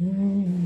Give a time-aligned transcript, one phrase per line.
[0.00, 0.57] If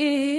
[0.00, 0.37] If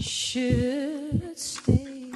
[0.00, 2.12] should stay,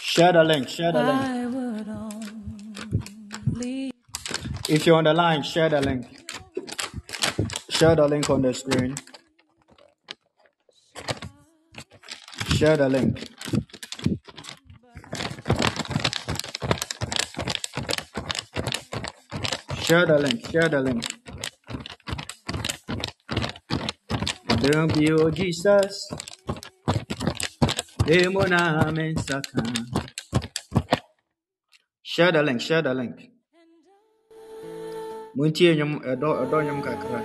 [0.00, 0.68] Share the link.
[0.68, 1.20] Share the link.
[1.22, 2.26] I would only
[4.68, 6.06] If you're on the line, share the link.
[7.70, 8.96] Share the link on the screen.
[12.48, 13.28] Share the link.
[19.90, 20.48] Share the link.
[20.52, 21.04] Share the link.
[24.62, 26.12] Don't be oh Jesus.
[28.06, 29.66] Demona amen satan.
[32.04, 32.60] Share the link.
[32.60, 33.18] Share the link.
[35.34, 37.20] Muntie nyom eh, edo edo nyom kakra.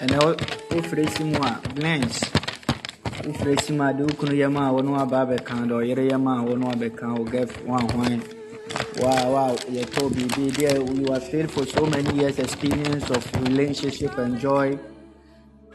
[0.00, 0.16] ɛnɛ
[0.70, 2.45] wofiri si mu a blends
[3.26, 6.10] wofiri si mu a de wo kunu yam a wo ne waba abɛka de ɔyere
[6.10, 8.22] yam a wo ne wabɛka wo gɛf woahwan
[9.02, 10.10] wa wa yɛtɔ
[10.54, 14.78] deɛ you are failed for so many years experience of relationship and joy.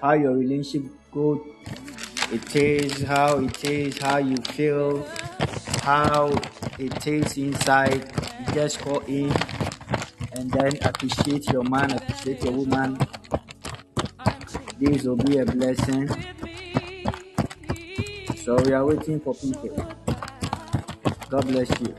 [0.01, 1.45] How your relationship go?
[2.31, 5.05] It is how it is how you feel
[5.83, 6.31] how
[6.79, 8.01] it is inside.
[8.39, 9.31] You just call in
[10.33, 12.97] and then appreciate your man appreciate your woman.
[14.79, 16.09] This will be a blessing
[18.43, 19.69] So we are waiting for people.
[21.29, 21.95] God bless you.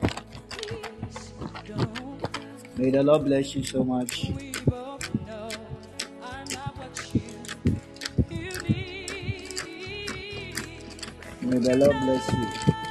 [2.76, 4.30] May the Lord bless you so much.
[11.40, 12.81] May the Lord bless you.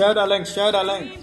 [0.00, 1.19] Share the link, share the link.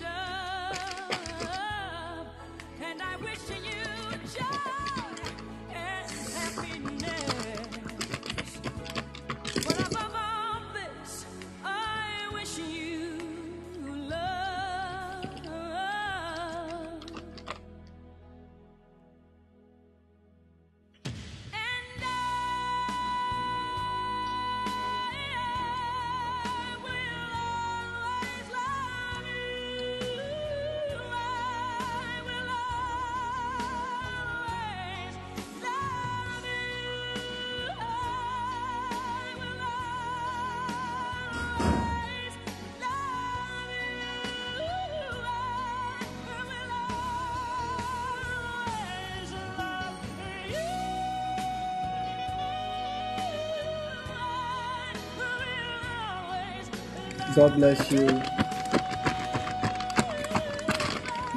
[57.38, 58.08] God bless you.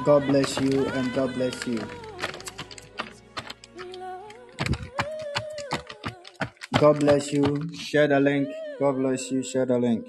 [0.05, 1.81] God bless you and God bless you.
[6.79, 7.45] God bless you.
[7.77, 8.49] Share the link.
[8.81, 9.43] God bless you.
[9.43, 10.07] Share the link.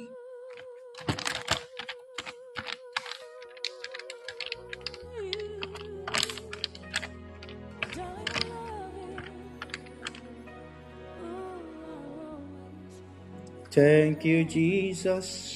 [13.72, 15.51] Thank you, Jesus.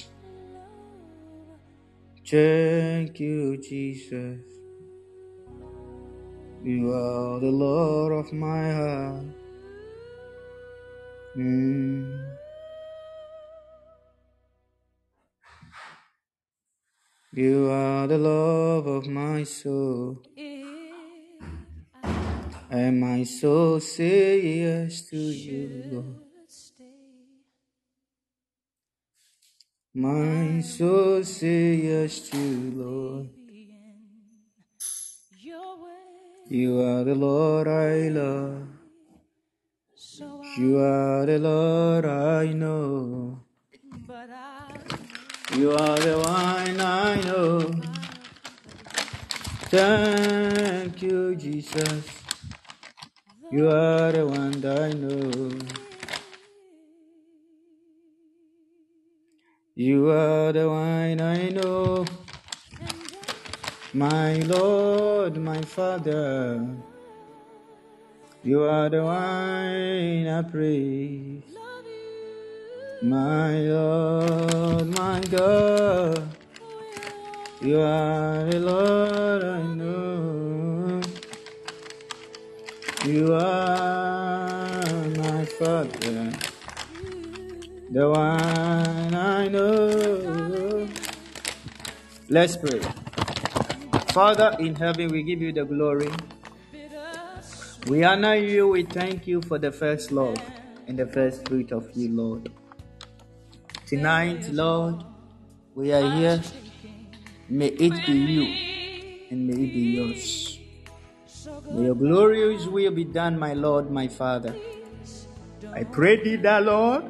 [2.28, 4.42] Thank you, Jesus.
[6.64, 9.26] You are the Lord of my heart.
[11.38, 12.36] Mm.
[17.32, 20.24] You are the love of my soul,
[22.72, 26.25] and my soul say yes to you, Lord.
[29.98, 32.38] My soul say yes to
[32.76, 33.30] Lord.
[36.50, 38.68] You are the Lord I love.
[40.58, 43.40] You are the Lord I know.
[45.56, 47.72] You are the one I know.
[49.72, 52.04] Thank you, Jesus.
[53.50, 55.85] You are the one I know.
[59.78, 62.06] You are the wine I know,
[63.94, 66.66] my Lord, my Father.
[68.42, 71.44] You are the wine I praise,
[73.02, 76.24] my Lord, my God.
[77.62, 81.02] You are the Lord I know.
[83.04, 86.45] You are my Father
[87.96, 90.86] the one I know.
[92.28, 92.82] Let's pray.
[94.12, 96.12] Father in heaven, we give you the glory.
[97.88, 98.68] We honor you.
[98.68, 100.36] We thank you for the first love
[100.88, 102.52] and the first fruit of you, Lord.
[103.88, 105.06] Tonight, Lord,
[105.74, 106.42] we are here.
[107.48, 108.44] May it be you
[109.32, 110.60] and may it be yours.
[111.72, 114.54] May your glorious will be done, my Lord, my Father.
[115.72, 117.06] I pray thee that, Lord,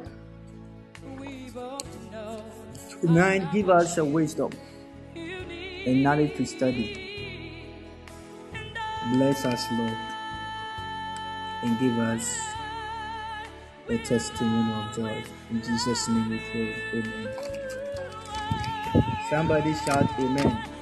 [3.06, 4.50] tonight give us a wisdom
[5.14, 6.88] and knowledge to study.
[9.12, 9.96] Bless us, Lord,
[11.62, 12.36] and give us
[13.88, 15.22] a testimony of joy.
[15.50, 16.74] In Jesus' name we pray.
[16.94, 17.28] Amen.
[19.30, 20.75] Somebody shout Amen.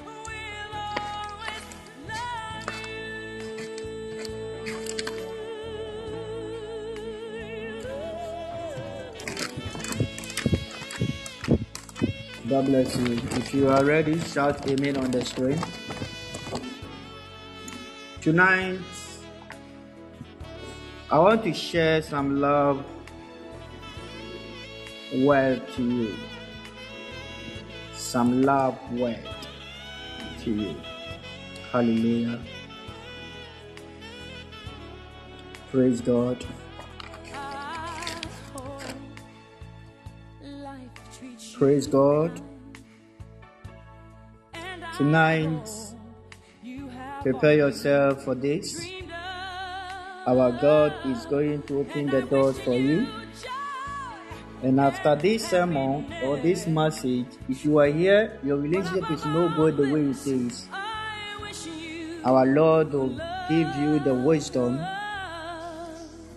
[12.54, 13.14] God bless you.
[13.32, 15.58] If you are ready, shout Amen on the screen.
[18.20, 18.78] Tonight,
[21.10, 22.84] I want to share some love
[25.16, 26.14] word to you.
[27.92, 29.18] Some love word
[30.44, 30.76] to you.
[31.72, 32.38] Hallelujah.
[35.72, 36.46] Praise God.
[41.54, 42.42] Praise God.
[44.96, 45.68] Tonight,
[47.22, 48.84] prepare yourself for this.
[50.26, 53.06] Our God is going to open the doors for you.
[54.64, 59.48] And after this sermon or this message, if you are here, your relationship is no
[59.54, 60.66] good the way it is.
[62.24, 63.14] Our Lord will
[63.48, 64.80] give you the wisdom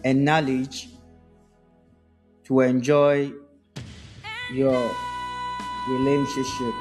[0.03, 0.89] and knowledge
[2.45, 3.31] to enjoy
[4.53, 4.91] your
[5.89, 6.73] relationship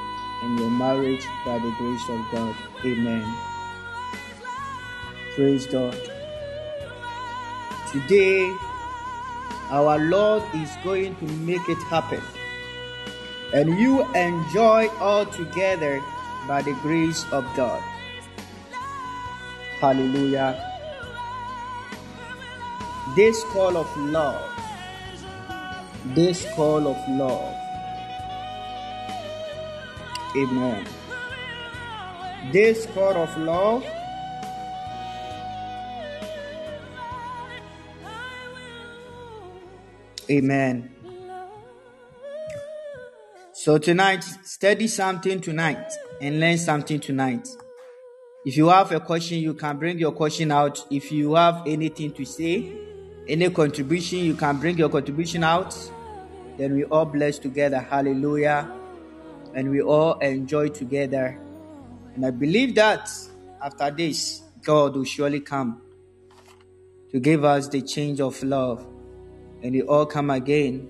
[0.43, 2.55] and your marriage by the grace of God.
[2.85, 3.35] Amen.
[5.35, 5.97] Praise God.
[7.91, 8.55] Today,
[9.69, 12.21] our Lord is going to make it happen.
[13.53, 16.01] And you enjoy all together
[16.47, 17.81] by the grace of God.
[19.79, 20.63] Hallelujah.
[23.15, 24.41] This call of love,
[26.15, 27.66] this call of love.
[30.37, 30.85] Amen.
[32.51, 33.83] This call of love
[40.29, 40.91] Amen.
[43.53, 45.89] So tonight, study something tonight
[46.21, 47.47] and learn something tonight.
[48.45, 50.85] If you have a question, you can bring your question out.
[50.91, 52.73] If you have anything to say,
[53.27, 55.75] any contribution, you can bring your contribution out.
[56.57, 57.79] Then we all bless together.
[57.79, 58.76] Hallelujah.
[59.57, 61.37] And we all enjoy together.
[62.15, 63.09] And I believe that
[63.61, 65.81] after this, God will surely come
[67.11, 68.85] to give us the change of love
[69.63, 70.87] and we all come again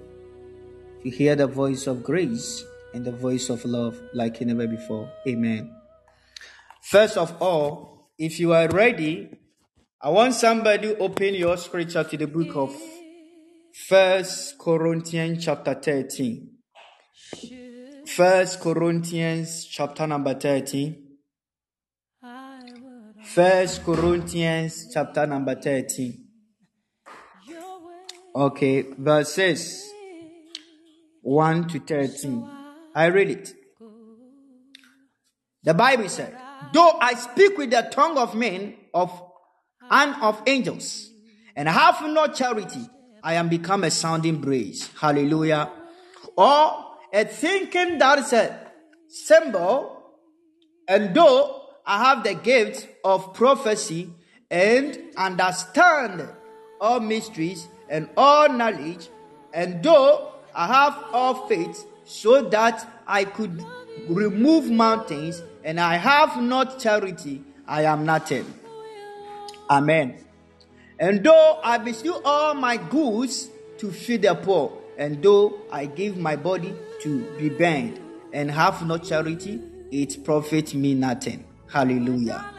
[1.02, 5.10] to hear the voice of grace and the voice of love like never before.
[5.28, 5.74] Amen.
[6.82, 9.30] First of all, if you are ready,
[10.02, 12.76] I want somebody to open your scripture to the book of
[13.88, 16.57] First Corinthians chapter 13.
[18.18, 20.98] First Corinthians chapter number 13.
[23.24, 26.26] First Corinthians chapter number 13.
[28.36, 29.88] Okay, verses
[31.22, 32.50] 1 to 13.
[32.96, 33.54] I read it.
[35.62, 36.36] The Bible said,
[36.74, 39.12] Though I speak with the tongue of men of
[39.92, 41.12] and of angels,
[41.56, 42.82] and have not charity,
[43.22, 44.90] I am become a sounding brass.
[45.00, 45.70] Hallelujah.
[46.36, 48.72] Or a thinking that is a
[49.08, 50.04] cymbal,
[50.88, 54.10] and though I have the gift of prophecy
[54.52, 56.28] and understand
[56.80, 59.10] all mysteries and all knowledge,
[59.54, 63.64] and though I have all faith, so that I could
[64.08, 68.46] remove mountains, and I have not charity, I am nothing.
[69.70, 70.24] Amen.
[71.00, 76.18] And though I bestow all my goods to feed the poor, and though I give
[76.18, 78.00] my body to be burned,
[78.34, 81.46] and have not charity, it profit me nothing.
[81.72, 82.50] Hallelujah.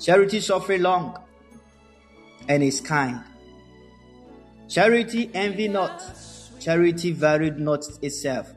[0.00, 1.16] Charity suffer long
[2.48, 3.20] and is kind.
[4.68, 6.02] Charity envy not.
[6.60, 8.52] Charity varied not itself.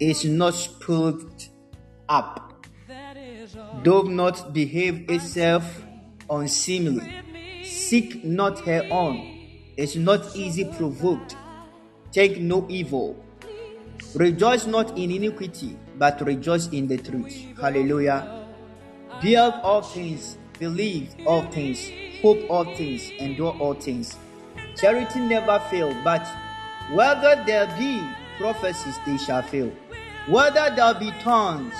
[0.00, 1.50] Is not puffed
[2.08, 2.66] up.
[3.82, 5.82] Doth not behave itself
[6.30, 7.12] unseemly.
[7.64, 9.36] Seek not her own.
[9.76, 11.36] Is not easy provoked.
[12.10, 13.22] take no evil.
[14.14, 17.34] Rejoice not in iniquity, but rejoice in the truth.
[17.60, 18.46] Hallelujah.
[19.22, 21.90] Bear all things, believe all things,
[22.22, 24.16] hope all things, endure all things.
[24.76, 26.26] Charity never fail, but
[26.94, 28.00] whether there be
[28.38, 29.70] prophecies, they shall fail.
[30.26, 31.74] Whether there be tongues,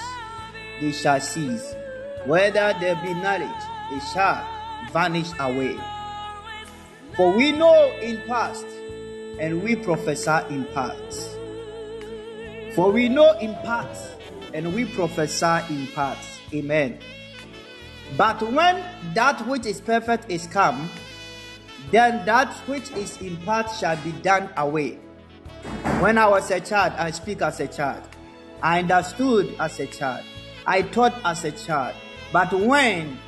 [0.83, 1.75] they shall cease.
[2.27, 4.47] Whether there be knowledge, they shall
[4.93, 5.79] vanish away.
[7.17, 8.67] For we know in past,
[9.41, 11.38] and we prophesy in parts.
[12.79, 14.07] For we know in parts,
[14.55, 16.38] and we prophesy in parts.
[16.55, 17.01] Amen.
[18.17, 20.88] But when that which is perfect is come,
[21.91, 25.01] then that which is in part shall be done away.
[25.99, 28.05] When I was a child, I speak as a child.
[28.62, 30.25] I understood as a child.
[30.64, 31.97] I thought as a child.
[32.33, 33.19] But when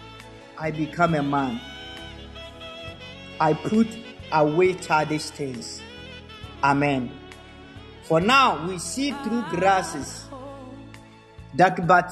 [0.56, 1.60] I become a man,
[3.40, 3.88] I put
[4.30, 5.82] away childish things.
[6.62, 7.19] Amen.
[8.10, 10.26] For now we see through grasses,
[11.54, 12.10] dark but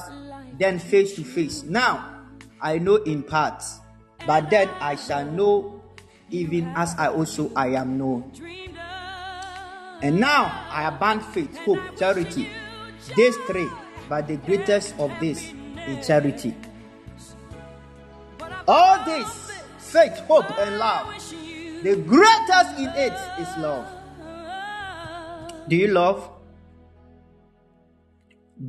[0.57, 1.63] then face to face.
[1.63, 2.23] Now
[2.61, 3.81] I know in parts,
[4.25, 5.83] but then I shall know
[6.29, 8.31] even as I also I am known.
[10.01, 12.47] And now I abandon faith, hope, charity.
[13.17, 13.67] These three,
[14.07, 15.51] but the greatest of this
[15.85, 16.55] is charity.
[18.65, 21.07] All this, faith, hope, and love.
[21.83, 23.98] The greatest in it is love.
[25.69, 26.27] Do you love?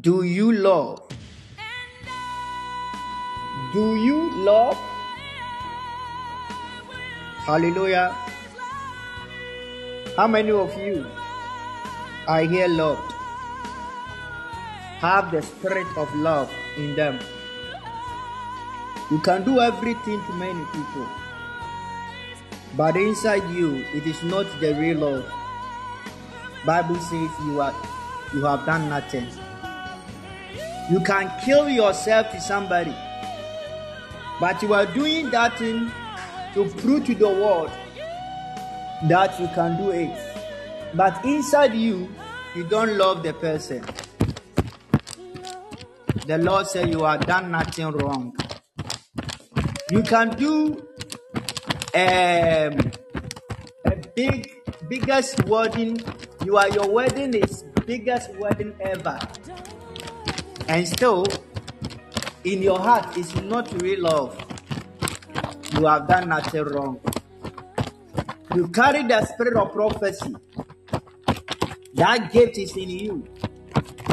[0.06, 1.00] Do you love?
[3.72, 4.76] Do you love?
[7.46, 8.14] Hallelujah.
[10.14, 11.06] How many of you
[12.28, 13.14] are here loved?
[15.00, 17.18] Have the spirit of love in them.
[19.10, 21.08] You can do everything to many people,
[22.76, 25.39] but inside you, it is not the real love.
[26.64, 27.74] Bible says you are
[28.34, 29.26] you have done nothing.
[30.90, 32.94] You can kill yourself to somebody,
[34.40, 35.90] but you are doing that thing
[36.54, 37.70] to prove to the world
[39.08, 40.10] that you can do it.
[40.94, 42.08] But inside you,
[42.56, 43.84] you don't love the person.
[46.26, 48.36] The Lord said you have done nothing wrong.
[49.90, 50.86] You can do
[51.94, 52.92] um,
[53.84, 54.52] a big,
[54.90, 56.02] biggest wedding.
[56.44, 59.18] You are your wedding is biggest wedding ever,
[60.68, 61.24] and still,
[62.44, 64.36] in your heart, is not real love.
[65.78, 67.00] You have done nothing wrong.
[68.54, 70.34] You carry the spirit of prophecy.
[71.94, 73.24] That gift is in you.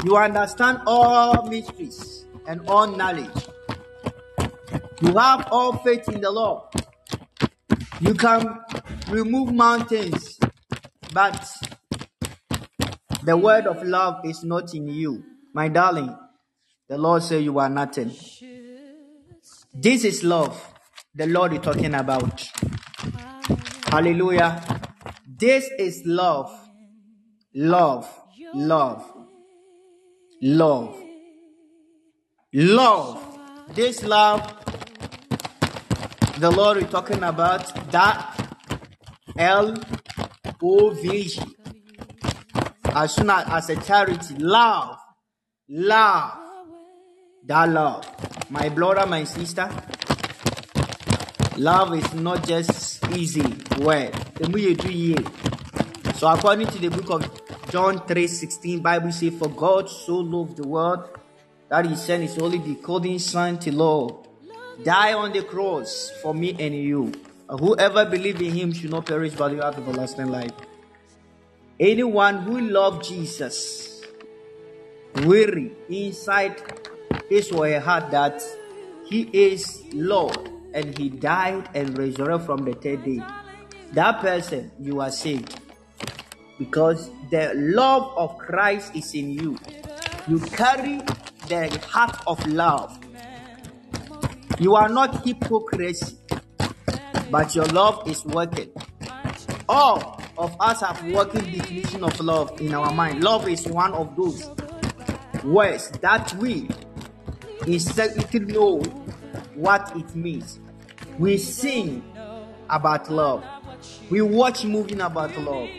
[0.06, 3.48] You understand all mysteries and all knowledge.
[5.02, 6.64] You have all faith in the Lord.
[8.00, 8.60] You can
[9.10, 10.40] remove mountains,
[11.18, 11.52] but
[13.24, 15.24] the word of love is not in you.
[15.52, 16.16] My darling,
[16.88, 18.12] the Lord said you are nothing.
[19.74, 20.56] This is love
[21.16, 22.48] the Lord is talking about.
[23.88, 24.62] Hallelujah.
[25.26, 26.52] This is love.
[27.56, 28.08] Love.
[28.54, 29.04] Love.
[30.44, 31.02] Love.
[32.54, 33.40] Love.
[33.74, 34.54] This love
[36.38, 38.38] the Lord is talking about that
[39.36, 39.76] L
[40.60, 41.40] G.
[42.86, 44.98] As soon as, as a charity, love,
[45.70, 46.38] love,
[47.46, 48.06] that love.
[48.50, 49.70] My brother, my sister,
[51.58, 53.44] love is not just easy
[53.80, 54.14] word.
[56.16, 60.68] So according to the book of John 3:16, Bible says, For God so loved the
[60.68, 61.10] world
[61.70, 64.26] that he sent his only begotten son to love,
[64.84, 67.12] die on the cross for me and you.
[67.50, 70.52] Whoever believes in him should not perish but have everlasting life.
[71.80, 74.02] Anyone who loves Jesus,
[75.24, 76.62] weary inside
[77.30, 78.42] his or her heart that
[79.06, 83.22] he is Lord and he died and resurrected from the third day,
[83.94, 85.60] that person you are saved
[86.60, 89.58] because the love of Christ is in you.
[90.28, 90.98] You carry
[91.48, 93.00] the heart of love.
[94.60, 96.17] You are not hypocrisy,
[97.30, 98.70] but your love is working.
[99.70, 103.24] All of us have working definition of love in our mind.
[103.24, 104.50] Love is one of those
[105.44, 106.70] words that we
[107.66, 108.80] instinctively know
[109.56, 110.60] what it means.
[111.18, 112.04] We sing
[112.70, 113.44] about love.
[114.10, 115.70] We watch movies about love.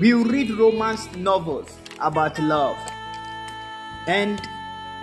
[0.00, 2.76] We read romance novels about love.
[4.06, 4.40] And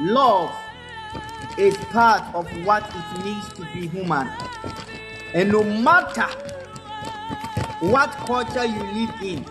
[0.02, 0.54] love
[1.58, 4.30] is part of what it means to be human.
[5.34, 6.28] And no matter
[7.80, 9.46] what culture you live in,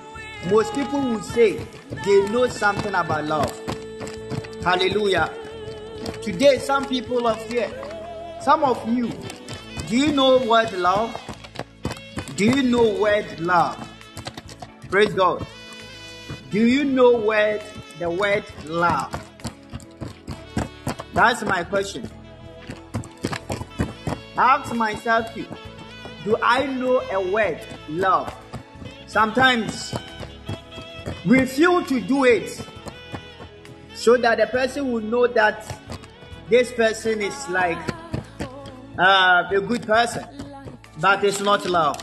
[0.48, 1.58] Most people will say
[2.04, 3.52] they know something about love.
[4.64, 5.30] Hallelujah.
[6.22, 7.70] Today, some people are here.
[8.40, 9.12] Some of you,
[9.88, 11.14] do you know word love?
[12.36, 13.86] Do you know word love?
[14.90, 15.46] Praise God.
[16.50, 17.62] Do you know word
[17.98, 19.12] the word love?
[21.12, 22.10] That's my question.
[24.38, 25.36] Ask myself.
[26.24, 28.34] Do I know a word love?
[29.06, 29.94] Sometimes
[31.26, 32.66] we feel to do it
[33.94, 35.64] so that the person will know that
[36.48, 37.78] this person is like
[38.98, 40.26] uh, a good person,
[40.98, 41.96] but it's not love.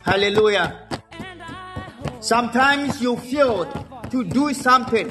[0.00, 0.88] Hallelujah.
[2.20, 3.66] Sometimes you feel
[4.10, 5.08] to do something.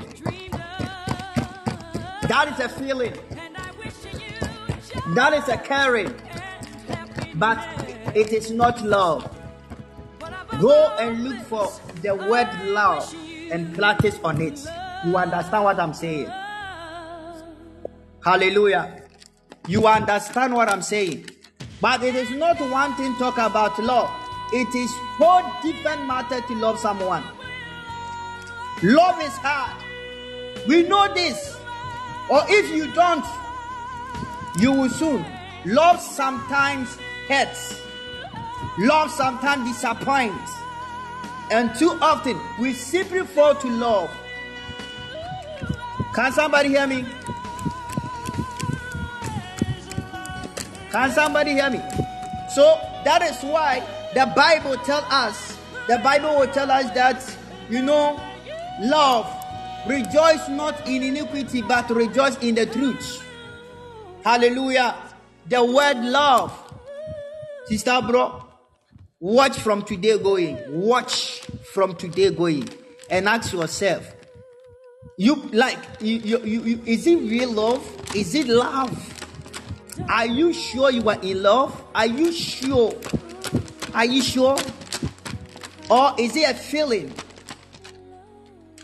[2.27, 3.13] That is a feeling.
[5.15, 6.13] That is a caring.
[7.35, 7.59] But
[8.15, 9.29] it is not love.
[10.59, 13.13] Go and look for the word love
[13.51, 14.59] and practice on it.
[15.05, 16.29] You understand what I'm saying?
[18.23, 19.03] Hallelujah.
[19.67, 21.29] You understand what I'm saying?
[21.79, 24.09] But it is not one thing to talk about love.
[24.51, 27.23] It is whole different matter to love someone.
[28.81, 29.77] Love is hard.
[30.67, 31.57] We know this.
[32.29, 33.25] Or if you don't,
[34.59, 35.25] you will soon.
[35.65, 36.97] Love sometimes
[37.29, 37.79] hurts.
[38.79, 40.51] Love sometimes disappoints.
[41.51, 44.09] And too often we simply fall to love.
[46.13, 47.05] Can somebody hear me?
[50.91, 51.79] Can somebody hear me?
[52.49, 57.23] So that is why the Bible tell us, the Bible will tell us that,
[57.69, 58.19] you know,
[58.81, 59.27] love,
[59.87, 63.23] rejoice not in iniquity, but rejoice in the truth.
[64.23, 64.95] Hallelujah.
[65.47, 66.68] The word love.
[67.69, 68.43] Sister, bro,
[69.19, 70.57] watch from today going.
[70.69, 72.67] Watch from today going.
[73.11, 74.11] And ask yourself,
[75.19, 78.15] you like, you, you, you, is it real love?
[78.15, 78.97] Is it love?
[80.09, 81.79] Are you sure you are in love?
[81.93, 82.91] Are you sure?
[83.93, 84.57] Are you sure?
[85.91, 87.13] Or is it a feeling?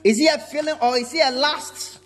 [0.04, 1.98] Is it a feeling or is it a lust?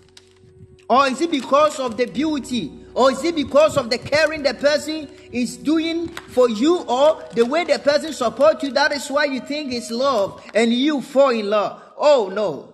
[0.90, 2.79] Or is it because of the beauty?
[2.94, 7.46] Or is it because of the caring the person is doing for you or the
[7.46, 8.72] way the person supports you?
[8.72, 11.82] That is why you think it's love and you fall in love.
[11.98, 12.74] Oh no.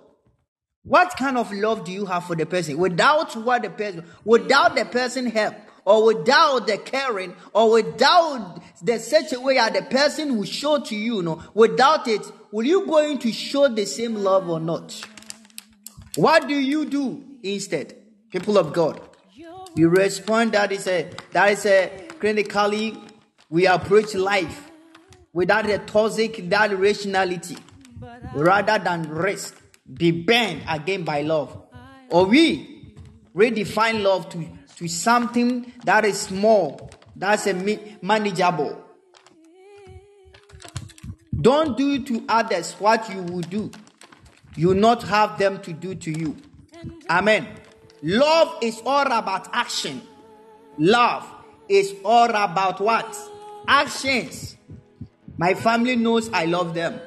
[0.83, 2.77] What kind of love do you have for the person?
[2.77, 8.99] Without what the person, without the person help, or without the caring or without the
[8.99, 12.65] such a way that the person will show to you, you know, without it, will
[12.65, 14.99] you going to show the same love or not?
[16.15, 17.95] What do you do instead,
[18.31, 18.99] people of God?
[19.75, 22.97] You respond that is a that is a clinically
[23.49, 24.71] we approach life
[25.33, 27.57] without a toxic that rationality
[28.33, 29.61] rather than risk
[29.93, 31.61] be bent again by love
[32.09, 32.95] or we
[33.35, 37.53] redefine love to to something that is small, that's a
[38.01, 38.81] manageable.
[41.39, 43.71] Don't do to others what you would do.
[44.55, 46.35] You not have them to do to you.
[47.09, 47.47] Amen.
[48.05, 49.99] Love is all about action.
[50.77, 51.27] Love
[51.67, 53.17] is all about what?
[53.67, 54.57] Actions.
[55.39, 57.01] My family knows I love them.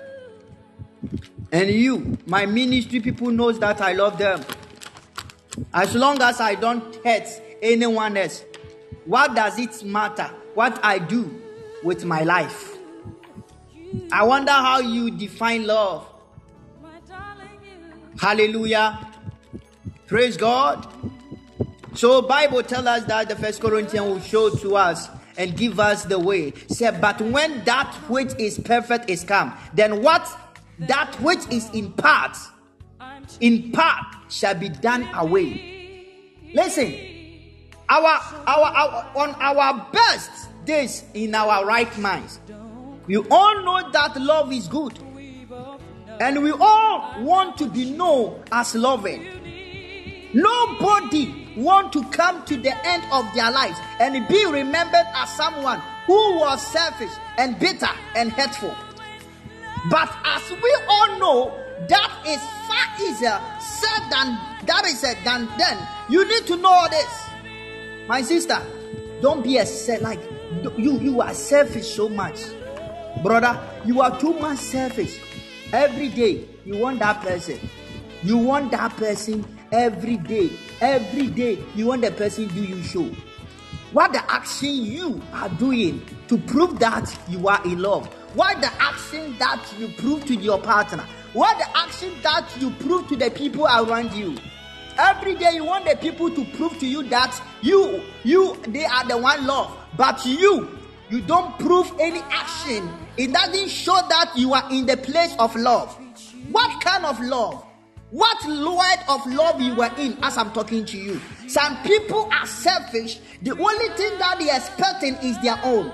[1.52, 4.44] And you, my ministry people knows that I love them.
[5.72, 7.28] As long as I don't hurt
[7.62, 8.44] anyone else.
[9.04, 11.40] What does it matter what I do
[11.84, 12.76] with my life?
[14.10, 16.08] I wonder how you define love.
[18.18, 18.98] Hallelujah.
[20.08, 20.86] Praise God.
[21.94, 26.04] So Bible tell us that the first Corinthians will show to us and give us
[26.04, 26.52] the way.
[26.68, 30.26] Say, but when that which is perfect is come, then what
[30.80, 32.36] that which is in part,
[33.40, 36.06] in part shall be done away.
[36.54, 36.94] Listen,
[37.88, 42.40] our, our, our on our best days in our right minds
[43.06, 44.98] we all know that love is good
[46.20, 49.37] and we all want to be known as loving
[50.34, 55.80] nobody want to come to the end of their lives and be remembered as someone
[56.06, 58.74] who was selfish and bitter and hateful.
[59.90, 61.56] but as we all know
[61.88, 66.86] that is far easier said than that is said than then you need to know
[66.90, 67.28] this
[68.08, 68.58] my sister,
[69.20, 70.18] don't be a set like
[70.78, 72.40] you you are selfish so much.
[73.22, 75.20] Brother, you are too much selfish.
[75.74, 77.60] Every day you want that person.
[78.22, 80.50] You want that person every day.
[80.80, 83.10] Every day you want the person do you show.
[83.92, 88.06] What the action you are doing to prove that you are in love?
[88.34, 91.04] What the action that you prove to your partner?
[91.32, 94.36] What the action that you prove to the people around you?
[94.98, 99.06] Every day you want the people to prove to you that you, you, they are
[99.06, 99.74] the one love.
[99.96, 100.76] But you,
[101.08, 102.90] you don't prove any action.
[103.16, 105.96] It doesn't show that you are in the place of love.
[106.50, 107.64] What kind of love?
[108.10, 111.20] What word of love you were in as I'm talking to you?
[111.46, 113.20] Some people are selfish.
[113.42, 115.92] The only thing that they expecting is their own.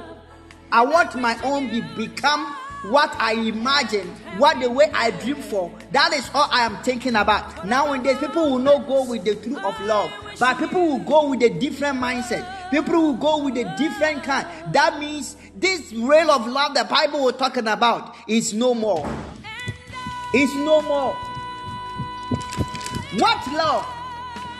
[0.70, 2.46] I want my own be become
[2.84, 4.06] what I imagine,
[4.38, 5.72] what the way I dream for.
[5.90, 7.66] That is all I am thinking about.
[7.66, 11.42] Nowadays, people will not go with the truth of love, but people will go with
[11.42, 12.70] a different mindset.
[12.70, 14.46] People will go with a different kind.
[14.72, 19.04] That means this real of love the Bible was talking about is no more.
[20.32, 21.16] It's no more.
[23.18, 23.86] What love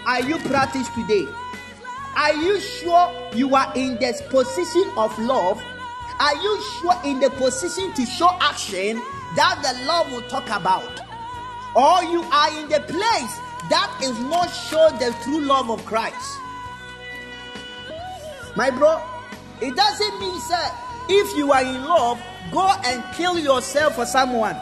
[0.07, 1.27] are you practice today?
[2.17, 5.63] Are you sure you are in this position of love
[6.21, 9.03] are you sure in the position to show action
[9.35, 11.01] that the love will talk about?
[11.75, 13.35] Or you are in the place
[13.69, 16.39] that is not show the true love of Christ?
[18.57, 19.03] My bro,
[19.61, 20.71] it doesn't mean, sir,
[21.09, 22.23] if you are in love,
[22.53, 24.55] go and kill yourself for someone.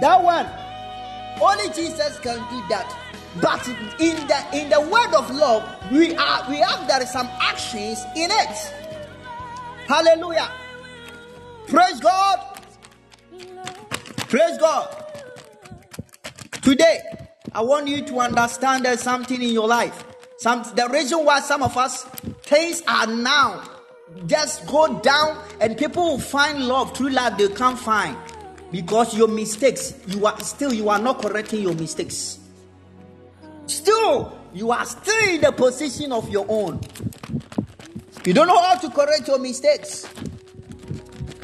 [0.00, 0.46] That one,
[1.42, 2.96] only Jesus can do that.
[3.40, 3.66] But
[3.98, 8.30] in the in the word of love, we are we have there some actions in
[8.30, 8.74] it.
[9.86, 10.50] Hallelujah.
[11.66, 12.58] Praise God.
[14.28, 15.04] Praise God.
[16.62, 17.00] Today,
[17.52, 20.04] I want you to understand there's something in your life.
[20.38, 22.04] Some the reason why some of us
[22.42, 23.62] things are now
[24.26, 28.16] just go down and people will find love through love they can't find
[28.72, 32.40] because your mistakes you are still you are not correcting your mistakes.
[33.66, 36.80] Still you are still in the position of your own.
[38.24, 40.08] You don't know how to correct your mistakes.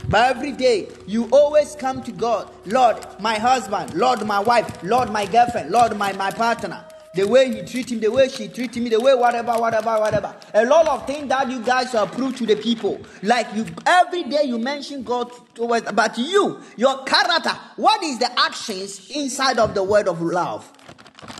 [0.08, 5.10] But every day, you always come to God, Lord, my husband, Lord, my wife, Lord,
[5.10, 6.82] my girlfriend, Lord, my, my partner.
[7.18, 10.36] The way he treat him, the way she treat me, the way whatever, whatever, whatever.
[10.54, 13.00] A lot of things that you guys prove to the people.
[13.24, 18.30] Like you, every day you mention God towards, but you, your character, what is the
[18.38, 20.72] actions inside of the word of love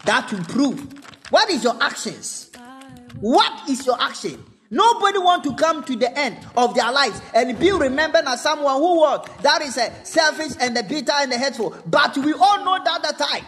[0.04, 0.80] that will prove?
[1.30, 2.50] What is your actions?
[3.20, 4.44] What is your action?
[4.72, 8.74] Nobody want to come to the end of their lives and be remembered as someone
[8.78, 11.72] who was that is a selfish and the bitter and the hateful.
[11.86, 13.44] But we all know that the time.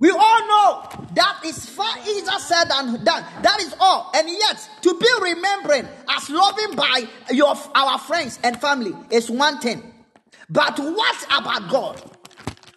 [0.00, 3.24] We all know that is far easier said than done.
[3.42, 4.10] That is all.
[4.14, 9.58] And yet, to be remembered as loving by your our friends and family is one
[9.58, 9.92] thing.
[10.48, 12.02] But what about God?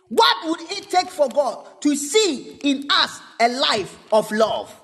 [0.10, 4.76] What would it take for God to see in us a life of love?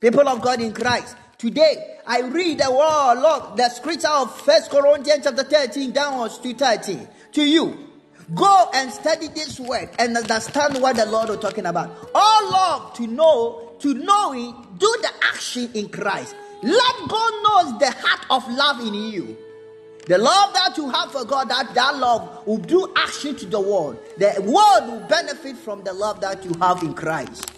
[0.00, 4.72] People of God in Christ, Today, I read the word, Lord, the scripture of First
[4.72, 7.87] Corinthians chapter 13 downwards to 13 to you.
[8.34, 12.10] Go and study this word and understand what the Lord is talking about.
[12.14, 16.34] All love to know, to know it, do the action in Christ.
[16.62, 19.36] Let God knows the heart of love in you.
[20.08, 23.60] The love that you have for God, that, that love will do action to the
[23.60, 23.98] world.
[24.16, 27.50] The world will benefit from the love that you have in Christ.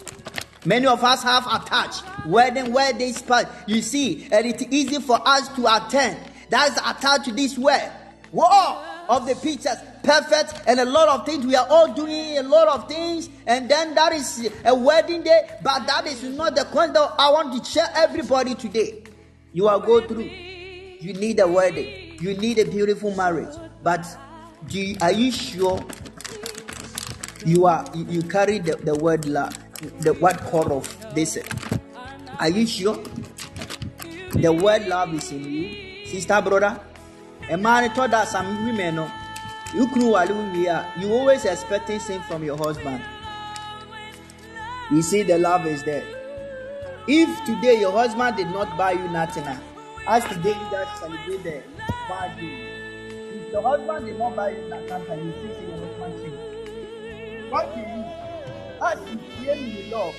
[0.65, 3.47] Many of us have attached wedding where they part.
[3.67, 6.19] You see, and it's easy for us to attend.
[6.49, 7.91] That's attached to this word.
[8.31, 8.85] Whoa!
[9.09, 11.45] Of the pictures, perfect, and a lot of things.
[11.45, 15.49] We are all doing a lot of things, and then that is a wedding day,
[15.63, 19.03] but that is not the that I want to share everybody today.
[19.53, 20.23] You are go through.
[20.23, 22.17] You need a wedding.
[22.21, 23.55] You need a beautiful marriage.
[23.83, 24.05] But
[24.69, 25.83] you, are you sure
[27.43, 29.57] you are you, you carry the, the word love?
[29.99, 31.37] the word core of this.
[32.39, 33.01] Are you sure?
[34.33, 36.79] The word love is in you, sister, brother.
[37.49, 39.11] A man told us some women, no,
[39.73, 40.15] you crew
[40.99, 43.01] you always expecting things from your husband.
[44.91, 46.03] You see, the love is there.
[47.07, 49.45] If today your husband did not buy you nothing,
[50.07, 51.63] as today you just celebrate the
[52.07, 53.37] birthday.
[53.37, 57.51] If your husband did not buy you nothing, you see your husband.
[57.51, 58.21] What do you
[58.83, 60.15] as you claim you love,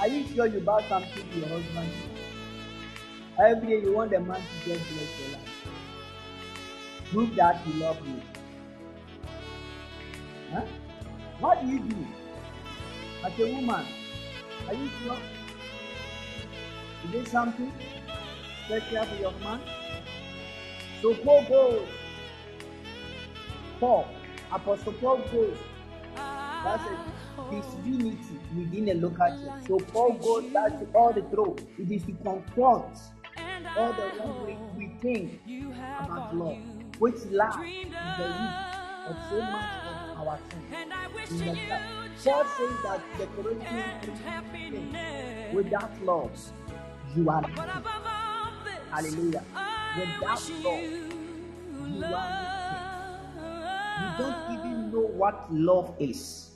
[0.00, 1.88] are you sure you buy something to your husband?
[3.38, 5.68] Every day you want the man to get blessed your life.
[7.12, 8.20] Prove that you love him.
[10.54, 10.62] Huh?
[11.40, 12.06] What do you do
[13.24, 13.86] as a woman?
[14.68, 15.18] Are you sure?
[17.04, 17.72] Is it something
[18.66, 19.60] special for your man?
[21.02, 21.88] So Paul goes.
[23.80, 24.08] Paul,
[24.52, 25.58] Apostle Paul goes.
[26.14, 26.98] That's it
[27.50, 29.66] his unity within a local church.
[29.66, 31.56] So Paul goes back to all the throw.
[31.78, 32.96] It is to confront
[33.76, 35.40] all the wrong we think
[36.00, 36.58] about love,
[36.98, 38.74] which love is the root
[39.08, 39.93] of so much
[40.28, 40.64] our sins.
[40.74, 41.54] And I wish you
[42.56, 45.54] says that the Corinthians happiness.
[45.54, 46.30] without love,
[47.16, 47.70] you are But nothing.
[47.80, 49.42] above all this, Hallelujah.
[49.98, 51.08] Without wish love, you
[51.98, 53.20] you are.
[54.00, 56.50] You don't even know what love is.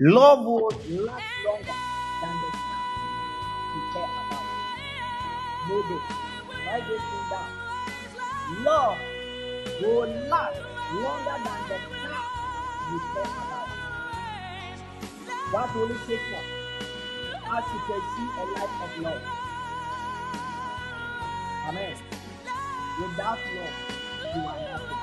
[0.00, 1.78] Love would last longer
[2.22, 4.44] than the time you care about.
[5.68, 6.04] Know this.
[6.66, 7.50] Write this thing down.
[8.64, 8.98] Love
[9.82, 10.60] will last
[10.92, 12.24] longer than the time
[12.90, 13.68] you care about.
[15.52, 16.44] What will it take now?
[17.56, 19.22] As you pursue a life of love.
[21.68, 21.96] Amen.
[23.00, 23.76] Without love,
[24.34, 25.02] you are nothing.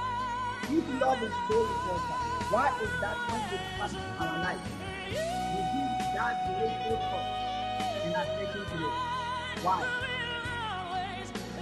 [0.78, 4.66] If love is so important, why is that not the part of our life?
[5.10, 7.28] We give that great effort
[8.04, 8.94] and attention to it.
[9.64, 9.82] Why?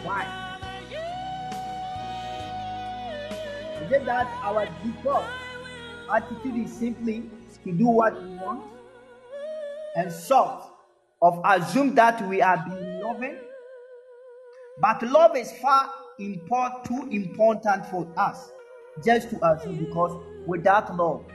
[0.03, 0.52] Why?
[3.91, 5.25] It that our default
[6.11, 7.29] attitude is simply
[7.63, 8.63] to do what we want
[9.95, 10.63] and sort
[11.21, 13.37] of assume that we are being loving?
[14.79, 18.51] But love is far import, too important for us
[19.03, 21.25] just to assume because without love,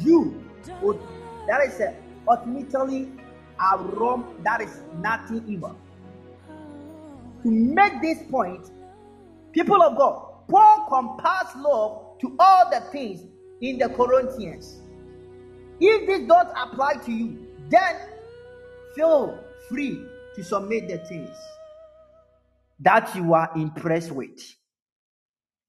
[0.00, 0.44] you
[0.82, 0.98] would
[1.46, 1.94] that is a,
[2.28, 3.08] ultimately
[3.58, 5.76] a wrong, that is nothing evil.
[7.42, 8.70] To make this point,
[9.52, 13.24] people of God, Paul compares love to all the things
[13.60, 14.80] in the Corinthians.
[15.80, 17.96] If this don't apply to you, then
[18.94, 19.38] feel
[19.68, 21.36] free to submit the things
[22.80, 24.40] that you are impressed with.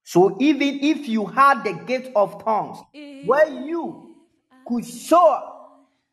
[0.04, 2.80] So even if you had the gift of tongues,
[3.26, 4.16] where you
[4.68, 5.42] could soar,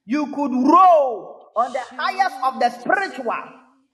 [0.04, 3.32] you could roll on the highest of the spiritual,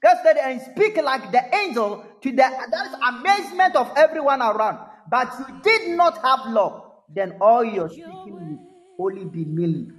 [0.03, 4.79] yesterday and speak like the angel to the that is amazement of everyone around.
[5.09, 8.59] But you did not have love, then all your speaking
[8.97, 9.93] will only be meaning,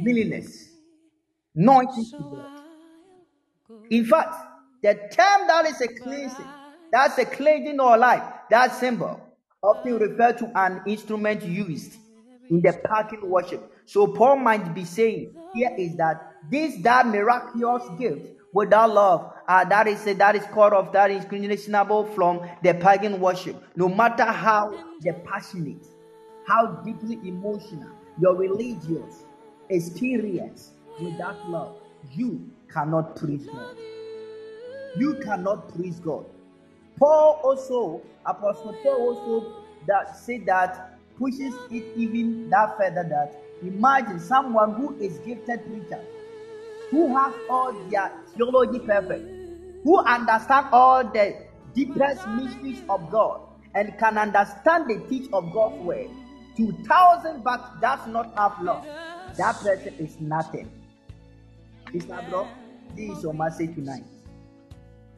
[0.00, 0.70] meaningless,
[1.56, 2.60] God.
[3.90, 4.34] In fact,
[4.82, 6.46] the term that is a cleansing,
[6.92, 9.20] that's a cleansing or life, that cymbal
[9.62, 11.96] often referred to an instrument used
[12.50, 13.72] in the pagan worship.
[13.86, 19.64] So Paul might be saying here is that this that miraculous gift without love, uh,
[19.66, 23.62] that is that is called of that is questionable from the pagan worship.
[23.76, 25.86] No matter how the passionate,
[26.46, 29.24] how deeply emotional your religious
[29.68, 30.70] experience
[31.02, 31.76] without love,
[32.12, 33.76] you cannot praise God.
[34.96, 36.24] You cannot praise God.
[36.98, 44.20] Paul also, Apostle Paul also that said that pushes it even that further that imagine
[44.20, 46.00] someone who is gifted preacher,
[46.94, 49.28] who have all their theology perfect,
[49.82, 51.34] who understand all the
[51.74, 53.40] deepest mysteries of God
[53.74, 56.08] and can understand the teach of God's word
[56.56, 58.86] to thousand but does not have love.
[59.36, 60.70] That person is nothing.
[61.92, 62.46] Is that bro?
[62.94, 64.04] This is your message tonight.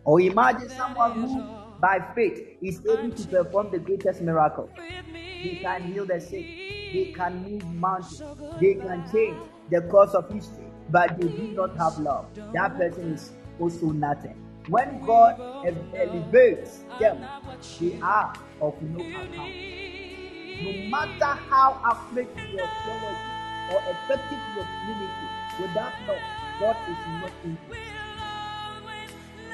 [0.05, 1.43] Or imagine someone who,
[1.79, 4.71] by faith, is able to perform the greatest miracle.
[4.79, 6.47] They can heal the sick,
[6.93, 8.23] they can move mountains,
[8.61, 9.37] they can change
[9.71, 12.27] the course of history, but they do not have love.
[12.53, 14.37] That person is also nothing.
[14.69, 15.41] When God
[15.95, 17.25] elevates them,
[17.81, 19.55] they are of no account.
[20.63, 23.33] No matter how accurate your theology
[23.73, 25.31] or effective your ministry,
[25.61, 26.25] without love,
[26.61, 27.93] God is not interested.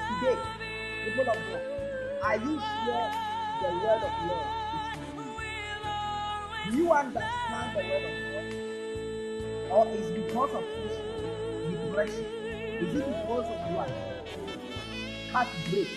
[0.09, 0.39] Today,
[1.05, 1.63] people of God,
[2.23, 3.11] are you sure
[3.63, 5.35] the word of Lord is in you?
[6.71, 8.47] Do you understand the word of God?
[9.71, 11.02] Or is because of this
[11.93, 12.25] depression?
[12.81, 13.91] Is it because of what?
[15.31, 15.89] Heartbreak.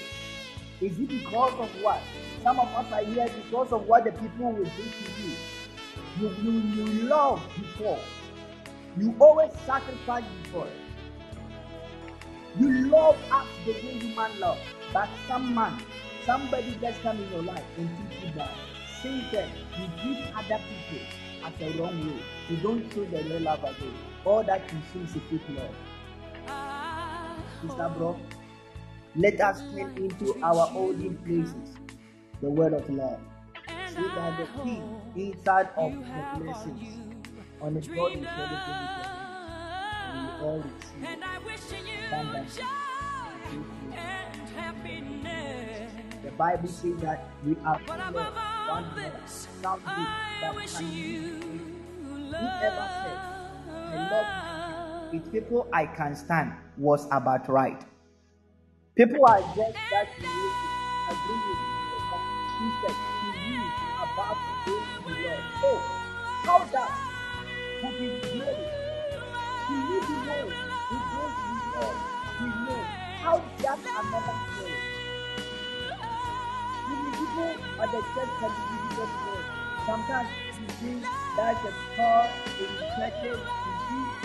[0.82, 2.02] Is it because of what?
[2.44, 5.36] Some of us are here because of what the people will do to you.
[6.20, 8.00] You, you, you love before.
[8.98, 10.68] You always sacrifice before.
[12.60, 14.60] You love us the way human love.
[14.94, 15.82] But some man,
[16.26, 18.52] somebody just come in your life and teach you that.
[19.32, 21.06] Then, you give other people
[21.46, 22.24] as a wrong way.
[22.50, 24.15] You don't show the real love again.
[24.26, 25.76] All that you see is a fake love.
[27.62, 28.20] Sister bro,
[29.16, 31.76] let us turn into our olden places
[32.42, 33.20] the word of love.
[33.94, 34.82] So that the key
[35.16, 37.00] inside of the blessings
[37.62, 39.16] on the God is ready to
[40.16, 41.78] and we all receive And I wish you
[42.58, 45.92] joy and happiness.
[46.24, 48.34] The Bible says that we are But above
[48.70, 51.40] all this, I wish you you
[52.04, 53.35] Whoever said, I
[53.96, 54.54] love you,
[55.12, 57.84] it's people I can stand was about right.
[58.98, 60.08] People are just that
[61.10, 62.22] agree with you, but
[62.60, 65.46] he said to you about those you love.
[65.64, 65.86] Oh,
[66.46, 66.92] How that
[67.82, 68.68] for his glory.
[69.70, 70.56] We need to know
[70.90, 72.02] the grace we know.
[72.40, 72.90] We know
[73.22, 74.84] how that another glory.
[76.88, 79.46] Individual at the church can be difficult to.
[79.86, 80.30] Sometimes
[80.60, 82.30] you see there's a call
[82.60, 83.42] in churches,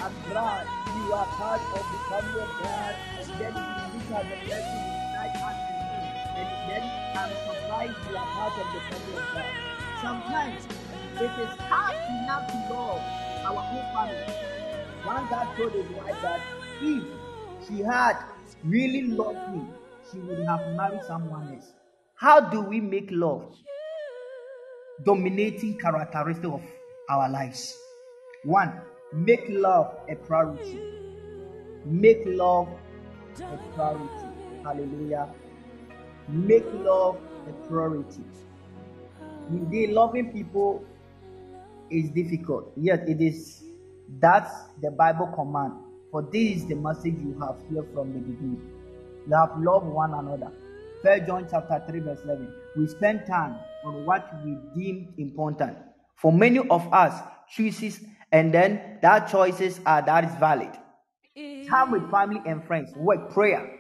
[0.01, 4.24] a bride, you are part of the family of God, and then you look at
[4.30, 4.80] the person
[5.20, 5.70] inside
[6.40, 6.82] and then
[7.16, 9.44] I'm surprised you are part of the family of God.
[10.01, 10.64] Sometimes
[11.16, 13.01] it is hard enough to love
[13.44, 14.51] our own family.
[15.05, 16.40] One guy told his wife that
[16.80, 17.05] if
[17.68, 18.16] she had
[18.64, 19.62] really loved me,
[20.11, 21.72] she would have married someone else.
[22.14, 23.55] How do we make love
[25.05, 26.62] dominating characteristic of
[27.09, 27.76] our lives?
[28.44, 28.80] One,
[29.12, 30.80] make love a priority.
[31.84, 32.68] Make love
[33.40, 34.26] a priority.
[34.64, 35.28] Hallelujah.
[36.28, 38.24] Make love a priority.
[39.48, 40.84] Indeed, loving people
[41.90, 43.64] is difficult, yet it is
[44.18, 44.50] that's
[44.82, 45.72] the Bible command.
[46.11, 48.61] For this is the message you have here from the beginning.
[49.28, 50.50] You have loved one another.
[51.02, 52.52] First John chapter 3, verse 11.
[52.76, 55.78] We spend time on what we deem important.
[56.16, 58.00] For many of us, choices
[58.33, 60.70] and then that choices are that is valid.
[61.68, 63.78] Time with family and friends, work, prayer,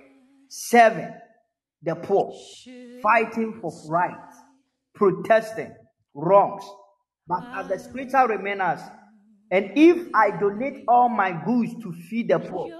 [0.48, 1.12] serving
[1.82, 2.32] the poor,
[3.02, 4.36] fighting for rights,
[4.94, 5.74] protesting
[6.14, 6.64] wrongs.
[7.26, 8.80] But as the scripture remains,
[9.50, 12.70] and if I donate all my goods to feed the poor,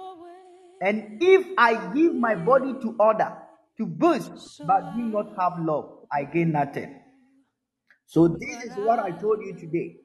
[0.82, 3.36] and if I give my body to order
[3.78, 7.00] to boast, but do not have love, I gain nothing.
[8.06, 9.96] So this is what I told you today,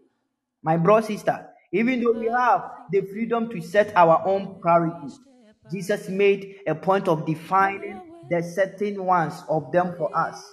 [0.63, 1.49] my bro sister.
[1.71, 5.19] Even though we have the freedom to set our own priorities,
[5.71, 10.43] Jesus made a point of defining the certain ones of them for us.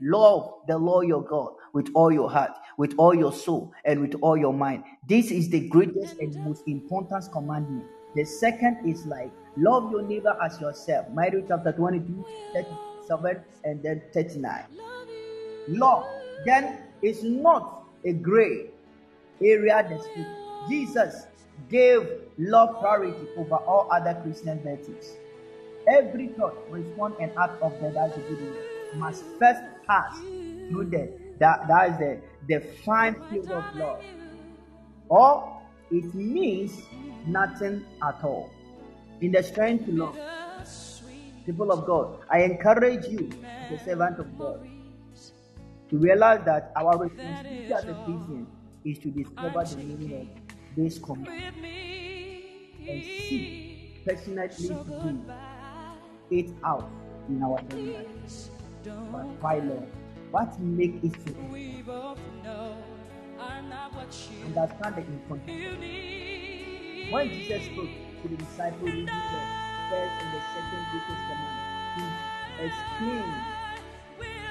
[0.00, 4.14] Love the Lord your God with all your heart, with all your soul, and with
[4.22, 4.84] all your mind.
[5.08, 7.84] This is the greatest and most important commandment.
[8.14, 11.06] The second is like love your neighbor as yourself.
[11.10, 12.24] Matthew chapter 22,
[12.54, 14.64] 37, and then 39.
[15.68, 16.04] Love
[16.44, 18.66] then is not a gray
[19.42, 20.43] area dispute.
[20.68, 21.26] Jesus
[21.68, 22.08] gave
[22.38, 25.16] love priority over all other Christian virtues.
[25.88, 31.66] Every thought, response, and act of the good one, must first pass through the that,
[31.68, 34.02] that is the, the fine field of love.
[35.08, 35.60] Or
[35.90, 36.82] it means
[37.26, 38.50] nothing at all.
[39.20, 40.18] In the strength to love,
[41.44, 43.30] people of God, I encourage you,
[43.70, 44.66] the servant of God,
[45.90, 48.46] to realize that our responsibility as a Christian
[48.84, 50.43] is to discover the meaning of
[50.76, 51.28] this command
[52.88, 55.32] and see passionately to do
[56.30, 56.90] it out
[57.28, 58.50] in our daily lives.
[58.84, 59.88] But why, Lord?
[60.30, 61.32] What make it so?
[64.46, 65.78] Understand the importance.
[67.10, 67.90] When Jesus spoke
[68.22, 69.12] to the disciples in the
[69.90, 71.58] first and the second greatest command,
[71.96, 72.04] he
[72.66, 73.44] explained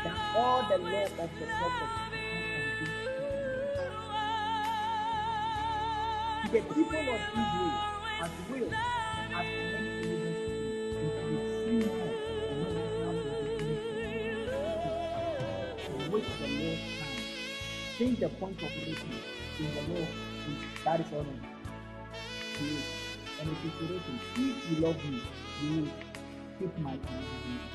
[0.04, 2.13] that all the law of the prophets
[6.52, 7.72] the people of Israel
[8.22, 8.74] as well
[9.34, 10.24] as many
[11.20, 11.72] comes to
[16.40, 17.24] the Lord stands.
[17.98, 19.26] Change the point of reference
[19.60, 22.78] in the law is that is all to you.
[23.40, 25.22] And written, if you love me,
[25.64, 25.92] you will
[26.60, 27.74] keep my commandments.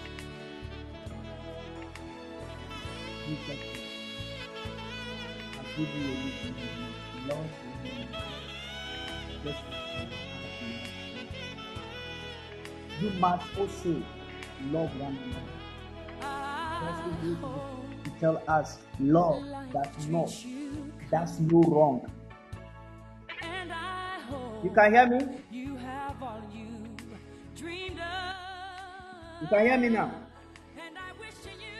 [3.27, 3.63] Jesus,
[5.53, 7.51] I give you a week love
[7.85, 8.28] you.
[9.45, 9.59] Just
[13.01, 14.03] you must also
[14.73, 15.59] love one another.
[16.21, 17.01] That's
[18.05, 20.33] to, tell us love does not,
[21.11, 22.11] that's no wrong.
[24.65, 25.19] You can hear me?
[29.41, 30.13] You can hear me now.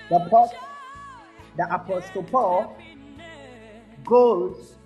[0.09, 0.51] The
[1.57, 2.77] the Apostle Paul
[4.05, 4.77] goes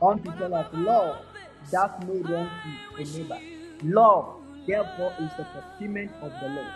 [0.00, 1.31] on to tell us love
[1.70, 2.50] does no wrong
[2.96, 3.40] to a neighbor.
[3.84, 4.36] Love,
[4.66, 6.66] therefore, is the fulfillment of the law.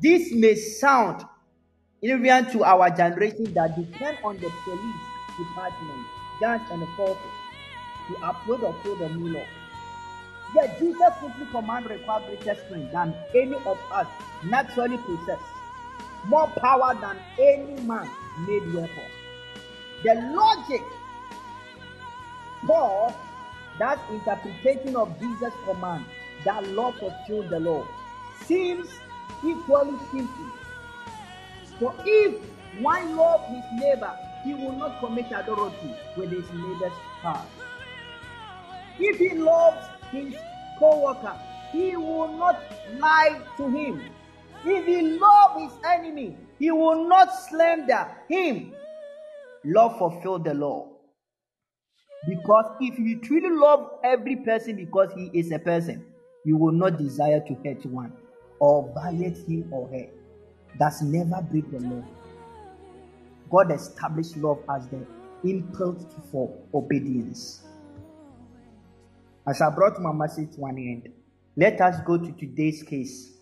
[0.00, 1.24] This may sound
[2.02, 5.02] irrelevant to our generation that depend on the police
[5.38, 6.06] department,
[6.40, 7.16] guns, and the forces
[8.08, 9.46] to upload or uphold the new law.
[10.54, 14.06] Yet Jesus simply command require greater strength than any of us
[14.44, 15.38] naturally possess,
[16.26, 18.10] more power than any man
[18.46, 19.10] made weapon.
[20.04, 20.82] The logic
[22.66, 23.14] for
[23.78, 26.04] that interpretation of Jesus' command
[26.44, 27.86] that law fulfilled the law
[28.44, 28.88] seems
[29.44, 30.50] equally simple.
[31.78, 32.34] For if
[32.80, 36.92] one love his neighbor he will not commit adultery with his neighbor's
[37.22, 37.46] child.
[38.98, 40.34] If he loves his
[40.78, 41.38] co-worker,
[41.70, 42.60] he will not
[42.98, 44.02] lie to him.
[44.64, 48.74] If he loves his enemy, he will not slander him.
[49.64, 50.91] Love fulfill the law.
[52.28, 56.04] Because if you truly love every person because he is a person,
[56.44, 58.12] you will not desire to hurt one
[58.60, 60.06] or violate him or her.
[60.78, 62.04] That's never break the law.
[63.50, 65.04] God established love as the
[65.44, 67.64] impulse for obedience.
[69.46, 71.08] As I brought my message to an end,
[71.56, 73.32] let us go to today's case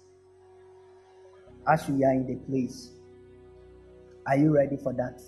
[1.69, 2.91] as we are in the place.
[4.27, 5.21] Are you ready for that?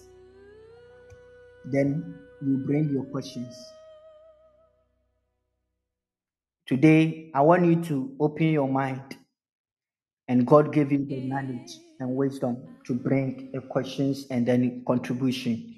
[1.66, 3.54] Then you bring your questions.
[6.66, 9.16] Today, I want you to open your mind,
[10.28, 11.70] and God gave you the knowledge
[12.00, 15.74] and wisdom to bring the questions and then contribution.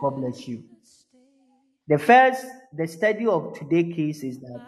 [0.00, 0.64] God bless you.
[1.86, 2.44] The first,
[2.76, 4.66] the study of today's case is that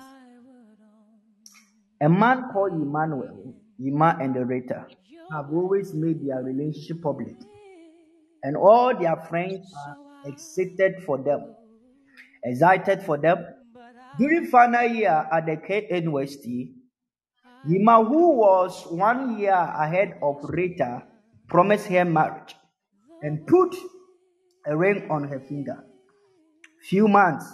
[2.00, 4.86] a man called Emmanuel, Yima and the Rita,
[5.32, 7.34] have always made their relationship public,
[8.42, 11.54] and all their friends are excited for them,
[12.44, 13.44] excited for them.
[14.18, 16.72] During final year at the K University,
[17.66, 21.02] Yima, who was one year ahead of Rita,
[21.48, 22.54] promised her marriage
[23.22, 23.74] and put
[24.66, 25.84] a ring on her finger.
[26.82, 27.46] Few months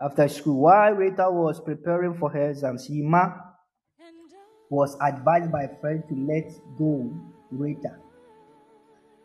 [0.00, 3.36] after school, while Rita was preparing for her exams, Yima
[4.70, 7.12] was advised by a friend to let go
[7.50, 7.96] Rita.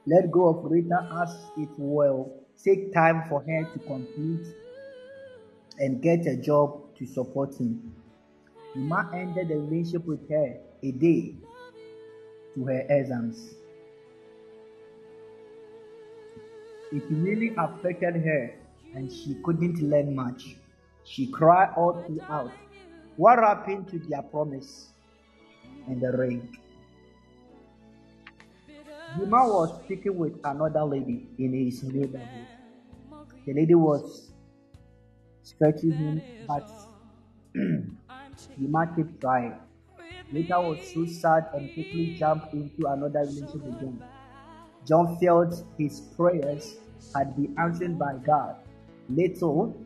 [0.06, 4.48] Let go of Rita as it will take time for her to complete
[5.80, 7.94] and get a job to support him.
[8.76, 11.36] Yuma ended the relationship with her a day
[12.56, 13.56] to her exams.
[16.92, 18.56] It really affected her
[18.94, 20.56] and she couldn't learn much.
[21.04, 22.52] She cried all throughout.
[23.18, 24.90] What happened to their promise
[25.88, 26.58] and the ring?
[29.18, 32.48] Yuma was speaking with another lady in his neighborhood.
[33.46, 34.32] The lady was
[35.42, 36.68] stretching him, but
[38.58, 39.56] Yuma kept trying.
[40.34, 44.04] Later was so sad and quickly jumped into another relationship again.
[44.86, 46.76] John felt his prayers
[47.16, 48.56] had been answered by God.
[49.08, 49.82] Little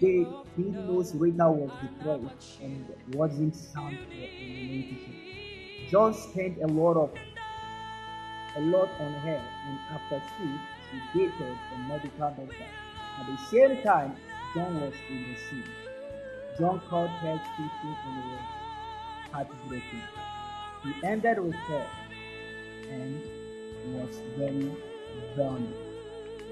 [0.00, 5.90] did he knows Rita was depressed and wasn't sound for a relationship.
[5.90, 7.10] John spent a lot of
[8.56, 12.66] a lot on her, and after she, she dated a medical doctor.
[13.20, 14.16] At the same time,
[14.54, 15.64] John was in the sea.
[16.58, 18.40] John called her speaking and was
[19.32, 20.02] heartbreaking.
[20.84, 21.86] He ended with her
[22.90, 23.22] and
[23.94, 24.70] was very
[25.36, 25.72] done.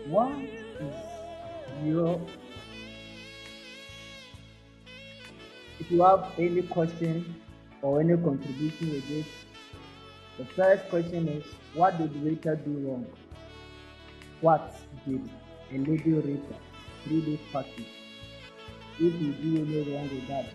[0.06, 0.94] What is
[1.84, 2.20] your
[5.80, 7.34] if you have any question
[7.82, 9.26] or any contribution with this,
[10.40, 13.06] the first question is what did Rita do wrong?
[14.40, 14.74] What
[15.06, 15.28] did
[15.70, 16.54] a lady Rita
[17.04, 17.86] through this party?
[18.98, 20.46] If you do any wrong with that,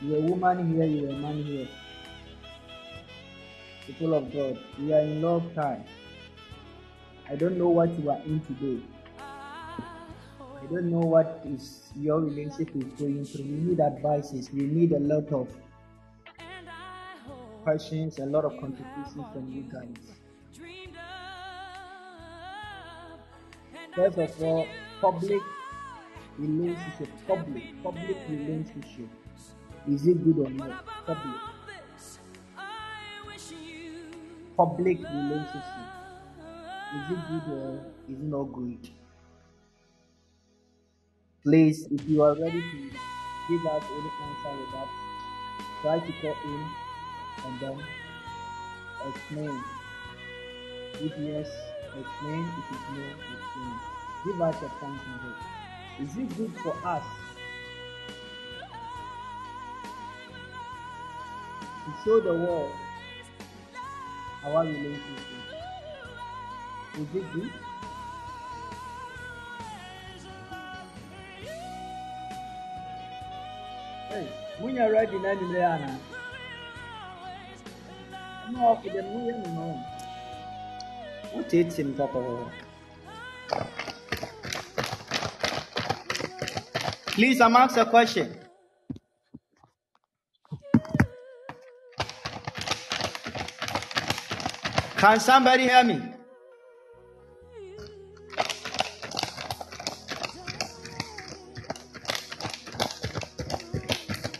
[0.00, 1.66] you're a woman here, you're a man here.
[3.88, 5.82] People of God, we are in love time.
[7.28, 8.84] I don't know what you are in today.
[9.18, 13.46] I don't know what is your relationship is going through.
[13.46, 14.50] We need advices.
[14.52, 15.48] We need a lot of
[17.64, 19.96] questions, a lot of contributions from you guys.
[23.96, 24.66] First of all,
[25.00, 25.42] public
[26.38, 27.08] relationship.
[27.26, 29.08] Public, public relationship.
[29.88, 30.84] Is it good or not?
[31.06, 31.40] Public.
[34.56, 35.88] Public relationship.
[36.96, 38.90] Is it good or is it not good?
[41.42, 42.78] Please, if you are ready to
[43.48, 44.88] give us any answer with that,
[45.82, 46.83] try to call in
[47.44, 47.82] and then
[49.08, 49.64] explain.
[50.94, 51.50] If yes,
[51.98, 52.48] explain.
[52.58, 53.04] If it's no,
[53.34, 53.74] explain.
[54.24, 56.02] Give us a on it.
[56.02, 57.04] Is it good for us
[61.84, 62.72] to show the world
[64.44, 65.44] our relationship?
[66.98, 67.52] Is it good?
[74.08, 74.28] Hey,
[74.60, 76.13] when you're ready, now you're
[81.32, 82.50] what him papa?
[87.06, 88.36] Please, I'm asking a question.
[94.98, 96.00] Can somebody hear me?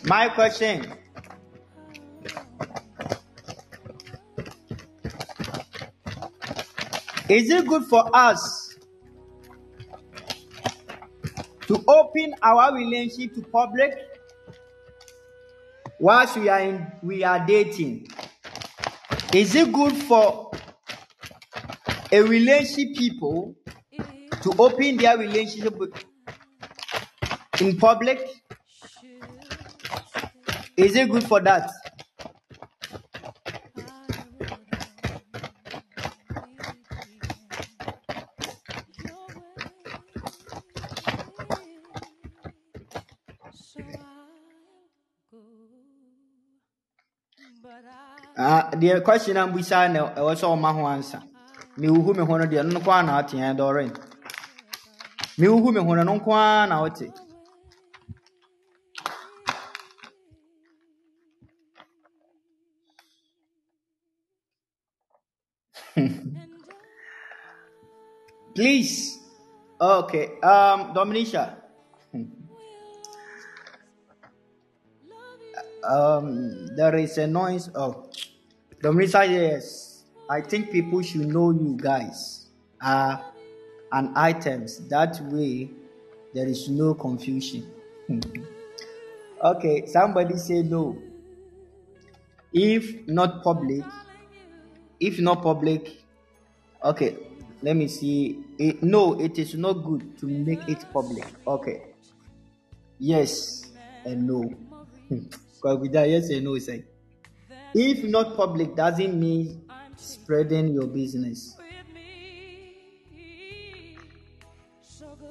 [0.05, 1.04] My question.
[7.29, 8.77] Is it good for us
[11.67, 13.97] to open our relationship to public
[15.99, 18.09] whilst we are in, we are dating?
[19.33, 20.51] Is it good for
[22.13, 23.55] a relationship people
[24.43, 25.75] to open their relationship
[27.59, 28.29] in public?
[30.77, 31.71] Is it good for that?
[48.85, 51.23] Uh, the question I'm beside now was all my answer.
[51.77, 53.91] Me who me hono deɛ no kwa na ate ɛn dɔre.
[55.39, 57.13] Me who me hono no kwa na ɔte.
[68.55, 69.19] Please.
[69.81, 70.39] Okay.
[70.43, 71.57] Um, Dominisha.
[75.85, 77.69] Um, there is a noise.
[77.75, 78.09] Oh,
[78.85, 79.25] Dominisha.
[79.27, 82.49] Yes, I think people should know you guys
[82.83, 83.25] are
[83.93, 84.77] an items.
[84.89, 85.71] That way,
[86.35, 87.65] there is no confusion.
[89.43, 89.87] okay.
[89.87, 90.99] Somebody say no.
[92.53, 93.85] If not public,
[95.01, 96.05] if not public,
[96.85, 97.17] okay.
[97.63, 98.45] Let me see.
[98.59, 101.25] It, no, it is not good to make it public.
[101.47, 101.85] Okay.
[102.99, 103.73] Yes
[104.05, 104.53] and no.
[105.09, 106.85] Because with that, yes and no is like,
[107.75, 109.63] if not public doesn't mean
[109.97, 111.57] spreading your business.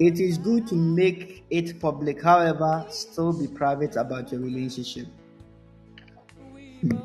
[0.00, 5.06] It is good to make it public, however, still be private about your relationship.
[6.80, 6.98] Hmm.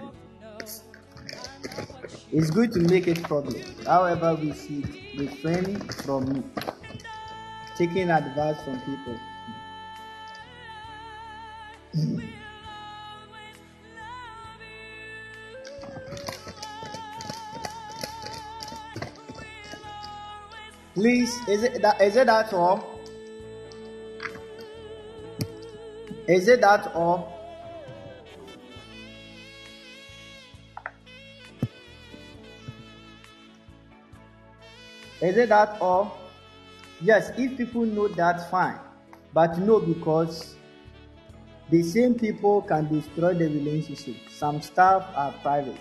[2.31, 3.65] It's good to make it public.
[3.85, 6.51] However, we should refrain from
[7.77, 9.19] taking advice from people.
[11.93, 12.28] Hmm.
[20.99, 22.99] Please, is it that is it that all?
[26.27, 27.39] Is it that all?
[35.21, 36.17] Is it that all?
[36.99, 38.77] Yes, if people know that, fine.
[39.33, 40.55] But no, because
[41.69, 44.17] the same people can destroy the relationship.
[44.29, 45.79] Some stuff are private.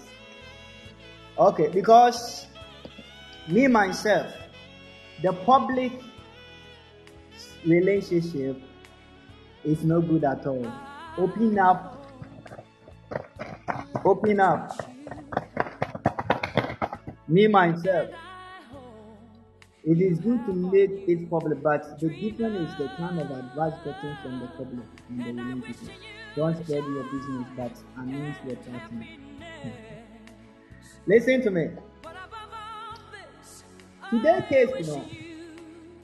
[1.36, 2.46] Okay, because
[3.48, 4.32] me myself,
[5.22, 5.92] the public
[7.64, 8.60] relationship
[9.64, 10.66] is no good at all.
[11.16, 12.06] Open up.
[14.04, 14.72] Open up.
[17.26, 18.10] Me myself.
[19.84, 23.72] It is good to make it public, but the difference is the kind of advice
[23.84, 25.94] getting from the public in the relationship.
[26.36, 29.06] Don't spread your business, but announce your partner.
[29.62, 29.70] Hmm.
[31.06, 31.68] Listen to me.
[34.10, 35.04] Today case, you know,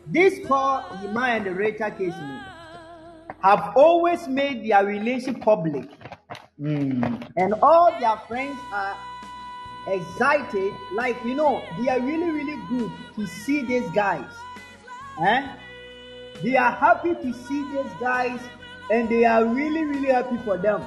[0.06, 2.40] this call Yima and the Rachel case, you know,
[3.42, 5.88] have always made their relationship public,
[6.60, 7.28] Mm.
[7.36, 8.96] and all their friends are
[9.88, 10.72] excited.
[10.94, 14.30] Like you know, they are really, really good to see these guys.
[15.20, 15.48] Eh?
[16.42, 18.40] They are happy to see these guys,
[18.90, 20.84] and they are really, really happy for them.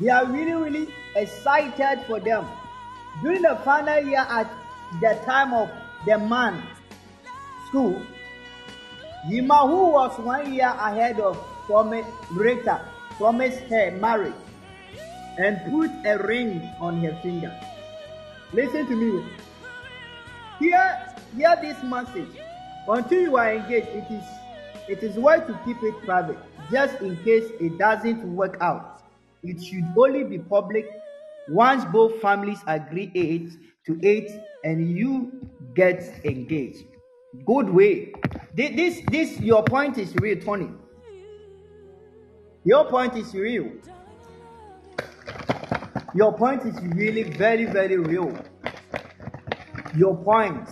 [0.00, 2.46] They are really, really excited for them.
[3.22, 4.50] During the final year at
[5.00, 5.68] the time of
[6.06, 6.62] the man
[7.68, 8.00] school,
[9.28, 11.36] Yima, who was one year ahead of
[11.66, 12.80] Thomas Rita,
[13.16, 14.34] promised her marriage
[15.38, 17.52] and put a ring on her finger.
[18.52, 19.24] Listen to me.
[20.58, 22.28] Hear, hear this message.
[22.86, 24.24] Until you are engaged, it is
[24.86, 26.36] it is well to keep it private,
[26.70, 29.02] just in case it doesn't work out.
[29.42, 30.86] It should only be public
[31.48, 33.52] once both families agree it
[33.86, 34.30] to 8
[34.64, 35.32] and you
[35.74, 36.84] get engaged.
[37.44, 38.12] Good way.
[38.56, 40.70] Thi- This this your point is real, Tony.
[42.64, 43.70] Your point is real.
[46.14, 48.38] Your point is really very, very real.
[49.96, 50.68] Your point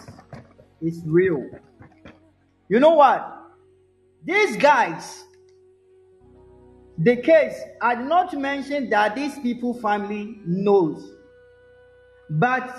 [0.80, 1.44] is real.
[2.68, 3.28] You know what?
[4.24, 5.24] These guys,
[6.96, 11.04] the case, I did not mention that these people family knows,
[12.30, 12.70] but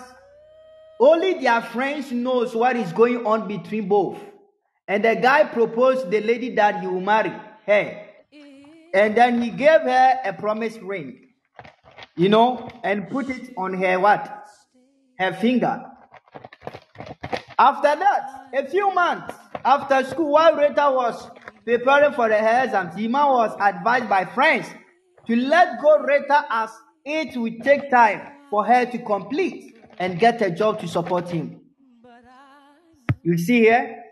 [1.04, 4.18] only their friends knows what is going on between both.
[4.88, 7.34] And the guy proposed the lady that he will marry
[7.66, 8.08] her.
[8.94, 11.28] and then he gave her a promise ring,
[12.16, 14.48] you know, and put it on her what?
[15.20, 15.84] Her finger.
[17.60, 19.34] After that, a few months
[19.66, 21.30] after school, while Rita was
[21.66, 24.68] preparing for the exams, Ima was advised by friends
[25.28, 26.70] to let go Rita as
[27.06, 31.62] it would take time for her to complete and get a job to support him.
[33.24, 34.04] You see here?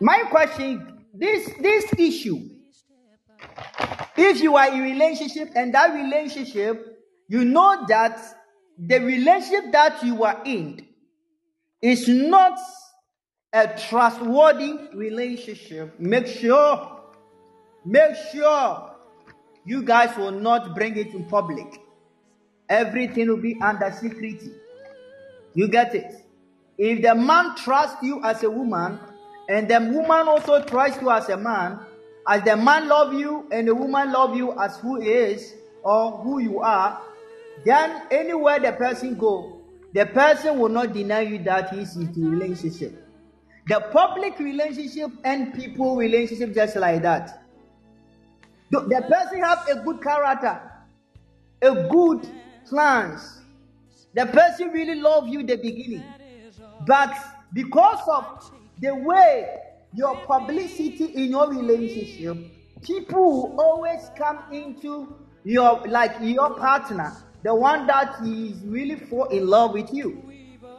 [0.00, 2.38] My question, this this issue,
[4.16, 6.84] if you are in relationship and that relationship,
[7.28, 8.20] you know that
[8.78, 10.86] the relationship that you are in
[11.80, 12.58] is not
[13.52, 17.00] a trustworthy relationship, make sure,
[17.84, 18.94] make sure
[19.64, 21.80] you guys will not bring it in public.
[22.68, 24.52] Everything will be under secrecy.
[25.54, 26.24] You get it?
[26.78, 28.98] If the man trusts you as a woman,
[29.48, 31.78] and the woman also trusts you as a man,
[32.28, 36.40] as the man love you and the woman love you as who is or who
[36.40, 37.00] you are,
[37.64, 39.60] then anywhere the person go,
[39.94, 43.02] the person will not deny you that he is relationship.
[43.68, 47.44] The public relationship and people relationship just like that.
[48.70, 50.60] The person have a good character,
[51.62, 52.28] a good
[52.68, 53.40] plans.
[54.14, 56.04] The person really love you the beginning,
[56.86, 57.14] but
[57.52, 58.50] because of
[58.80, 59.58] the way
[59.92, 62.36] your publicity in your relationship,
[62.82, 65.14] people always come into
[65.44, 70.22] your like your partner, the one that is really fall in love with you,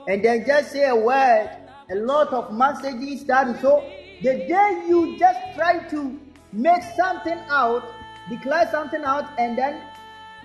[0.07, 1.49] and then just say a word,
[1.91, 3.83] a lot of messages that so
[4.21, 6.19] the day you just try to
[6.51, 7.83] make something out,
[8.29, 9.81] declare something out, and then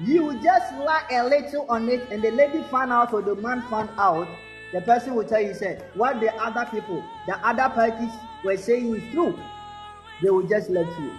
[0.05, 3.63] you just lie a little on it, and the lady found out or the man
[3.63, 4.29] found out,
[4.73, 8.13] the person will tell you, said, what the other people, the other parties
[8.45, 9.39] were saying is true.
[10.23, 11.13] They will just let you.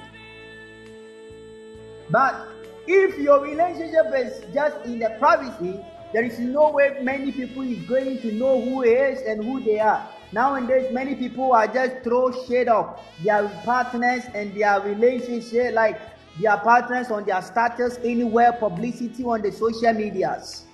[2.09, 2.47] But
[2.87, 7.79] if your relationship is just in the privacy, there is no way many people is
[7.87, 10.07] going to know who is and who they are.
[10.31, 15.99] Nowadays, many people are just throw shade of their partners and their relationship, like
[16.39, 20.65] their partners on their status anywhere, publicity on the social medias.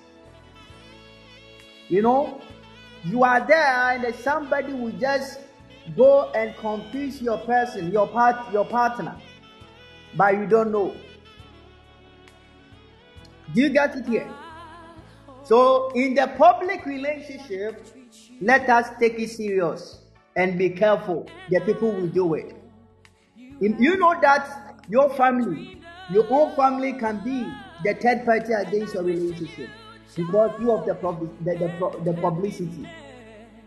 [1.88, 2.40] You know,
[3.04, 5.40] you are there and somebody will just
[5.96, 9.16] go and confuse your person, your part, your partner,
[10.16, 10.94] but you don't know.
[13.54, 14.30] Do you get it here?
[15.42, 17.84] So, in the public relationship,
[18.40, 19.98] let us take it serious
[20.36, 21.26] and be careful.
[21.48, 22.54] The people will do it.
[23.58, 25.80] You know that your family,
[26.10, 27.46] your own family can be
[27.84, 29.70] the third party against your relationship
[30.16, 30.94] because you of the,
[31.44, 32.88] the, the, the publicity.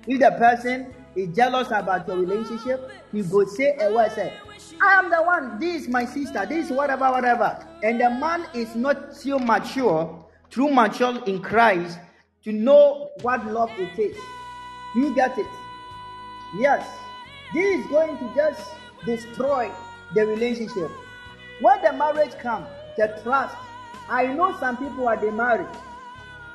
[0.05, 4.33] If the person is jealous about your relationship, you go say a word, say,
[4.81, 7.65] I am the one, this is my sister, this is whatever, whatever.
[7.81, 11.99] And the man is not so mature, true mature in Christ,
[12.43, 14.17] to know what love it is.
[14.95, 15.47] You get it?
[16.57, 16.85] Yes.
[17.53, 18.61] This is going to just
[19.05, 19.71] destroy
[20.13, 20.91] the relationship.
[21.63, 23.55] When the marriage comes, the trust.
[24.09, 25.69] I know some people are they married.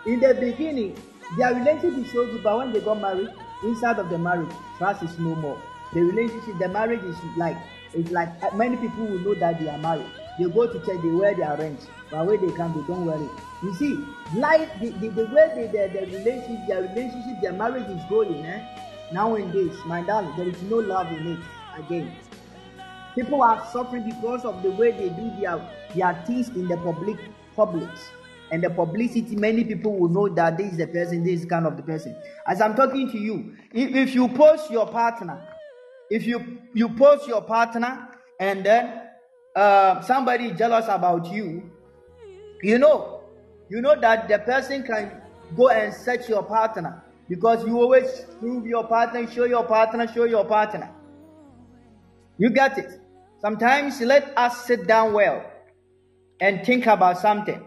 [0.05, 1.01] In the beginning,
[1.39, 3.31] their relationship is so good, but when they got married,
[3.65, 5.59] inside of the marriage, trust is no more.
[5.95, 7.57] The relationship, the marriage is like
[7.95, 10.11] it's like uh, many people will know that they are married.
[10.39, 13.17] They go to church, they wear their rings, but when they come, they don't wear
[13.17, 13.31] it.
[13.63, 14.05] You see,
[14.39, 18.45] life, the, the, the way they, the, the relationship, their relationship, their marriage is going,
[18.45, 18.63] eh?
[19.11, 21.39] Nowadays, my darling, there is no love in it
[21.79, 22.13] again.
[23.19, 25.61] People are suffering because of the way they do their,
[25.93, 27.17] their things in the public
[27.57, 28.11] publics.
[28.53, 31.67] And the publicity, many people will know that this is the person, this is kind
[31.67, 32.15] of the person.
[32.47, 35.45] As I'm talking to you, if, if you post your partner,
[36.09, 38.09] if you you post your partner
[38.39, 39.03] and then
[39.57, 41.69] uh, somebody jealous about you,
[42.63, 43.25] you know,
[43.69, 45.21] you know that the person can
[45.57, 50.23] go and search your partner because you always prove your partner, show your partner, show
[50.23, 50.89] your partner.
[52.39, 53.01] You get it?
[53.41, 55.45] Sometimes let us sit down well
[56.41, 57.65] and think about something.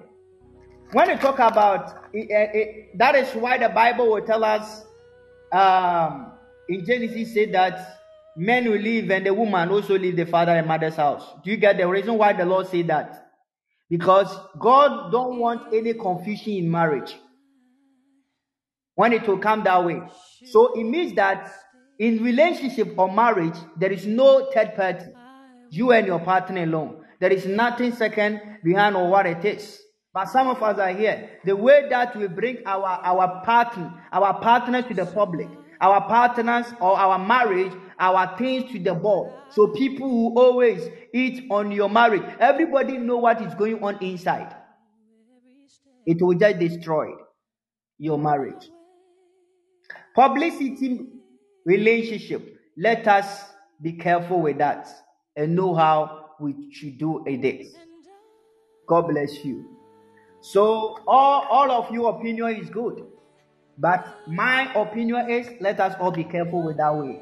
[0.91, 4.83] When you talk about it, it, that is why the Bible will tell us
[5.51, 6.33] um,
[6.67, 7.99] in Genesis said that
[8.35, 11.23] men will leave and the woman also leave the father and mother's house.
[11.43, 13.29] Do you get the reason why the Lord said that?
[13.89, 17.15] Because God don't want any confusion in marriage.
[18.95, 20.01] When it will come that way.
[20.47, 21.51] So it means that
[21.97, 25.05] in relationship or marriage, there is no third party.
[25.71, 27.05] You and your partner alone.
[27.21, 29.81] There is nothing second behind or what it is.
[30.13, 31.39] But some of us are here.
[31.45, 35.47] The way that we bring our, our partner, our partners to the public,
[35.79, 39.31] our partners or our marriage, our things to the board.
[39.51, 42.23] So people will always eat on your marriage.
[42.39, 44.53] Everybody know what is going on inside.
[46.05, 47.13] It will just destroy
[47.97, 48.69] your marriage.
[50.15, 51.07] Publicity
[51.65, 52.57] relationship.
[52.77, 53.45] Let us
[53.81, 54.89] be careful with that
[55.35, 57.67] and know how we should do a it.
[58.87, 59.65] God bless you.
[60.41, 63.05] So all, all of your opinion is good.
[63.77, 67.21] But my opinion is let us all be careful with that way,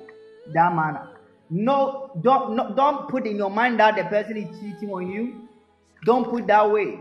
[0.54, 1.10] that manner.
[1.50, 5.48] No, don't no, don't put in your mind that the person is cheating on you.
[6.06, 7.00] Don't put that way.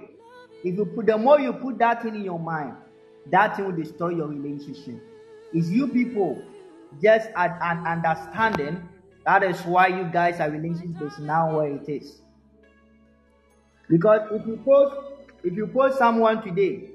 [0.65, 2.75] If you put the more you put that thing in your mind,
[3.31, 5.03] that thing will destroy your relationship.
[5.53, 6.43] It's you people
[7.03, 8.89] just at an understanding.
[9.29, 12.23] That is why you guys are relationship is now where it is.
[13.87, 14.97] Because if you post
[15.45, 16.89] if you post someone today,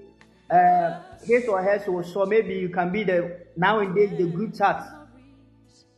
[0.50, 4.84] uh, his or her so, so maybe you can be the nowadays the group chat.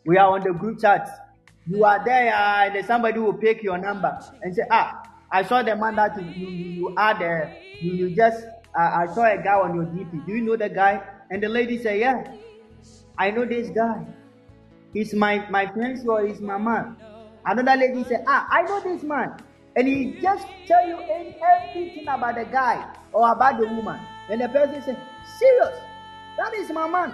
[0.05, 1.07] We are on the group chat.
[1.67, 5.63] You are there uh, and somebody will pick your number and say, ah, I saw
[5.63, 7.55] the man that you you, you are there.
[7.79, 8.43] You, you just
[8.77, 10.25] uh, I saw a guy on your DP.
[10.25, 11.01] Do you know the guy?
[11.31, 12.29] And the lady say, yeah,
[13.17, 14.05] I know this guy.
[14.95, 16.95] He's my my friend or he's my man.
[17.45, 19.37] Another lady say, ah, I know this man.
[19.75, 20.97] And he just tell you
[21.43, 23.99] everything about the guy or about the woman.
[24.29, 24.97] And the person say,
[25.37, 25.77] serious,
[26.37, 27.13] that is my man.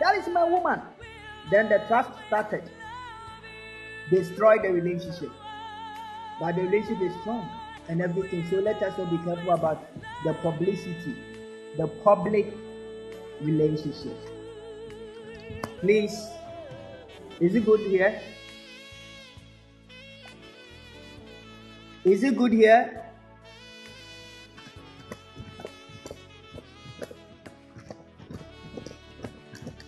[0.00, 0.80] That is my woman.
[1.50, 2.62] Then the trust started.
[4.08, 5.30] Destroy the relationship.
[6.40, 7.46] But the relationship is strong
[7.90, 8.48] and everything.
[8.48, 9.86] So let us all be careful about
[10.24, 11.16] the publicity,
[11.76, 12.46] the public
[13.42, 14.16] relationship.
[15.80, 16.16] Please,
[17.40, 18.20] is it good here?
[22.04, 23.06] Is it good here?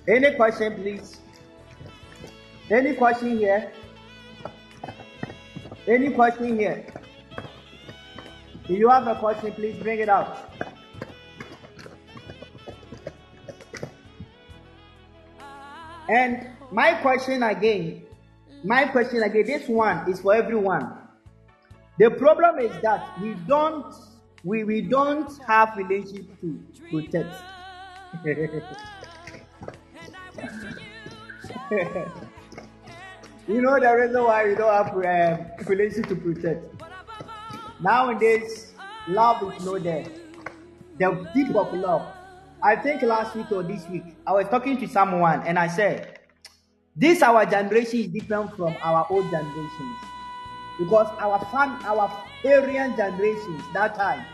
[0.09, 1.20] Any question, please?
[2.70, 3.70] Any question here?
[5.86, 6.86] Any question here?
[8.64, 10.61] If you have a question, please bring it out.
[16.12, 18.02] And my question again,
[18.62, 20.92] my question again, this one is for everyone.
[21.98, 23.94] The problem is that we don't
[24.44, 26.60] we, we don't have relationship to
[26.90, 27.34] protect.
[33.48, 36.64] you know the reason why we don't have um, relationship to protect.
[37.80, 38.74] Nowadays,
[39.08, 40.04] love is not there.
[40.98, 42.02] The deep of love.
[42.64, 46.20] I think last week or this week, I was talking to someone and I said,
[46.94, 49.96] This our generation is different from our old generations.
[50.78, 52.10] Because our fam, our
[52.44, 54.24] Aryan generations that time,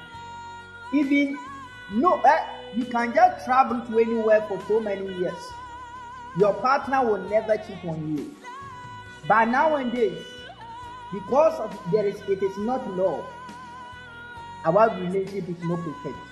[0.93, 1.39] even
[1.91, 2.45] no, eh,
[2.76, 5.43] you can just travel to anywhere for so many years.
[6.39, 8.37] Your partner will never cheat on you.
[9.26, 10.22] But nowadays,
[11.12, 13.24] because of there is it is not love,
[14.66, 16.28] our relationship is not perfect.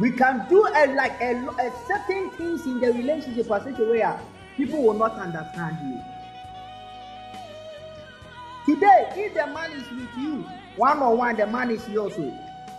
[0.00, 3.84] We can do a, like a, a certain things in the relationship for such a
[3.84, 4.20] way that
[4.56, 6.00] people will not understand you.
[8.74, 10.44] Today, if the man is with you,
[10.76, 12.14] one on one, the man is yours.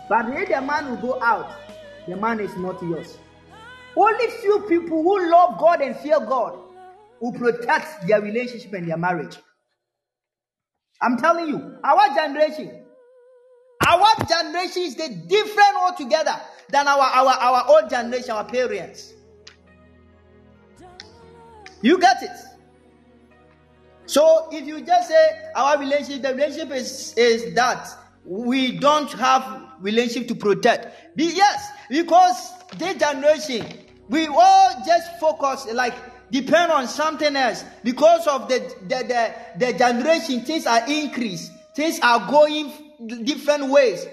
[0.08, 1.50] But if the man will go out,
[2.06, 3.16] the man is not yours.
[3.96, 6.58] Only few people who love God and fear God
[7.20, 9.38] will protect their relationship and their marriage.
[11.00, 12.84] I'm telling you, our generation,
[13.86, 16.38] our generation is the different altogether
[16.70, 19.12] than our, our, our old generation, our parents.
[21.82, 22.30] You get it?
[24.06, 27.88] So if you just say our relationship, the relationship is, is that
[28.24, 31.16] we don't have relationship to protect.
[31.16, 33.66] Be, yes, because this generation,
[34.08, 35.94] we all just focus like
[36.30, 39.04] depend on something else because of the the,
[39.58, 42.72] the, the generation things are increased things are going
[43.24, 44.06] different ways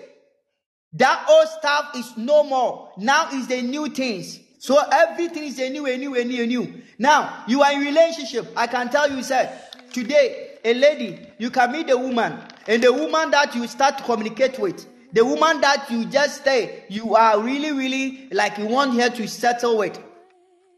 [0.94, 2.91] that old stuff is no more.
[2.98, 4.39] Now is the new things.
[4.60, 6.82] So everything is a new a new a new a new.
[6.98, 8.48] Now you are in relationship.
[8.56, 9.52] I can tell you sir
[9.91, 14.04] today a lady you can meet a woman and the woman that you start to
[14.04, 19.00] communicate with the woman that you just say you are really really like you want
[19.00, 20.00] her to settle with.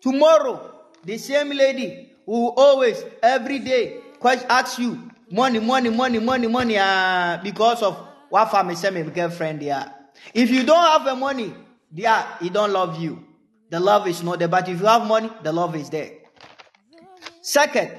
[0.02, 0.72] Tomorrow
[1.04, 6.78] the same lady will always every day question ask you money money money money money
[6.78, 7.96] uh, because of
[8.30, 9.95] what family my girlfriend there
[10.36, 11.54] if you don't have the money
[11.96, 13.24] yeah, he don't love you.
[13.70, 14.50] The love is not there.
[14.50, 16.12] But if you have money the love is there.
[17.42, 17.92] Second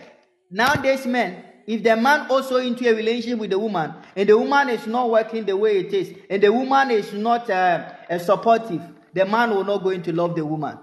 [0.51, 4.69] nowadays men if the man also into a relationship with the woman and the woman
[4.69, 8.81] is not working the way it is and the woman is not uh, uh, supportive
[9.13, 10.79] the man will not going to love the woman.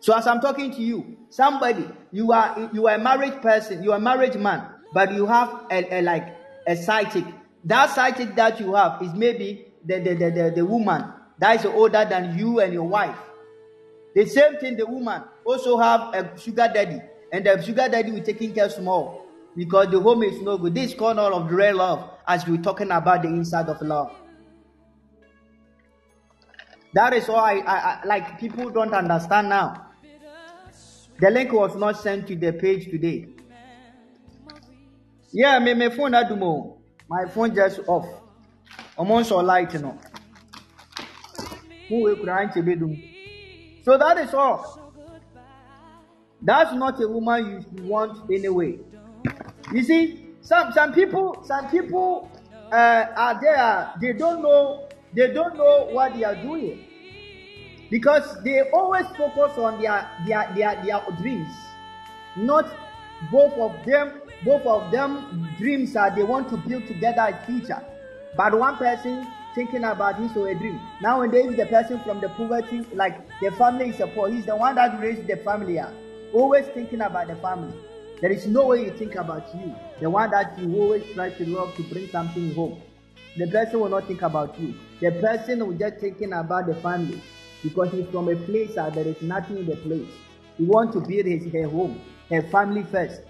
[0.00, 3.92] So as I'm talking to you, somebody, you are you are a married person, you
[3.92, 6.34] are a married man, but you have a, a like
[6.66, 7.24] a psychic.
[7.64, 11.04] That psychic that you have is maybe the, the, the, the, the woman
[11.38, 13.16] that is older than you and your wife.
[14.14, 17.00] The same thing, the woman also have a sugar daddy,
[17.32, 20.74] and the sugar daddy will taking care small because the home is no good.
[20.74, 24.14] This is called all of real love, as we're talking about the inside of love.
[26.94, 29.86] That is why I, I, like people don't understand now.
[31.20, 33.28] The link was not sent to the page today.
[35.32, 36.78] Yeah, me my phone adumo.
[37.08, 38.06] My phone just off.
[38.96, 39.98] Almost all light no.
[41.88, 42.50] Who will cry
[43.84, 44.92] So that is all.
[46.42, 48.78] That's not a woman you want anyway.
[49.72, 52.30] You see, some some people some people
[52.72, 53.92] uh, are there.
[54.00, 54.88] They don't know.
[55.14, 56.84] They don't know what they are doing
[57.90, 61.52] because they always focus on their their their, their dreams
[62.36, 62.68] not
[63.30, 67.82] both of them both of them dreams are they want to build together a future
[68.34, 70.80] but one person thinking about his or a dream.
[71.00, 74.28] Nowadays the person from the poverty like the family is poor.
[74.28, 75.92] He's the one that raised the family up.
[76.32, 77.72] Always thinking about the family.
[78.20, 79.74] There is no way you think about you.
[80.00, 82.80] The one that you always try to love to bring something home.
[83.36, 84.74] The person will not think about you.
[85.00, 87.20] The person will just thinking about the family.
[87.62, 90.08] Because he's from a place that there is nothing in the place.
[90.56, 92.00] He wants to build his her home,
[92.30, 93.22] her family first.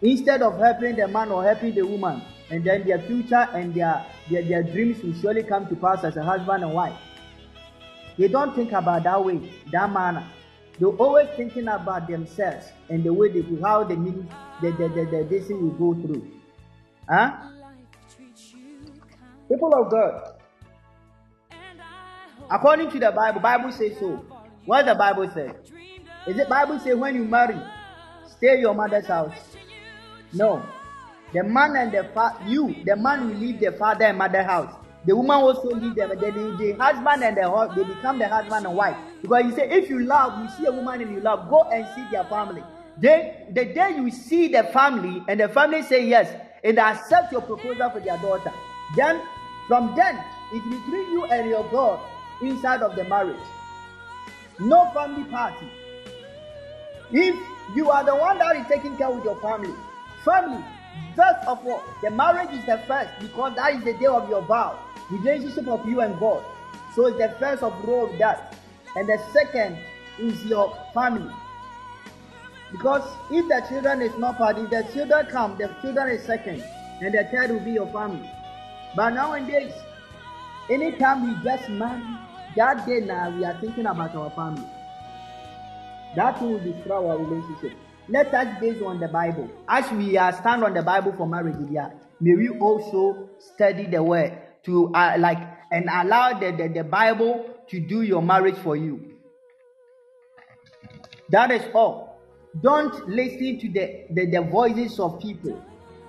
[0.00, 2.22] Instead of helping the man or helping the woman,
[2.52, 6.18] and then their future and their, their, their dreams will surely come to pass as
[6.18, 6.94] a husband and wife.
[8.18, 10.28] They don't think about that way, that manner.
[10.78, 14.28] They're always thinking about themselves and the way they how the mean
[14.60, 16.30] the the, the, the this will go through.
[17.08, 17.36] Huh?
[19.48, 20.34] People of God,
[22.50, 24.22] According to the Bible, Bible says so.
[24.66, 25.52] What the Bible say?
[26.26, 27.58] Is it Bible say when you marry,
[28.26, 29.32] stay your mother's house?
[30.34, 30.62] No.
[31.32, 32.04] The man and the
[32.46, 34.74] you, the man will leave the father and mother house.
[35.04, 38.66] The woman also leave them, then the, the husband and the they become the husband
[38.66, 38.96] and wife.
[39.20, 41.86] Because you say, if you love, you see a woman and you love, go and
[41.96, 42.62] see their family.
[42.98, 47.40] Then the day you see the family and the family say yes, and accept your
[47.40, 48.52] proposal for their daughter,
[48.94, 49.20] then
[49.66, 50.22] from then
[50.52, 51.98] it will between you and your God
[52.40, 53.36] inside of the marriage.
[54.60, 55.66] No family party.
[57.10, 57.34] If
[57.74, 59.74] you are the one that is taking care with your family,
[60.24, 60.62] family,
[61.16, 64.42] first of all, the marriage is the first because that is the day of your
[64.42, 64.78] vow,
[65.10, 66.44] the relationship of you and God.
[66.94, 68.56] So it's the first of all that.
[68.94, 69.78] And the second
[70.18, 71.32] is your family.
[72.70, 76.62] Because if the children is not part, if the children come, the children is second,
[77.00, 78.28] and the third will be your family.
[78.96, 79.72] But nowadays,
[80.70, 82.02] anytime we just marry,
[82.56, 84.68] that day now we are thinking about our family.
[86.16, 87.76] That will destroy our relationship.
[88.08, 89.48] Let us base on the Bible.
[89.68, 91.90] As we are stand on the Bible for marriage, yeah,
[92.20, 95.38] may we also study the word to uh, like
[95.70, 99.18] and allow the, the, the Bible to do your marriage for you.
[101.30, 102.20] That is all.
[102.60, 105.62] Don't listen to the, the, the voices of people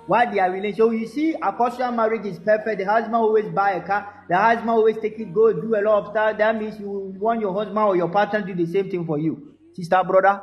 [0.07, 0.77] why they are related.
[0.77, 2.79] So you see, a kosher marriage is perfect.
[2.79, 4.25] The husband always buy a car.
[4.27, 6.37] The husband always take it, go do a lot of stuff.
[6.37, 9.17] That means you want your husband or your partner to do the same thing for
[9.17, 9.53] you.
[9.73, 10.41] Sister, brother,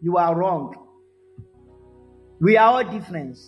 [0.00, 0.81] you are wrong.
[2.42, 3.38] We are all different.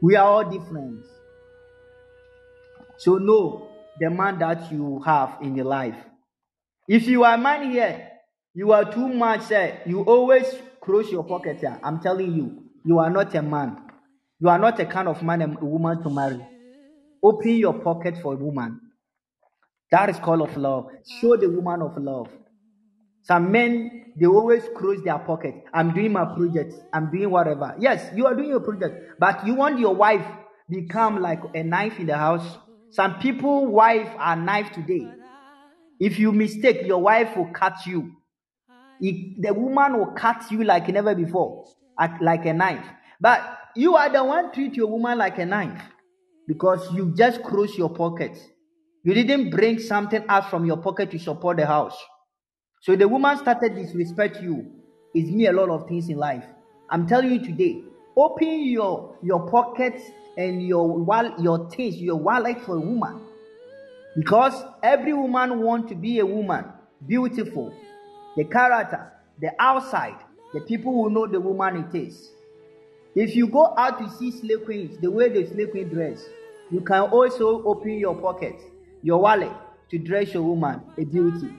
[0.00, 1.04] We are all different.
[2.98, 5.96] So know the man that you have in your life.
[6.86, 8.10] If you are a man here,
[8.54, 9.50] you are too much.
[9.86, 10.46] You always
[10.80, 11.58] close your pocket.
[11.58, 11.80] Here.
[11.82, 13.76] I'm telling you, you are not a man.
[14.38, 16.46] You are not a kind of man and woman to marry.
[17.24, 18.80] Open your pocket for a woman.
[19.90, 20.90] That is call of love.
[21.20, 22.28] Show the woman of love.
[23.26, 25.64] Some men, they always close their pocket.
[25.74, 26.74] I'm doing my project.
[26.92, 27.74] I'm doing whatever.
[27.76, 30.24] Yes, you are doing your project, but you want your wife
[30.70, 32.56] become like a knife in the house.
[32.90, 35.08] Some people, wife are knife today.
[35.98, 38.12] If you mistake, your wife will cut you.
[39.00, 41.64] It, the woman will cut you like never before,
[42.20, 42.86] like a knife.
[43.20, 43.40] But
[43.74, 45.82] you are the one treat your woman like a knife
[46.46, 48.38] because you just close your pocket.
[49.02, 51.96] You didn't bring something out from your pocket to support the house.
[52.80, 54.72] So the woman started disrespect you.
[55.14, 56.44] It's me a lot of things in life.
[56.90, 57.82] I'm telling you today,
[58.16, 60.02] open your your pockets
[60.36, 63.20] and your wall your things, your wallet for a woman.
[64.16, 66.64] Because every woman wants to be a woman,
[67.06, 67.74] beautiful,
[68.36, 70.16] the character, the outside,
[70.54, 72.30] the people who know the woman it is.
[73.14, 76.22] If you go out to see slave queens, the way the slave queen dress,
[76.70, 78.60] you can also open your pocket,
[79.02, 79.52] your wallet,
[79.90, 81.50] to dress your woman a beauty.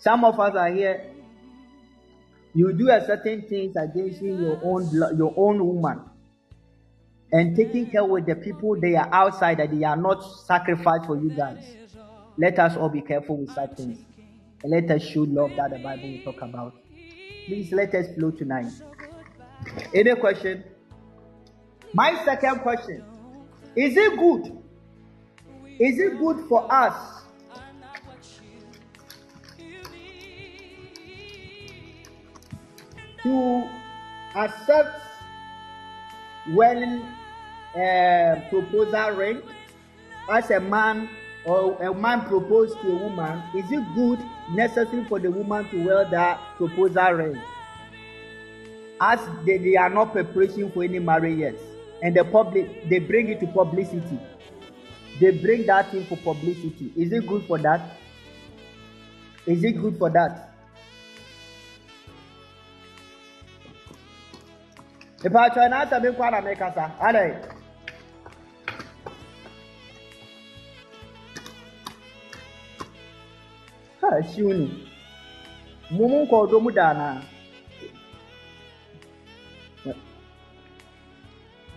[0.00, 1.12] Some of us are here.
[2.54, 6.00] You do a certain things against your own your own woman,
[7.30, 11.16] and taking care with the people they are outside that they are not sacrificed for
[11.16, 11.62] you guys.
[12.38, 13.98] Let us all be careful with such things,
[14.62, 16.74] and let us show love that the Bible will talk about.
[17.46, 18.72] Please let us flow tonight.
[19.94, 20.64] Any question?
[21.92, 23.04] My second question:
[23.76, 24.58] Is it good?
[25.78, 27.22] Is it good for us
[33.22, 33.68] to
[34.34, 35.02] accept
[36.48, 37.02] when
[37.74, 39.42] uh, proposal ring
[40.30, 41.08] as a man
[41.44, 44.18] or a man proposed to a woman is it good
[44.52, 47.40] necessary for the woman to wear that proposal ring?
[49.00, 51.54] As they, they are not preparing for any marriage yet
[52.02, 54.18] and the public they bring it to publicity.
[55.20, 56.92] They bring that in for publicity.
[56.96, 57.96] Is it good for that?
[59.46, 60.49] Is it good for that
[65.26, 67.24] Ìpàtọ́ náà tẹ̀mí kọ́ àná mi kasa, adé.
[74.00, 74.66] Ha, ṣíw ni.
[75.94, 77.08] Mo mú nkọ̀ ọdọ́ mu dànù.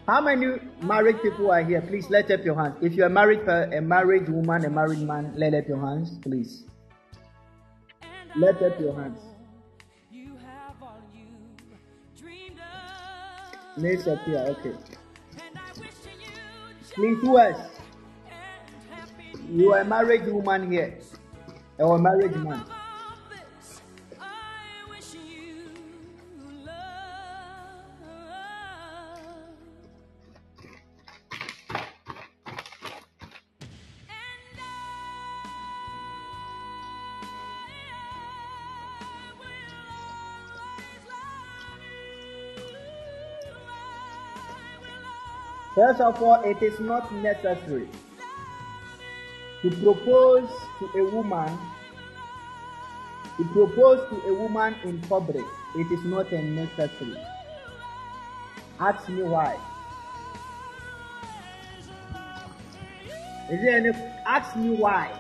[0.08, 0.48] How many
[0.82, 1.82] married people are here?
[1.82, 2.76] Please let up your hands.
[2.82, 6.66] If you're a married a married woman, a married man, let up your hands, please.
[8.36, 9.33] Let up your hands.
[13.76, 14.74] Let's up here, okay.
[16.94, 17.58] Please, who else?
[19.50, 21.00] You are a married woman here,
[21.80, 22.64] or a married man.
[46.22, 47.90] All, it is not necessary
[49.62, 50.50] to propose
[50.80, 51.58] to a woman.
[53.38, 55.44] To propose to a woman in public,
[55.76, 57.18] it is not necessary.
[58.80, 59.58] Ask me why.
[63.50, 63.90] Is there any?
[64.26, 65.12] Ask me why.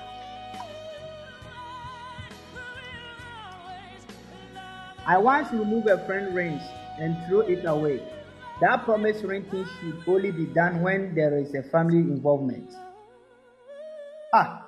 [5.06, 6.61] I once removed a friend ring
[6.99, 8.02] and threw it away.
[8.62, 12.72] That promise renting should only be done when there is a family involvement.
[14.34, 14.68] Ah.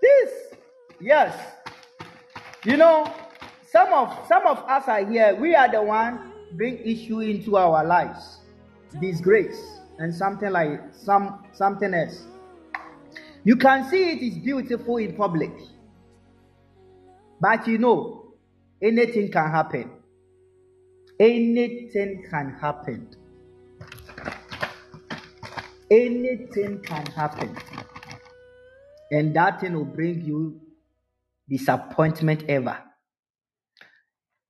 [0.00, 0.30] This,
[1.00, 1.36] yes.
[2.64, 3.12] You know,
[3.70, 5.34] some of some of us are here.
[5.34, 8.38] We are the one bring issue into our lives,
[9.00, 12.24] disgrace, and something like some something else.
[13.44, 15.52] You can see it is beautiful in public,
[17.40, 18.34] but you know,
[18.82, 19.97] anything can happen.
[21.20, 23.08] Anything can happen.
[25.90, 27.56] Anything can happen.
[29.10, 30.60] And that thing will bring you
[31.48, 32.78] disappointment ever.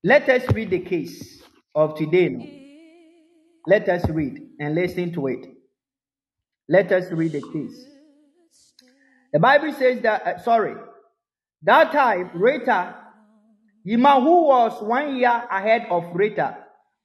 [0.05, 1.43] Let us read the case
[1.75, 2.29] of today.
[2.29, 2.45] now.
[3.67, 5.47] Let us read and listen to it.
[6.69, 7.85] Let us read the case.
[9.33, 10.75] The Bible says that, uh, sorry,
[11.63, 12.95] that time, Rita,
[13.85, 16.59] Yima, who was one year ahead of Rita,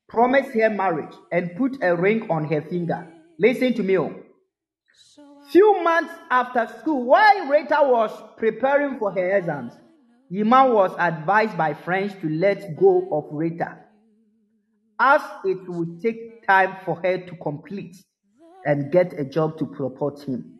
[0.09, 3.07] promised her marriage and put a ring on her finger.
[3.39, 3.97] Listen to me.
[3.97, 4.13] oh.
[5.51, 9.73] Few months after school, while Rita was preparing for her exams,
[10.29, 13.77] Yima was advised by friends to let go of Rita,
[14.99, 17.95] as it would take time for her to complete
[18.65, 20.59] and get a job to support him.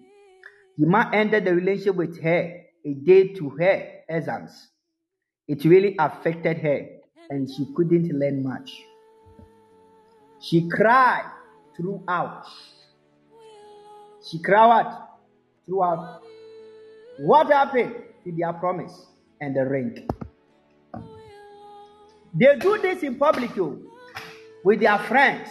[0.78, 4.73] Yima ended the relationship with her a day to her exams.
[5.48, 6.88] It really affected her
[7.30, 8.84] and she couldn't learn much.
[10.40, 11.30] She cried
[11.76, 12.46] throughout.
[14.30, 14.98] She cried
[15.66, 16.22] throughout.
[17.20, 19.08] What happened to their promise
[19.42, 20.08] and the ring?
[22.34, 23.80] They do this in public oh,
[24.64, 25.50] with their friends.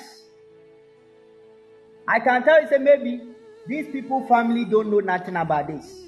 [2.09, 3.23] I can tell you, say maybe
[3.69, 6.03] these people family don't know nothing about this.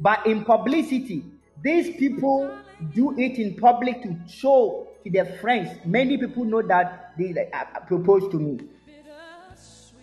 [0.00, 1.24] But in publicity,
[1.62, 2.50] these people
[2.94, 5.70] do it in public to show to their friends.
[5.84, 8.60] Many people know that they uh, proposed to me.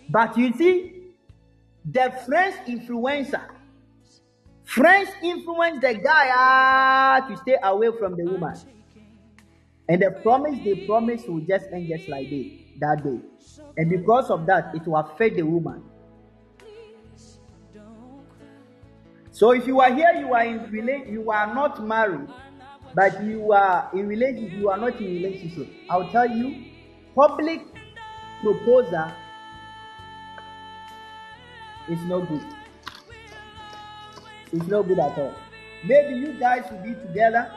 [0.08, 1.02] But you see,
[1.84, 3.44] the friends influencer,
[4.64, 8.56] friends influence the guy ah, to stay away from the woman.
[9.88, 13.20] And the promise they promise will just end just like they, that day.
[13.76, 15.82] And because of that, it will affect the woman.
[19.30, 22.28] So if you are here, you are in you are not married,
[22.94, 25.68] but you are in relationship, you are not in relationship.
[25.90, 26.64] I'll tell you,
[27.14, 27.60] public
[28.42, 29.10] proposal
[31.88, 32.44] is no good.
[34.52, 35.34] It's no good at all.
[35.84, 37.50] Maybe you guys will be together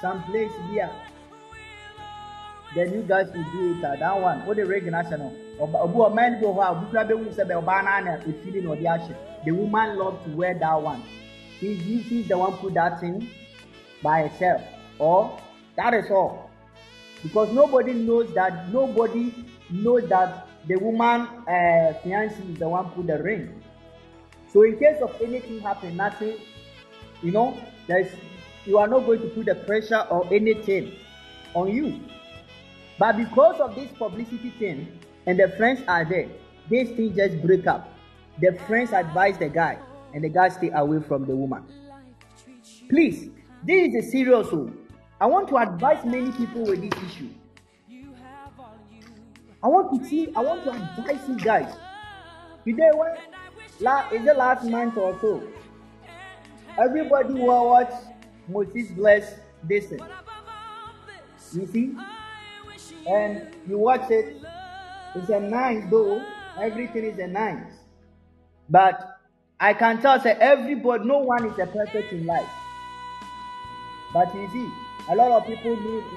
[0.00, 0.90] someplace here.
[2.74, 4.46] Then you guys will do it at that one.
[4.46, 5.32] What the regular national?
[5.58, 9.14] Obu a obi kura bɛ wu sɛ bɛ ɔbaa naa na efiri na ɔde ahyɛ.
[9.44, 11.02] The woman love to wear that one.
[11.58, 11.78] She
[12.08, 13.28] she's the one put that thing
[14.02, 14.62] by herself.
[14.98, 15.38] Or
[15.76, 16.50] that is all.
[17.22, 19.34] Because nobody knows that nobody
[19.70, 23.62] knows that the woman uh, fiance is the one put the ring.
[24.52, 26.36] So in case of anything happen, nothing,
[27.22, 27.56] you know,
[27.86, 28.10] there's
[28.66, 30.92] you are not going to put the pressure or anything
[31.54, 32.00] on you.
[32.98, 36.28] But because of this publicity thing, and the friends are there,
[36.68, 37.92] this thing just break up.
[38.40, 39.78] The friends advise the guy,
[40.14, 41.64] and the guy stay away from the woman.
[42.88, 43.30] Please,
[43.64, 44.76] this is a serious one.
[45.20, 47.28] I want to advise many people with this issue.
[49.62, 51.74] I want to see, I want to advise you guys.
[52.64, 53.14] Today, when
[53.80, 55.42] la, is the last month or so,
[56.78, 57.92] everybody will watch
[58.48, 59.92] Moses Bliss this.
[61.52, 61.96] You see?
[63.06, 64.36] And you watch it,
[65.14, 66.24] it's a nice though,
[66.58, 67.72] everything is a nice.
[68.68, 69.18] But
[69.58, 72.48] I can tell say everybody, no one is a perfect in life.
[74.12, 74.70] But you see,
[75.08, 75.76] a lot of people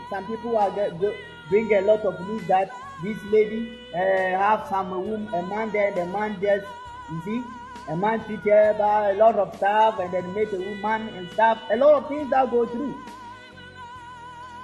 [0.10, 1.14] some people are get, go,
[1.50, 2.72] bring a lot of news that
[3.04, 6.66] this lady uh, have some woman, a man there, the man just,
[7.12, 7.44] you see,
[7.90, 11.30] a man treat her by a lot of stuff and then make a woman and
[11.32, 11.62] stuff.
[11.70, 12.96] A lot of things that go through.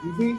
[0.03, 0.37] You see,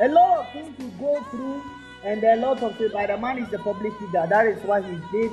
[0.00, 1.62] a lot of things to go through
[2.04, 2.92] and a lot of things.
[2.92, 4.26] But the man is the public figure.
[4.26, 5.32] That is why he did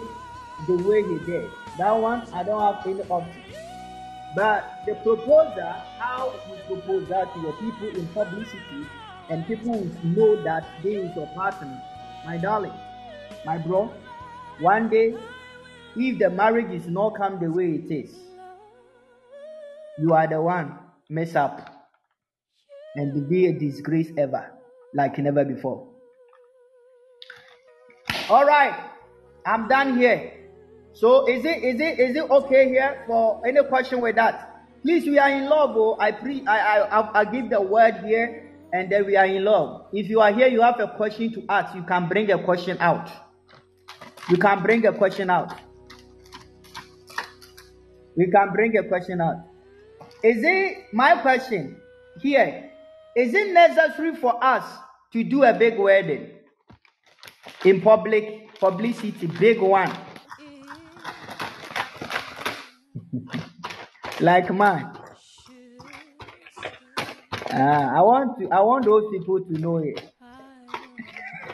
[0.68, 1.50] the way he did.
[1.78, 3.47] That one I don't have any option.
[4.36, 8.86] But the proposal, how you propose that to your people in publicity,
[9.30, 11.82] and people know that they is your partner,
[12.26, 12.74] my darling,
[13.46, 13.92] my bro.
[14.60, 15.16] One day,
[15.96, 18.16] if the marriage is not come the way it is,
[20.00, 20.78] you are the one
[21.10, 21.90] mess up
[22.96, 24.52] and be a disgrace ever,
[24.94, 25.88] like never before.
[28.30, 28.76] All right,
[29.46, 30.37] I'm done here.
[31.00, 34.66] So is it is it is it okay here for any question with that?
[34.82, 35.78] Please, we are in love.
[35.78, 39.44] Oh, I pre I I I give the word here, and then we are in
[39.46, 39.86] love.
[39.94, 41.76] If you are here, you have a question to ask.
[41.76, 43.12] You can bring a question out.
[44.28, 45.54] You can bring a question out.
[48.16, 49.46] We can bring a question out.
[50.24, 51.78] Is it my question
[52.22, 52.72] here?
[53.16, 54.66] Is it necessary for us
[55.14, 56.32] to do a big wedding
[57.64, 59.94] in public publicity, big one?
[64.20, 64.92] Like mine.
[67.52, 70.02] Ah, I want to I want those people to know it.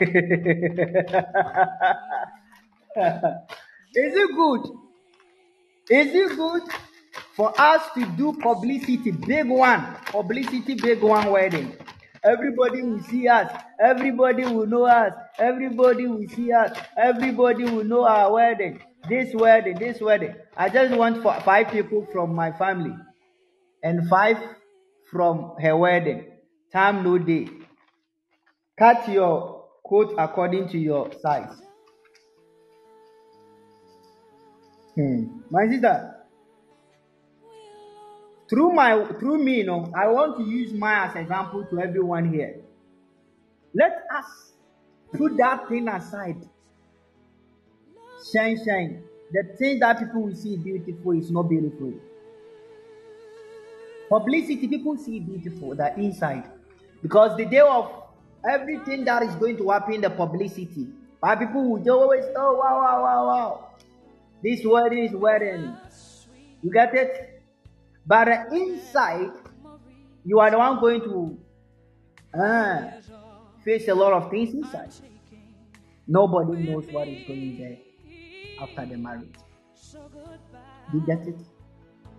[3.94, 4.60] Is it good?
[5.90, 6.62] Is it good
[7.36, 11.76] for us to do publicity, big one, publicity, big one wedding?
[12.24, 13.50] Everybody will see us.
[13.78, 15.12] Everybody will know us.
[15.38, 16.76] Everybody will see us.
[16.96, 18.80] Everybody will know our wedding.
[19.08, 20.34] This wedding, this wedding.
[20.56, 22.96] I just want for five people from my family
[23.82, 24.38] and five
[25.10, 26.30] from her wedding.
[26.72, 27.48] Time no day.
[28.78, 31.54] Cut your coat according to your size.
[34.94, 35.40] Hmm.
[35.50, 36.14] My sister,
[38.48, 42.32] through my through me, you know, I want to use my as example to everyone
[42.32, 42.60] here.
[43.74, 44.52] Let us
[45.12, 46.48] put that thing aside.
[48.32, 49.02] Shine, shine.
[49.32, 51.92] The thing that people will see beautiful is not beautiful.
[54.08, 56.44] Publicity, people see beautiful, the inside.
[57.02, 57.90] Because the day of
[58.48, 60.88] everything that is going to happen the publicity,
[61.20, 63.70] why people will always, oh, wow, wow, wow, wow.
[64.42, 65.76] This wedding is wedding.
[66.62, 67.42] You get it?
[68.06, 69.32] But uh, inside,
[70.24, 71.38] you are the one going to
[72.38, 72.90] uh,
[73.64, 74.92] face a lot of things inside.
[76.06, 77.93] Nobody knows what is going there
[78.60, 79.34] after the marriage.
[80.92, 81.40] You get it?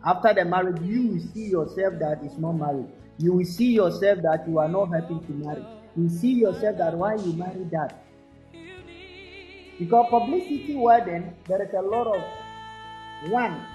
[0.05, 2.87] After the marriage, you will see yourself that is not married.
[3.17, 5.65] You will see yourself that you are not happy to marry.
[5.95, 8.03] You see yourself that why you married that.
[9.79, 13.65] Because publicity wedding, there is a lot of one.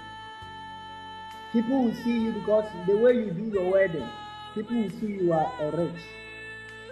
[1.51, 4.07] People will see you because the way you do your wedding,
[4.55, 6.01] people will see you are a rich.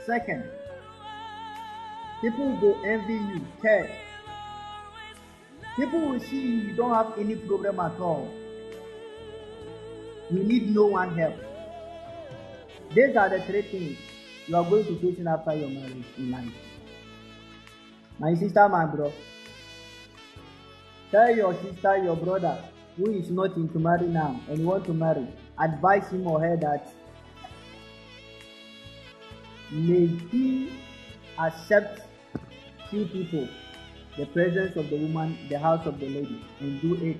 [0.06, 0.44] Second,
[2.22, 3.42] people will envy you.
[3.62, 3.90] Third,
[5.76, 8.32] people will see you, don't have any problem at all.
[10.32, 11.36] You need no one help.
[12.94, 13.98] These are the three things
[14.48, 16.52] you are going to face after your marriage in life.
[18.20, 19.14] My sister, my bro.
[21.12, 22.64] Tell your sister, your brother,
[22.98, 25.28] who is not into marry now and want to marry,
[25.58, 26.94] advise him or her that
[29.72, 30.72] may he
[31.40, 32.02] accept
[32.90, 33.48] few people,
[34.20, 37.18] the presence of the woman, the house of the lady, and do it,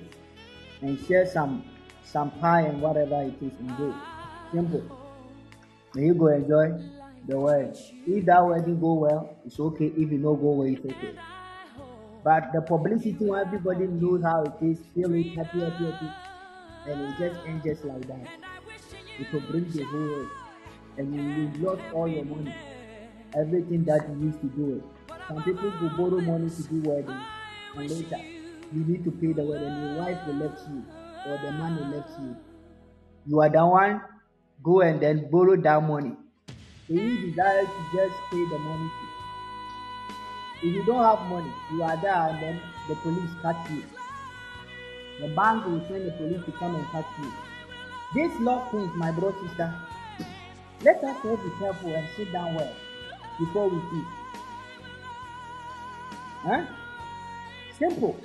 [0.82, 1.64] and share some
[2.04, 3.94] some pie and whatever it is and do.
[4.52, 4.82] Simple.
[5.94, 6.66] May you go enjoy
[7.26, 7.74] the wedding.
[8.06, 9.86] If that wedding go well, it's okay.
[9.86, 11.14] If it no go well, it's okay.
[12.22, 16.10] But the publicity when everybody knows how it is, feel it happy, happy, happy,
[16.86, 18.28] and it just ends just like that.
[19.18, 20.28] It will bring the whole world,
[20.98, 21.22] and you
[21.64, 22.54] will lose all your money,
[23.34, 24.99] everything that you used to do it.
[25.30, 27.20] Some people will borrow money to do wedding,
[27.76, 28.20] and later
[28.72, 29.80] you need to pay the wedding.
[29.80, 30.84] Your wife will left you,
[31.24, 32.36] or the man will left you.
[33.28, 34.00] You are the one
[34.60, 36.16] go and then borrow that money.
[36.88, 38.90] So you desire to just pay the money.
[38.90, 40.66] To.
[40.66, 43.84] If you don't have money, you are there and then the police catch you.
[45.20, 47.32] The bank will send the police to come and catch you.
[48.14, 49.72] This law things, my brother sister,
[50.82, 52.74] let us all be careful and sit down well
[53.38, 54.19] before we eat.
[56.42, 56.64] Huh?
[57.78, 58.16] Simple.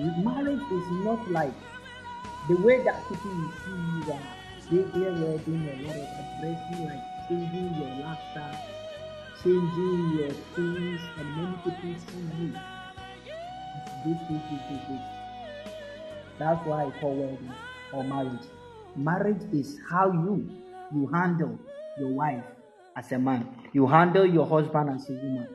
[0.00, 1.52] Marriage is not like
[2.48, 4.22] the way that people will see you that
[4.70, 8.58] they hear wedding a lot of dressing like changing your laughter,
[9.44, 12.52] changing your things, and many people see you.
[14.04, 15.02] This, this, this, this, this.
[16.38, 17.52] That's why I call wedding
[17.92, 18.46] or marriage.
[18.96, 20.48] Marriage is how you
[20.94, 21.58] you handle
[21.98, 22.44] your wife
[22.96, 25.48] as a man, you handle your husband as a woman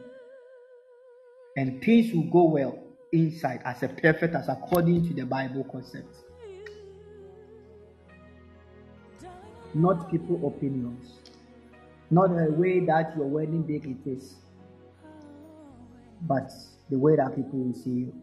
[1.57, 2.77] and things will go well
[3.11, 6.15] inside as a perfect as according to the Bible concept.
[9.73, 11.19] Not people opinions,
[12.09, 14.35] not the way that your wedding big it is,
[16.21, 16.49] but
[16.89, 18.13] the way that people will see you.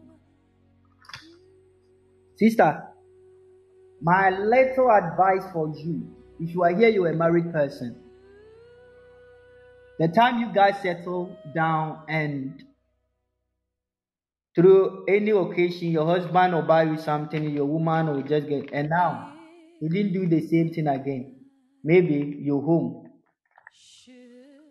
[2.37, 2.83] Sister,
[4.01, 6.07] my little advice for you,
[6.39, 7.97] if you are here, you're a married person.
[9.99, 12.64] The time you guys settle down and
[14.55, 18.89] through any occasion, your husband will buy you something, your woman will just get, and
[18.89, 19.33] now
[19.79, 21.41] he didn't do the same thing again.
[21.83, 23.11] Maybe you're home.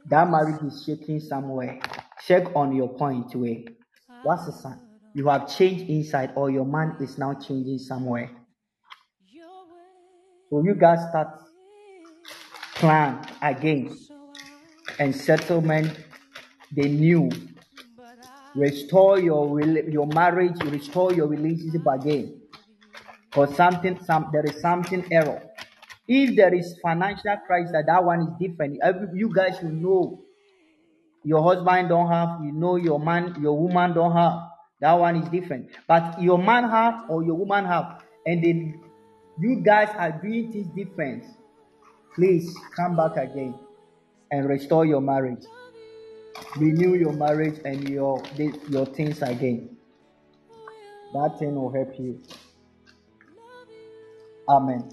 [0.06, 1.80] That marriage is shaking somewhere.
[2.26, 3.66] Check on your point way.
[4.22, 4.80] What's the sign?
[5.14, 8.30] You have changed inside, or your man is now changing somewhere.
[10.50, 11.28] So you guys start
[12.74, 13.96] plan again
[14.98, 15.96] and settlement
[16.72, 17.30] the new
[18.54, 22.40] restore your your marriage, restore your relationship again.
[23.30, 25.42] Because something, some there is something error.
[26.06, 28.78] If there is financial crisis, that one is different.
[29.14, 30.24] You guys will know
[31.24, 34.50] your husband don't have, you know your man, your woman don't have.
[34.80, 35.70] That one is different.
[35.88, 38.80] But your man have or your woman have, and then
[39.40, 41.24] you guys are doing things different.
[42.14, 43.58] Please come back again
[44.30, 45.44] and restore your marriage
[46.56, 48.22] renew your marriage and your
[48.68, 49.76] your things again.
[51.12, 52.20] That thing will help you.
[54.48, 54.90] Amen.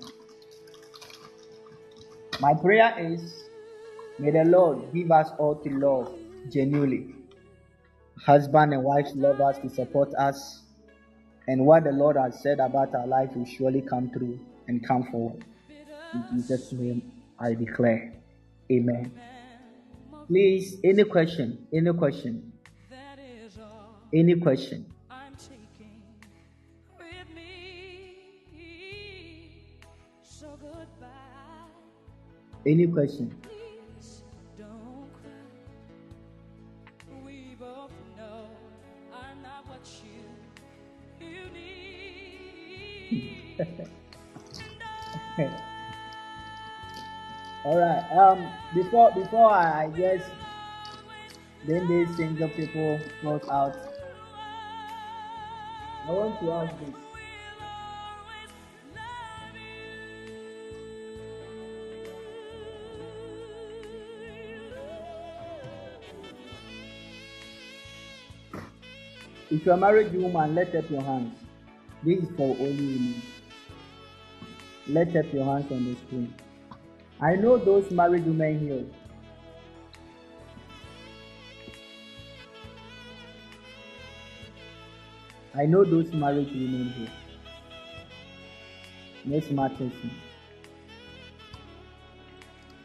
[2.39, 3.43] My prayer is
[4.19, 6.13] may the Lord give us all to love
[6.51, 7.15] genuinely.
[8.25, 10.61] Husband and wife love us to support us.
[11.47, 15.03] And what the Lord has said about our life will surely come true and come
[15.11, 15.43] forward.
[16.13, 18.13] In Jesus' name I declare.
[18.71, 19.11] Amen.
[20.27, 21.67] Please, any question?
[21.73, 22.51] Any question?
[24.13, 24.85] Any question?
[32.65, 33.35] Any question?
[47.63, 48.03] All right.
[48.11, 50.23] Um, before before I, I guess
[51.67, 53.75] then they single people close out.
[56.07, 56.95] I want to ask this.
[69.51, 71.37] If you're a married woman, let up your hands.
[72.03, 73.21] This is for only women.
[74.87, 76.33] Let up your hands on the screen.
[77.23, 78.83] I know those married women here.
[85.53, 87.09] I know those married women here.
[89.25, 90.11] Miss Matheson.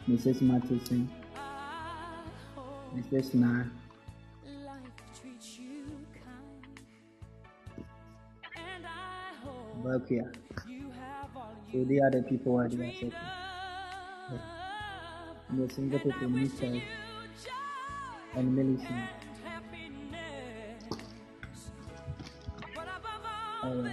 [0.07, 0.43] Mrs.
[0.43, 1.09] Matheson.
[2.95, 3.35] Mrs.
[3.35, 3.65] Na.
[4.67, 4.79] life
[5.21, 5.85] treats you
[6.25, 7.87] kind.
[8.55, 10.31] And I hope Bakia.
[10.69, 12.77] you have all So they are the people who are the
[23.63, 23.85] Oh,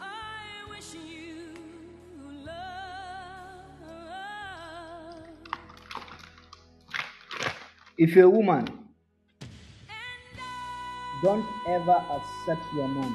[0.00, 1.54] I wish you
[2.44, 2.54] love.
[7.98, 8.66] If you're a woman,
[11.22, 13.14] don't ever accept your man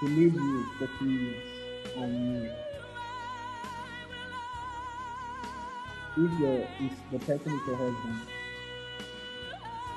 [0.00, 1.42] to leave you for two years
[1.96, 2.69] and years.
[6.16, 8.20] If your if the person is your husband,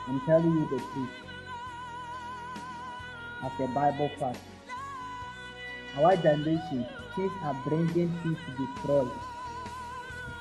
[0.07, 1.10] I'm telling you the truth.
[3.44, 4.38] As a Bible fact,
[5.98, 6.85] our generation,
[7.15, 9.07] things are bringing things to destroy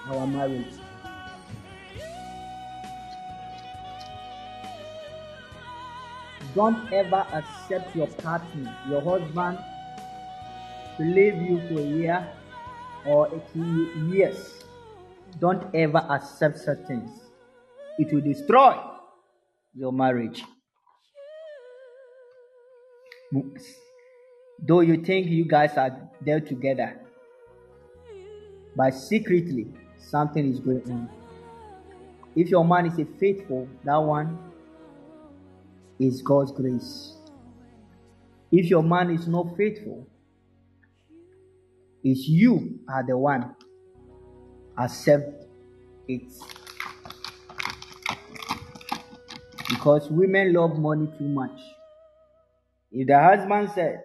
[0.09, 0.75] our marriage.
[6.55, 9.59] Don't ever accept your partner, your husband,
[10.99, 12.29] to leave you for a year
[13.07, 14.62] or two years.
[15.39, 17.11] Don't ever accept such things.
[17.99, 18.75] It will destroy
[19.75, 20.43] your marriage.
[24.59, 27.01] Though you think you guys are there together,
[28.77, 29.67] but secretly
[29.99, 31.09] something is going on.
[32.35, 34.39] If your man is a faithful, that one
[35.99, 37.15] is God's grace.
[38.51, 40.07] If your man is not faithful,
[42.05, 43.55] it's you are the one
[44.77, 45.45] accept
[46.09, 46.33] it.
[49.69, 51.59] Because women love money too much.
[52.91, 54.03] If the husband said,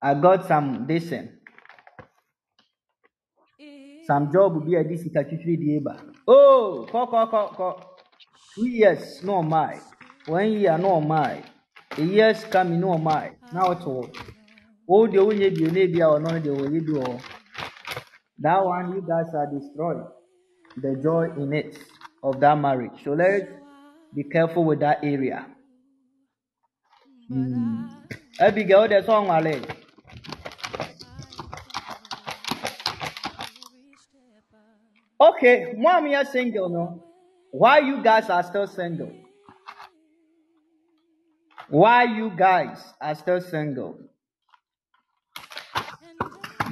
[0.00, 1.32] I got some decent,
[4.06, 5.02] some job will be a this
[6.28, 7.98] Oh, call, call, call, call.
[8.54, 9.80] Two years, no my.
[10.26, 11.42] One year, no my.
[11.98, 13.32] A year's coming, no my.
[13.52, 14.08] Now it's all.
[14.88, 17.18] Oh, the only be maybe or not the you do.
[18.38, 20.06] That one, you guys are destroying
[20.76, 21.78] the joy in it
[22.22, 23.02] of that marriage.
[23.02, 23.46] So let's
[24.14, 25.46] be careful with that area.
[27.30, 27.90] Mm.
[28.38, 29.62] Abigail, the song, Malay.
[35.18, 37.02] Okay, mom, you're single, no?
[37.50, 39.12] Why you guys are still single?
[41.68, 43.98] Why you guys are still single?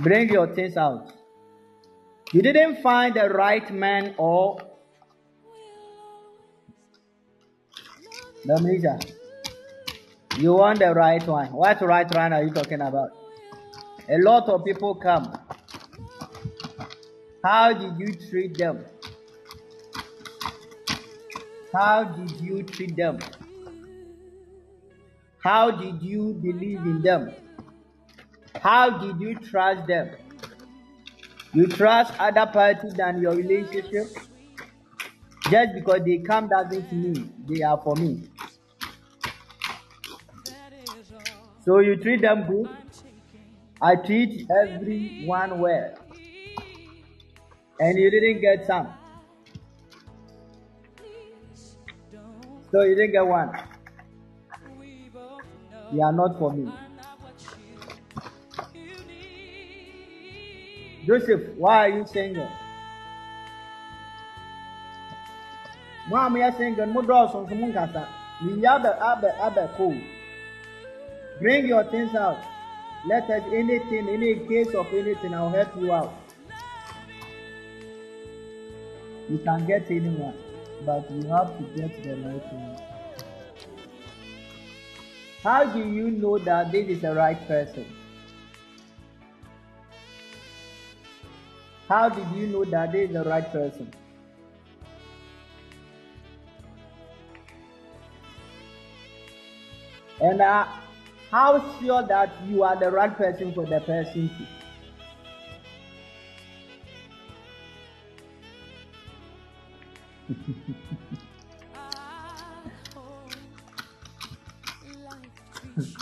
[0.02, 1.10] Bring your things out.
[2.34, 4.58] You didn't find the right man or
[8.44, 8.98] Dominica.
[10.38, 11.52] You want the right one.
[11.52, 13.10] What right one are you talking about?
[14.08, 15.38] A lot of people come.
[17.44, 18.84] How did you treat them?
[21.72, 23.20] How did you treat them?
[25.38, 27.32] How did you believe in them?
[28.60, 30.16] How did you trust them?
[31.54, 34.08] You trust other parties than your relationship?
[35.50, 38.28] Just because they come doesn't mean they are for me.
[41.64, 42.68] So you treat them good.
[43.80, 45.94] I treat everyone well.
[47.78, 48.88] And you didn't get some.
[52.72, 53.52] So you didn't get one.
[55.92, 56.72] They are not for me.
[61.06, 62.50] Joseph, why are you single?
[66.08, 66.86] Mom, you're single.
[66.86, 68.08] Mo draw some some kasa.
[68.42, 69.96] You abe abe abe cool.
[71.40, 72.38] Bring your things out.
[73.06, 76.12] Let us anything, any case of anything, I'll help you out.
[79.28, 80.34] You can get anyone,
[80.86, 82.78] but you have to get the right one.
[85.42, 87.84] How do you know that this is the right person?
[91.88, 93.92] How did you know that this is the right person?
[100.20, 100.66] And uh,
[101.30, 104.46] how sure that you are the right person for the person to?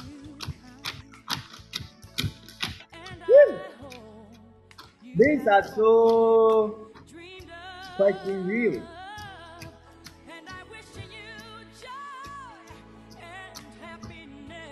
[5.14, 6.88] These are so
[7.96, 8.82] question real.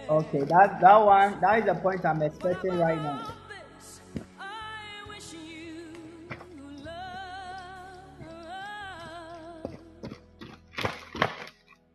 [0.09, 3.33] Okay, that that one that is the point I'm expecting right now.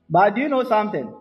[0.07, 1.13] But do you know something?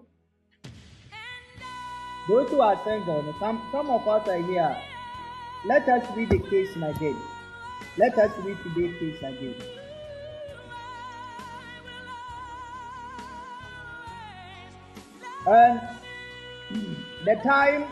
[2.28, 4.76] Those who are single, some some of us are here.
[5.66, 7.16] Let us read the case again.
[7.96, 9.54] Let us read today's case again.
[15.46, 15.80] And
[17.24, 17.86] the time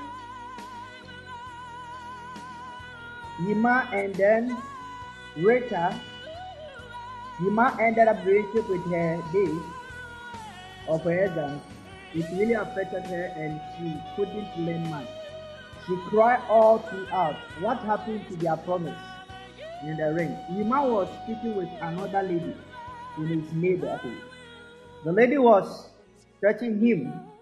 [3.40, 4.56] Yima and then
[5.36, 5.98] Rita,
[7.40, 9.62] Yima ended up relationship with her days
[10.88, 11.62] of her exams.
[12.14, 15.21] It really affected her and she couldn't learn much.
[15.86, 17.36] She cried all throughout.
[17.60, 19.00] What happened to their promise
[19.82, 20.36] in the ring?
[20.50, 22.54] Yima was speaking with another lady
[23.18, 24.18] in his neighborhood.
[25.04, 25.90] The lady was
[26.40, 27.32] touching him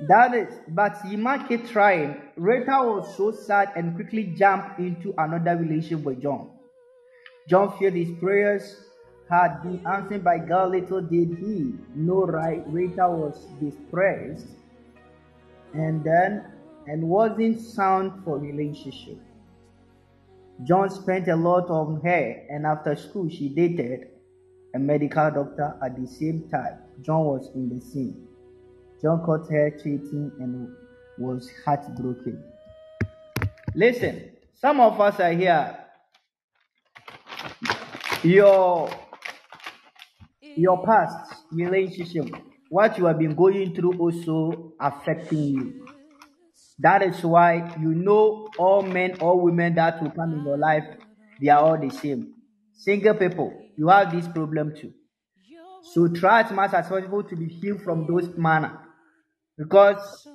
[0.00, 2.14] that is, but Yima kept trying.
[2.36, 6.50] Rita was so sad and quickly jumped into another relationship with John.
[7.48, 8.76] John feared his prayers
[9.28, 10.70] had been answered by God.
[10.70, 14.46] Little did he know right Rita was distressed
[15.74, 16.44] and then
[16.88, 19.18] and wasn't sound for relationship.
[20.64, 24.08] John spent a lot on her and after school she dated
[24.74, 26.78] a medical doctor at the same time.
[27.02, 28.26] John was in the scene.
[29.00, 30.74] John caught her cheating and
[31.18, 32.42] was heartbroken.
[33.74, 35.76] Listen, some of us are here.
[38.24, 38.90] Your
[40.56, 42.34] your past relationship,
[42.68, 45.87] what you have been going through, also affecting you.
[46.80, 50.84] That is why you know all men, all women that will come in your life,
[51.40, 52.34] they are all the same.
[52.74, 54.92] Single people, you have this problem too.
[55.92, 58.78] So try as much as possible to be healed from those manner.
[59.56, 60.26] Because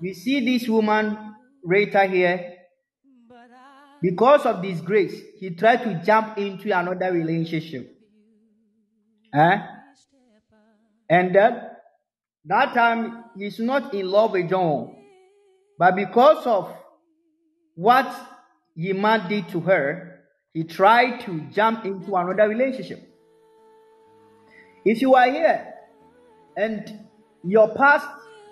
[0.00, 2.54] we see this woman Rita here,
[4.02, 7.90] because of this grace, he tried to jump into another relationship.
[9.32, 9.58] Eh?
[11.08, 11.80] And that,
[12.44, 14.93] that time he's not in love with John.
[15.78, 16.72] But because of
[17.74, 18.14] what
[18.76, 20.20] Yima did to her,
[20.52, 23.02] he tried to jump into another relationship.
[24.84, 25.74] If you are here
[26.56, 27.06] and
[27.42, 28.06] your past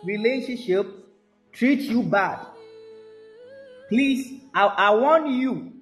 [0.05, 0.86] relationship
[1.53, 2.44] treat you bad,
[3.89, 5.73] please, I, I warn you,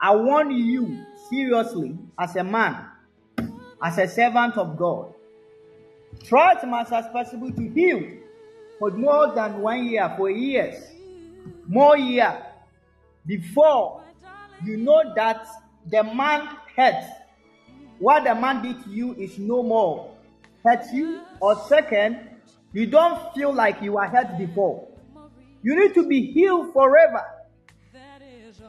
[0.00, 2.84] I warn you seriously as a man,
[3.82, 5.14] as a servant of God,
[6.24, 8.21] try as much as possible to heal
[8.82, 10.74] for more than one year, for years,
[11.68, 12.36] more year,
[13.24, 14.02] before
[14.64, 15.46] you know that
[15.88, 17.06] the man hurts.
[18.00, 20.12] What the man did to you is no more
[20.64, 22.28] hurt you, or second,
[22.72, 24.88] you don't feel like you are hurt before.
[25.62, 27.22] You need to be healed forever.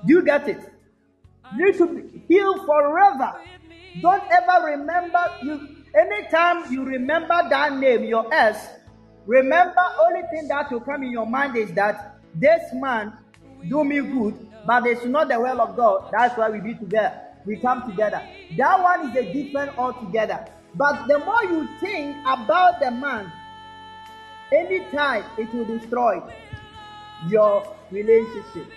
[0.05, 0.59] Do you get it?
[1.57, 3.33] You need to be healed forever.
[3.99, 5.69] Don't ever remember you.
[5.95, 8.67] Anytime you remember that name, your S,
[9.25, 13.13] remember only thing that will come in your mind is that this man
[13.69, 16.09] do me good, but it's not the will of God.
[16.11, 17.19] That's why we be together.
[17.45, 18.21] We come together.
[18.57, 20.45] That one is a different altogether.
[20.75, 23.31] But the more you think about the man,
[24.51, 26.21] anytime it will destroy
[27.29, 28.67] your relationship.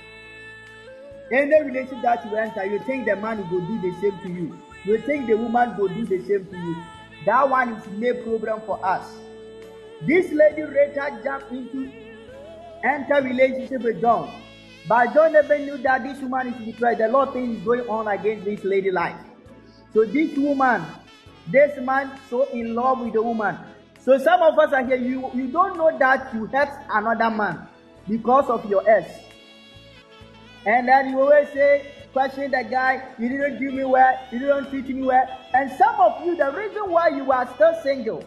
[1.32, 4.59] Any relationship that you enter, you think the man will do the same to you.
[4.85, 6.77] You think the woman will do the same to you.
[7.24, 9.05] That one is no problem for us.
[10.02, 11.90] This lady Rachel jumped into
[12.85, 14.31] enter relationship with John.
[14.89, 16.98] But John never knew that this woman is betrayed.
[16.98, 19.16] The Lord thing is going on against this lady life.
[19.94, 20.85] So this woman,
[21.51, 23.56] this man so in love with the woman.
[24.01, 27.66] So some of us are here, you, you don't know that you hurt another man
[28.06, 29.10] because of your ex.
[30.64, 34.70] And then you always say, question the guy, you didn't do me well, you didn't
[34.70, 35.27] treat me well.
[35.55, 38.24] And some of you, the reason why you are still single,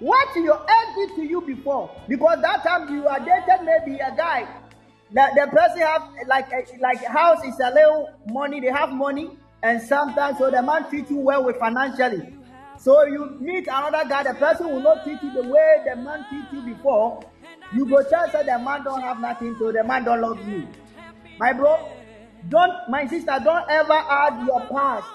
[0.00, 4.14] what your ex did to you before, because that time you are dated maybe a
[4.16, 4.46] guy,
[5.12, 6.50] that the person have like
[6.80, 11.08] like house is a little money, they have money, and sometimes so the man treat
[11.10, 12.34] you well with financially.
[12.78, 16.26] So you meet another guy, the person will not treat you the way the man
[16.28, 17.22] treat you before.
[17.74, 20.68] You go tell say the man don't have nothing, so the man don't love you.
[21.38, 21.88] My bro,
[22.48, 25.06] don't my sister, don't ever add your past.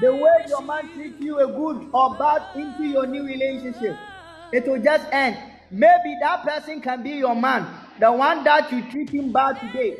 [0.00, 3.96] The way your man treat you a good or bad into your new relationship.
[4.52, 5.36] It will just end.
[5.70, 7.66] Maybe that person can be your man,
[7.98, 9.96] the one that you treat him bad today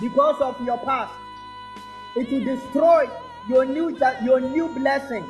[0.00, 1.12] because of your past.
[2.16, 3.08] It will destroy
[3.48, 5.24] your new your new blessing.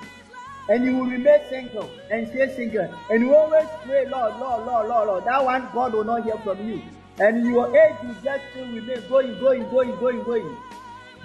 [0.68, 2.88] and you will remain single and stay single.
[3.10, 5.24] And you always pray, Lord, Lord, Lord, Lord, Lord.
[5.24, 6.82] That one God will not hear from you.
[7.18, 10.56] And your age will just still remain going, going, going, going, going.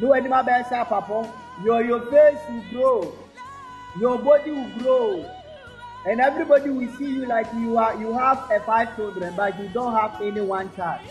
[0.02, 1.32] No animal bears up, Papa.
[1.64, 3.14] Your your face will grow,
[4.00, 5.30] your body will grow,
[6.06, 9.68] and everybody will see you like you are you have a five children, but you
[9.70, 11.02] don't have any one child.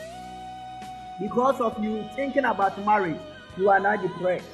[1.21, 3.21] Because of you thinking about marriage,
[3.59, 4.47] you are now depressed.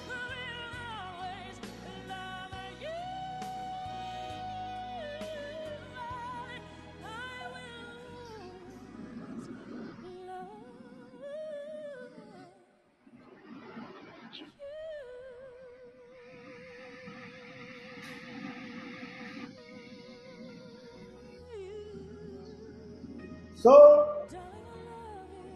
[23.65, 24.29] So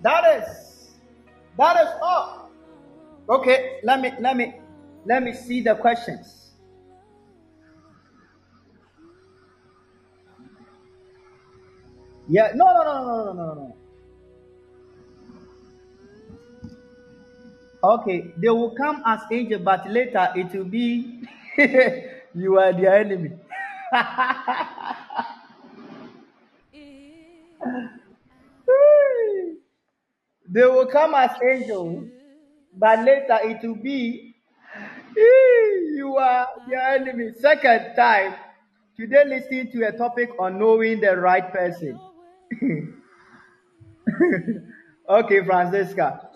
[0.01, 0.97] that is
[1.59, 2.49] that is all.
[3.29, 4.55] Okay, let me let me
[5.05, 6.55] let me see the questions.
[12.27, 13.77] Yeah, no, no, no, no, no, no, no.
[17.85, 21.25] Okay, they will come as angel, but later it will be
[22.35, 23.33] you are their enemy.
[30.51, 32.09] they will come as angels,
[32.75, 34.29] but later it will be
[35.17, 37.33] you are their enemy.
[37.39, 38.35] Second time,
[38.97, 41.99] today listening to a topic on knowing the right person.
[45.09, 46.31] okay, Francisca.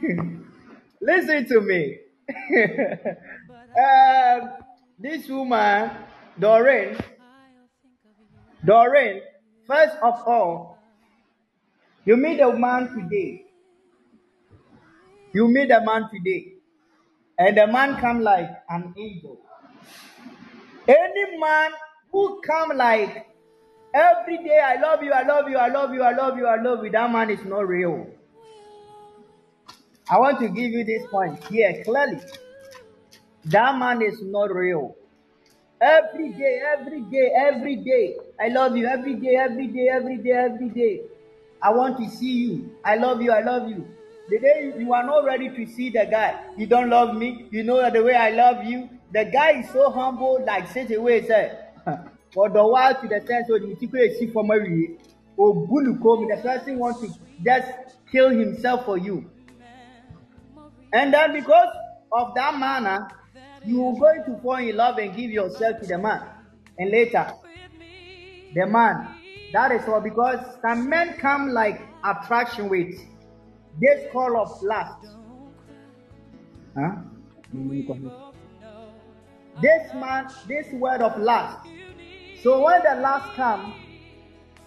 [1.00, 1.98] Listen to me.
[3.78, 4.50] um,
[4.98, 5.90] this woman,
[6.38, 6.96] Doreen,
[8.64, 9.20] Doreen,
[9.66, 10.71] first of all,
[12.04, 13.44] you meet a man today.
[15.32, 16.54] You meet a man today,
[17.38, 19.38] and the man come like an angel.
[20.86, 21.70] Any man
[22.10, 23.26] who come like
[23.94, 26.60] every day, I love you, I love you, I love you, I love you, I
[26.60, 28.06] love you, that man is not real.
[30.10, 32.20] I want to give you this point here clearly.
[33.46, 34.96] That man is not real.
[35.80, 38.16] Every day, every day, every day.
[38.40, 41.00] I love you every day, every day, every day, every day.
[41.62, 42.76] I want to see you.
[42.84, 43.86] I love you, I love you.
[44.28, 47.62] The day you are not ready to see the guy, you don't love me, you
[47.62, 48.88] know the way I love you.
[49.12, 51.58] The guy is so humble, like such a way, say,
[52.32, 54.96] for the while to the sense of secret see for Mary,
[55.36, 57.12] or Bulukom, the person wants to
[57.44, 57.68] just
[58.10, 59.30] kill himself for you.
[60.92, 61.74] And then because
[62.10, 63.08] of that manner,
[63.64, 66.22] you are going to fall in love and give yourself to the man.
[66.78, 67.32] And later,
[68.54, 69.14] the man,
[69.52, 72.98] that is all because some men come like attraction with
[73.80, 75.06] this call of lust.
[76.76, 76.96] Huh?
[79.60, 81.68] This man, this word of lust.
[82.42, 83.74] So when the lust come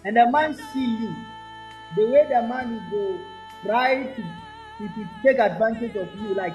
[0.04, 1.14] and the man see you,
[1.96, 3.20] the way the man will go
[3.64, 6.54] try to, to, to take advantage of you, like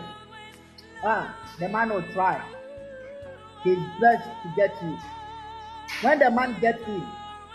[1.03, 2.41] ah, the man will try
[3.64, 4.98] his best to get you.
[6.02, 7.06] When the man gets you,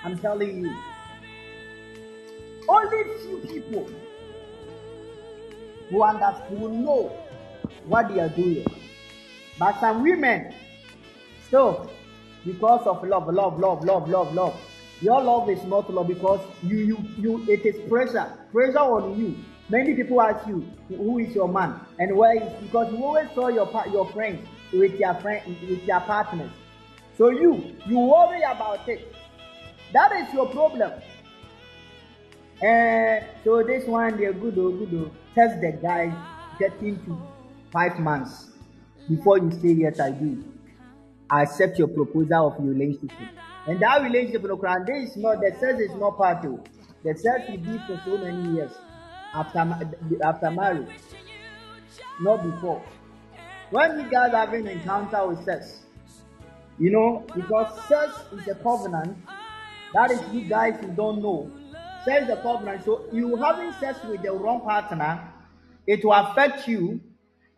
[0.05, 0.77] I'm telling you,
[2.69, 3.91] only few people
[5.91, 7.13] who understand will know
[7.87, 8.67] what they are doing.
[9.59, 10.55] But some women,
[11.47, 11.91] still,
[12.45, 14.57] because of love, love, love, love, love, love.
[15.01, 17.45] Your love is not love because you, you, you.
[17.51, 19.37] It is pressure, pressure on you.
[19.69, 23.49] Many people ask you, who is your man and where is because you always saw
[23.49, 26.51] your your friends with your friend with your partners.
[27.19, 29.13] So you you worry about it.
[29.93, 30.93] That is your problem.
[32.63, 36.13] And so this one they're good or good or test the guy
[36.59, 37.21] getting to
[37.71, 38.51] five months
[39.09, 40.43] before you say yes I do.
[41.29, 43.29] I accept your proposal of your relationship.
[43.67, 44.57] And that relationship, no,
[44.87, 46.61] this is not the sex is not part of
[47.05, 48.73] the sex will be for so many years
[49.35, 49.59] after
[50.25, 50.89] after marriage,
[52.21, 52.83] not before.
[53.71, 55.83] When you guys having encounter with sex,
[56.79, 59.17] you know, because sex is a covenant.
[59.95, 61.51] That is you guys who don't know.
[62.05, 62.85] Says the covenant.
[62.85, 65.33] So you having sex with the wrong partner,
[65.87, 67.01] it will affect you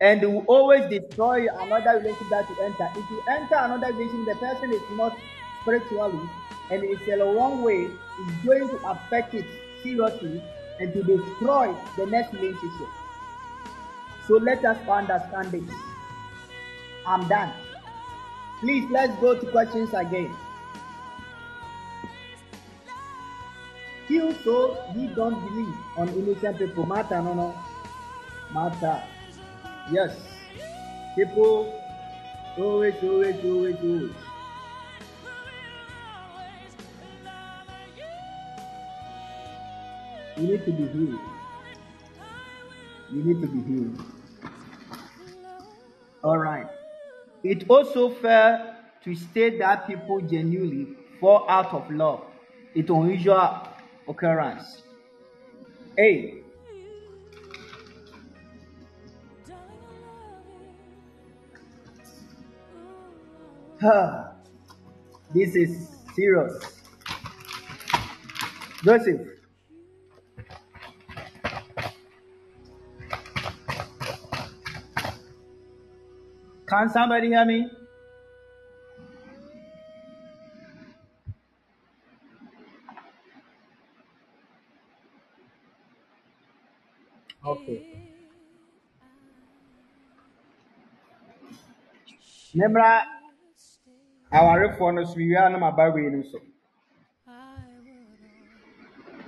[0.01, 2.89] and it will always destroy another relationship that you enter.
[2.95, 5.17] If you enter another relationship, the person is not
[5.61, 6.29] spiritually
[6.71, 7.89] and it's a wrong way,
[8.19, 9.45] it's going to affect it
[9.83, 10.41] seriously
[10.79, 12.87] and to destroy the next relationship.
[14.27, 15.75] So let us understand this.
[17.05, 17.51] I'm done.
[18.59, 20.35] Please let's go to questions again.
[24.19, 26.85] you so we don't believe on innocent people.
[26.85, 27.55] Matter, no, no.
[28.53, 29.01] Matter.
[29.91, 30.15] Yes.
[31.15, 31.73] People
[32.57, 34.11] always, always, always, always.
[40.37, 41.19] You need to be healed.
[43.11, 44.03] You need to be healed.
[46.23, 46.67] All right.
[47.43, 52.23] It also fair to state that people genuinely fall out of love.
[52.73, 53.67] It's unusual
[54.09, 54.83] occurrence.
[55.99, 56.41] A.
[65.33, 66.81] this is serious.
[68.83, 69.21] Joseph.
[76.67, 77.67] Can somebody hear me?
[92.53, 93.03] Remember,
[94.31, 96.39] awarefoɔ no so wiea no maba wei no so.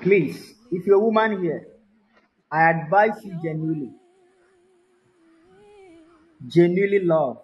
[0.02, 1.68] Please, if you're a woman here,
[2.52, 3.93] I advise you genuinely.
[6.48, 7.38] Genuinely love.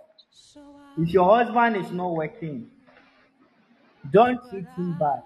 [0.98, 2.72] If your husband is not working,
[4.12, 5.22] don't treat him bad.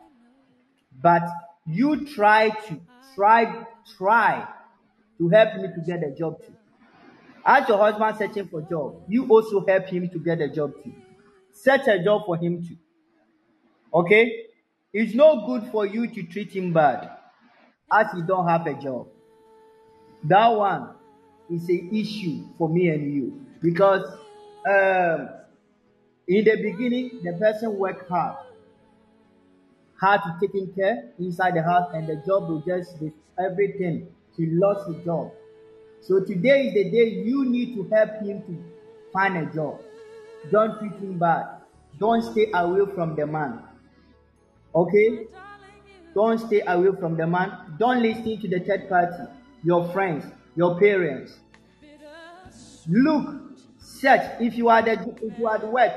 [1.02, 1.24] But
[1.66, 2.82] you try to
[3.16, 3.66] try
[3.98, 4.48] try
[5.18, 6.56] to help me to get a job too.
[7.46, 10.94] As your husband searching for job, you also help him to get a job too.
[11.54, 12.78] Search a job for him too.
[13.94, 14.46] Okay?
[14.94, 17.10] It's no good for you to treat him bad
[17.92, 19.08] as he don't have a job.
[20.24, 20.90] That one
[21.50, 24.06] is an issue for me and you because
[24.70, 25.30] um,
[26.28, 28.38] in the beginning the person worked hard,
[30.00, 34.08] hard to taking care inside the house, and the job will just be everything.
[34.36, 35.32] He lost his job.
[36.02, 38.64] So today is the day you need to help him to
[39.14, 39.80] find a job.
[40.52, 41.46] Don't treat him bad.
[42.00, 43.62] Don't stay away from the man.
[44.74, 45.28] Okay?
[46.16, 47.76] Don't stay away from the man.
[47.78, 49.32] Don't listen to the third party,
[49.64, 50.26] your friends,
[50.56, 51.38] your parents.
[52.90, 54.22] Look, search.
[54.40, 55.94] If you are the if you are work,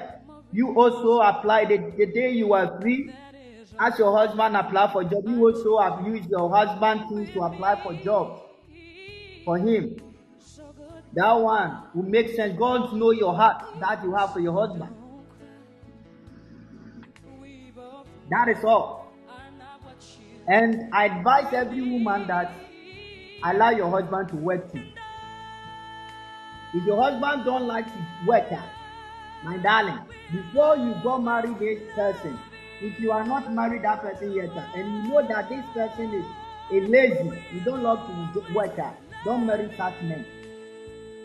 [0.53, 3.11] you also apply the, the day you are free.
[3.81, 7.83] As your husband apply for job, you also have used your husband things to apply
[7.83, 8.44] for job
[9.45, 9.97] for him.
[11.15, 12.59] That one will make sense.
[12.59, 14.95] God know your heart that you have for your husband.
[18.31, 19.13] That is all.
[20.49, 22.53] And I advise every woman that
[23.45, 24.83] allow your husband to work too.
[26.75, 28.51] If your husband don't like to work
[29.45, 30.01] my darling,
[30.33, 32.39] before you go marry this person,
[32.81, 36.27] if you are not married that person yet, and you know that this person is
[36.73, 38.05] a lazy, you don't love
[38.35, 38.77] to work
[39.25, 40.25] don't marry such men.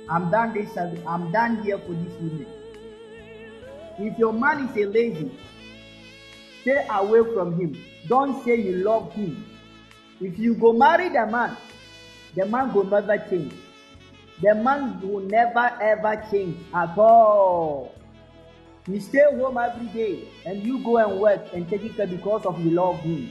[0.09, 0.75] I'm done this.
[0.77, 2.47] I'm done here for this women.
[3.97, 5.31] If your man is a lazy,
[6.61, 7.77] stay away from him.
[8.07, 9.45] Don't say you love him.
[10.21, 11.55] If you go marry the man,
[12.35, 13.53] the man will never change.
[14.41, 17.93] The man will never ever change at all.
[18.87, 22.59] You stay home every day and you go and work and take care because of
[22.63, 23.29] you love him.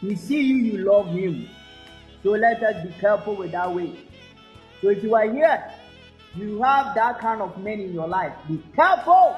[0.00, 1.48] He see you, you love him.
[2.22, 3.96] So let us be careful with that way.
[4.80, 5.72] So if you are here,
[6.34, 8.32] you have that kind of men in your life.
[8.48, 9.36] Be careful.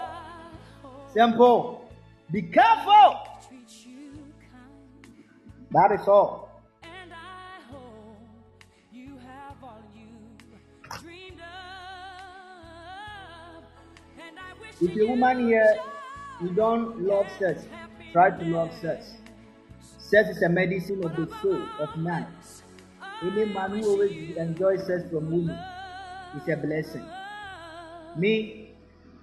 [1.13, 1.91] Simple.
[2.31, 3.27] Be careful.
[5.73, 6.51] That is all.
[6.83, 8.17] And I hope
[8.93, 10.09] you have all you
[11.01, 11.47] dreamed of.
[14.19, 15.77] And I wish If you're a woman here,
[16.43, 17.63] you don't love sex,
[18.13, 19.15] try to love sex.
[19.99, 22.27] Sex is a medicine of the soul of man.
[23.23, 25.59] Any man who always enjoys sex from women
[26.37, 27.05] is a blessing.
[28.17, 28.71] Me,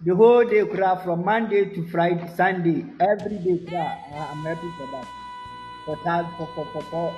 [0.05, 3.97] the whole day cry from Monday to Friday, Sunday, every day cry.
[4.13, 5.07] I'm happy for that.
[5.85, 7.15] For that, for, for, for, for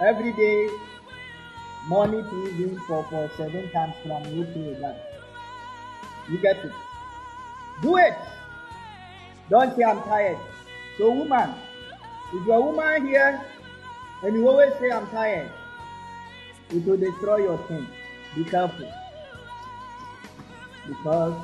[0.00, 0.68] every day,
[1.88, 5.24] morning to evening for, for seven times, from okay with that.
[6.30, 6.72] You get it?
[7.82, 8.16] Do it.
[9.50, 10.38] Don't say I'm tired.
[10.98, 11.54] So, woman,
[12.32, 13.40] if you're a woman here
[14.22, 15.50] and you always say I'm tired,
[16.70, 17.86] it will destroy your thing.
[18.34, 18.92] Be careful.
[20.86, 21.40] Because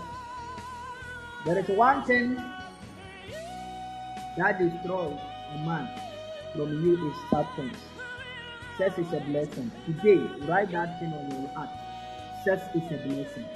[1.45, 2.37] there is one thing
[4.37, 5.19] that destroys
[5.55, 5.89] a man
[6.55, 7.79] from you is substance.
[8.79, 9.71] Sex is a blessing.
[9.87, 11.69] Today, write that thing on your heart.
[12.45, 13.47] Sex is a blessing.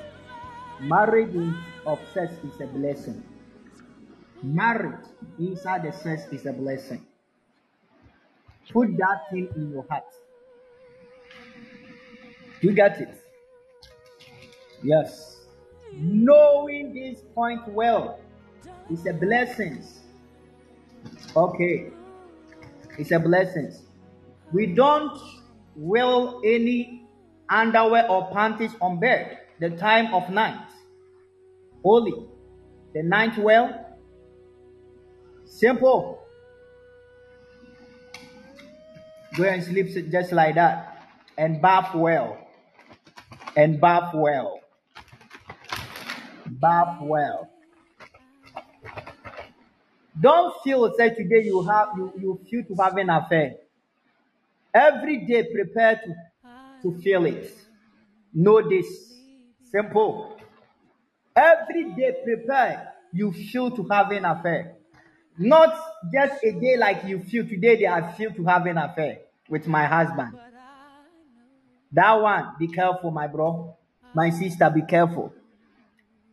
[0.81, 1.55] Marriage
[1.87, 3.23] of sex is a blessing.
[4.43, 5.07] Marriage
[5.39, 7.05] inside the sex is a blessing.
[8.71, 10.05] Put that thing in your heart.
[12.67, 13.23] You get it?
[14.83, 15.37] Yes.
[15.93, 18.19] Knowing this point well
[18.91, 19.85] is a blessing.
[21.37, 21.91] Okay.
[22.99, 23.73] It's a blessing.
[24.53, 25.17] We don't
[25.77, 27.07] wear any
[27.49, 30.67] underwear or panties on bed the time of night.
[31.85, 32.27] Holy.
[32.95, 33.97] The ninth well.
[35.45, 36.19] Simple.
[39.37, 41.13] Go and sleep just like that.
[41.39, 42.43] And bath well.
[43.57, 44.61] And bath well.
[46.47, 47.51] Bath well.
[50.19, 53.55] Don't feel say today you have you, you feel to have an affair.
[54.73, 56.15] Every day prepare to,
[56.83, 57.53] to feel it.
[58.33, 59.15] Know this.
[59.71, 60.39] Simple.
[61.35, 64.77] Every day prepare you feel to have an affair.
[65.39, 65.79] Not
[66.13, 69.19] just a day like you feel today that I feel to have an affair
[69.49, 70.39] with my husband.
[71.97, 73.75] That one, be careful, my bro.
[74.15, 75.33] My sister, be careful.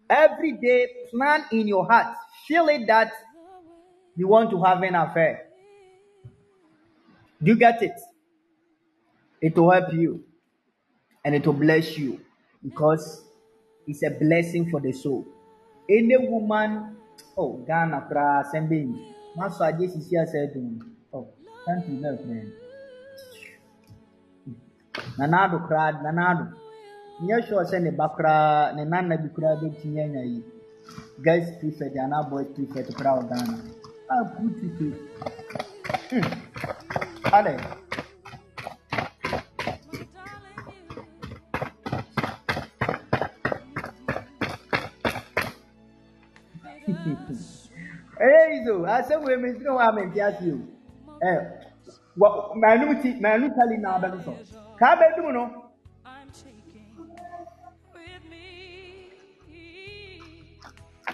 [0.09, 2.17] Every day, plan in your heart.
[2.45, 3.13] Feel it that
[4.17, 5.45] you want to have an affair.
[7.41, 7.97] Do you get it?
[9.41, 10.25] It will help you
[11.23, 12.19] and it will bless you
[12.61, 13.23] because
[13.87, 15.25] it's a blessing for the soul.
[15.89, 16.97] Any woman,
[17.37, 20.53] oh, Ghana, pra, sending, Master Jesus here said,
[21.13, 21.29] oh,
[21.65, 22.53] thank you, man.
[25.17, 26.45] Nanado koraa nanado
[27.21, 30.43] nyɛ sure sɛ ne ba koraa ne nana bi koraa bɛtumi anya yi.
[31.23, 33.57] Girls prefect anaa boys prefect koraa wɔ Ghana.
[34.09, 34.87] A putu pe
[36.09, 36.27] hmm.
[37.33, 37.53] Ade
[48.23, 50.59] ɛyɛ yi so asɛm wei mi ntiri hɔ a mi nti ase o.
[51.21, 51.31] Ɛ
[52.17, 52.27] wɔ
[52.61, 54.33] mɛnum ti mɛnum tali na abɛn so
[54.83, 55.43] kaa bɛ dum no.
[56.05, 56.91] I'm taking
[57.95, 58.47] with me.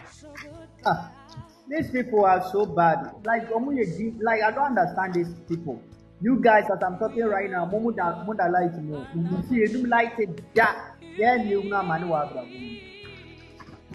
[0.10, 0.70] So good.
[0.86, 1.12] Ah,
[1.70, 3.12] these people are so bad.
[3.24, 4.16] Like, omo ye deep.
[4.22, 5.80] Like, I don't understand these people.
[6.20, 8.98] You guys, as I'm talking right now, momo da momo da light me.
[9.14, 10.74] You see, you light it da.
[11.16, 12.42] Yeah, you know, man, wa bra.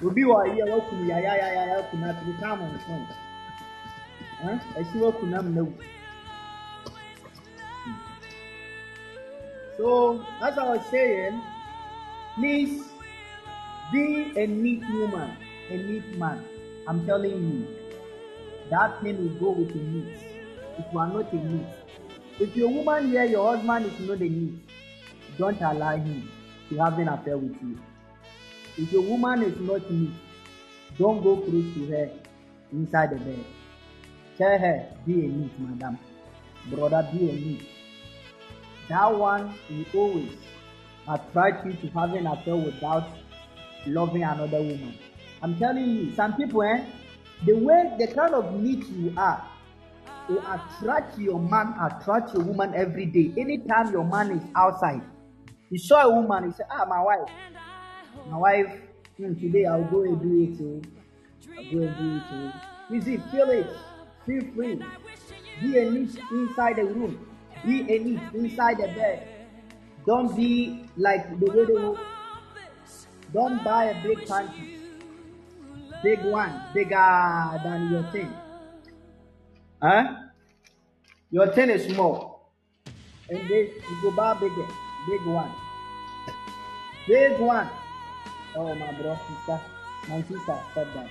[0.06, 3.06] Obi wa here, wa kunu ya ya ya ya ya kunu ati come on phone.
[4.40, 4.58] Huh?
[4.78, 5.68] I see wa kunu am now.
[9.76, 11.40] So, as I was saying,
[12.36, 12.84] please
[13.92, 15.36] be a neat woman,
[15.68, 16.44] a neat man.
[16.86, 17.66] I'm telling you,
[18.70, 20.18] that thing will go with the neat.
[20.78, 21.66] If you are not a neat,
[22.38, 24.54] if you're a woman here, your husband is not a neat,
[25.38, 26.30] don't allow him
[26.68, 27.78] to have an affair with you.
[28.76, 30.10] If your woman is not neat,
[30.98, 32.10] don't go close to her
[32.72, 33.44] inside the bed.
[34.38, 35.98] Tell her, be a neat, madam.
[36.70, 37.62] Brother, be a neat.
[38.88, 40.32] That one will always
[41.08, 43.08] attract you to have an affair without
[43.86, 44.98] loving another woman.
[45.42, 46.84] I'm telling you, some people, eh,
[47.44, 49.46] the way, the kind of neat you are,
[50.28, 53.32] will attract your man, attract your woman every day.
[53.38, 55.02] Anytime your man is outside,
[55.70, 57.28] he saw a woman, he said, Ah, my wife,
[58.30, 58.80] my wife,
[59.16, 60.82] hmm, today I'll go and do it too.
[61.58, 62.94] I'll go and do it too.
[62.94, 63.66] You see, feel it,
[64.26, 64.82] feel free.
[65.60, 67.26] Be a neat inside the room,
[67.66, 69.26] be a neat inside the bed.
[70.06, 71.98] Don't be like the will.
[73.32, 74.84] Don't buy a big panty
[76.04, 78.30] big one, bigger than your thing.
[79.82, 80.16] Huh?
[81.30, 82.52] Your thing is small.
[83.30, 84.68] And they you go buy bigger,
[85.08, 85.50] big one.
[87.08, 87.70] Big one.
[88.54, 89.60] Oh my bro, sister.
[90.08, 91.08] My sister, stop that.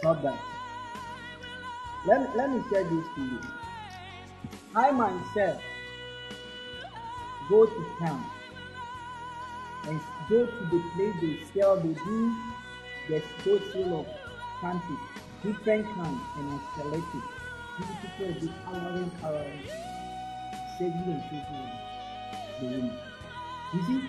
[0.00, 0.38] Stop that.
[2.06, 3.40] Let, let me share this to you.
[4.74, 5.62] I myself
[7.48, 8.24] go to town
[9.86, 12.34] and go to the place they sell, they do
[13.08, 14.06] there's so full of
[14.60, 14.98] countries,
[15.42, 17.22] different kinds, and I select it.
[17.78, 19.62] Beautiful, the coloring, coloring,
[20.76, 21.70] saving and saving
[22.60, 22.98] the woman.
[23.72, 24.08] You see,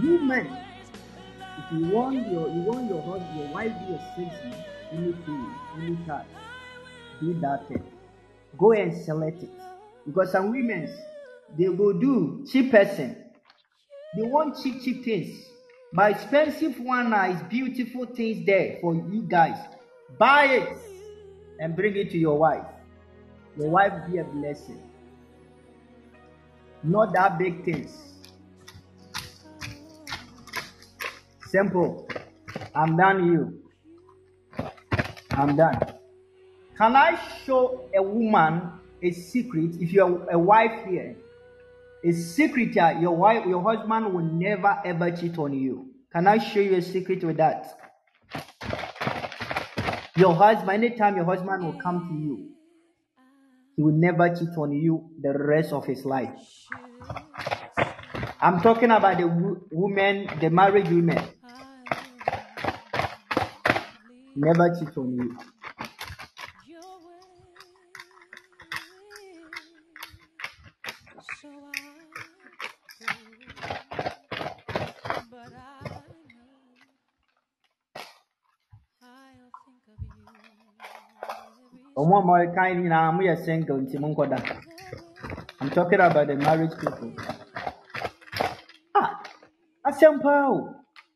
[0.00, 0.56] you men,
[1.40, 4.54] if you want your you want your husband, your wife be a sexy,
[4.92, 6.26] anything, any type,
[7.20, 7.82] do that thing.
[8.58, 9.50] Go and select it.
[10.06, 10.88] Because some women
[11.56, 13.16] they go do cheap person.
[14.16, 15.46] They want cheap cheap things.
[15.92, 19.56] My expensive one is beautiful things there for you guys.
[20.18, 20.78] Buy it
[21.60, 22.66] and bring it to your wife.
[23.56, 24.82] Your wife be a blessing.
[26.82, 27.96] Not that big things.
[31.46, 32.08] Simple.
[32.74, 33.62] I'm done you.
[35.30, 35.78] I'm done.
[36.76, 41.16] Can I show a woman a secret if you're a wife here?
[42.04, 45.90] A secret your wife, your husband will never ever cheat on you.
[46.12, 47.78] Can I show you a secret with that?
[50.16, 52.50] Your husband, anytime your husband will come to you,
[53.76, 56.38] he will never cheat on you the rest of his life.
[58.40, 61.24] I'm talking about the wo- women, the married women.
[64.36, 65.38] Never cheat on you.
[82.44, 84.38] Ẹ̀ka yìí nyinaa mo yẹ single nti mo nkɔda.
[85.60, 87.10] I'm talking about the married people.
[88.94, 89.10] Ah,
[89.88, 90.56] asɛm paa o.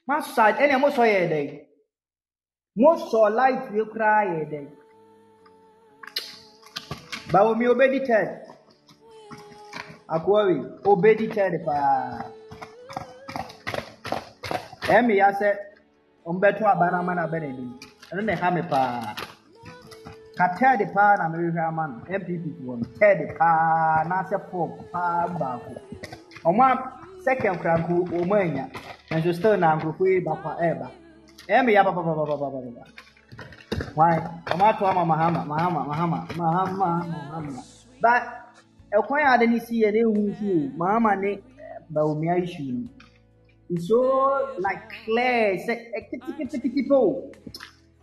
[0.06, 1.40] Mo asɔ ade ɛnna mo sɔ yɛ dɛ.
[2.81, 4.60] Mo sɔ light wie koraa yɛ dɛ.
[7.32, 8.31] Bawo mi obedi third.
[10.15, 10.56] Akoa wi
[10.90, 12.32] obedi third paa.
[14.97, 15.48] Ɛmi ya sɛ
[16.27, 17.70] ɔmbɛto aba na ama na n'anim.
[18.10, 19.27] Ɛno na ɛha mi paa.
[20.39, 25.27] Ka tɛɛde paa na mehwehwɛ ama no npp wɔ no tɛɛde paa n'asɛ fɔm paa
[25.40, 25.73] baako
[26.48, 26.73] ɔmo a
[27.24, 28.65] second kora nko ɔmo anya
[29.10, 30.86] nanso still na nkurɔfoɔ yi ba pa ɛɛba
[31.55, 32.59] ɛmi ya papapapapapapa
[33.97, 34.19] wan
[34.52, 37.62] ɔmo ato ama mahama mahama mahama mahama mahama
[38.02, 38.12] ba
[38.97, 42.73] ɛkwan a ade ne si yɛ ne ehu nso o mahama ne eh, bawumia issue
[42.73, 42.89] no
[43.70, 43.98] it's so
[44.60, 47.31] like clear sɛ ɛketekete o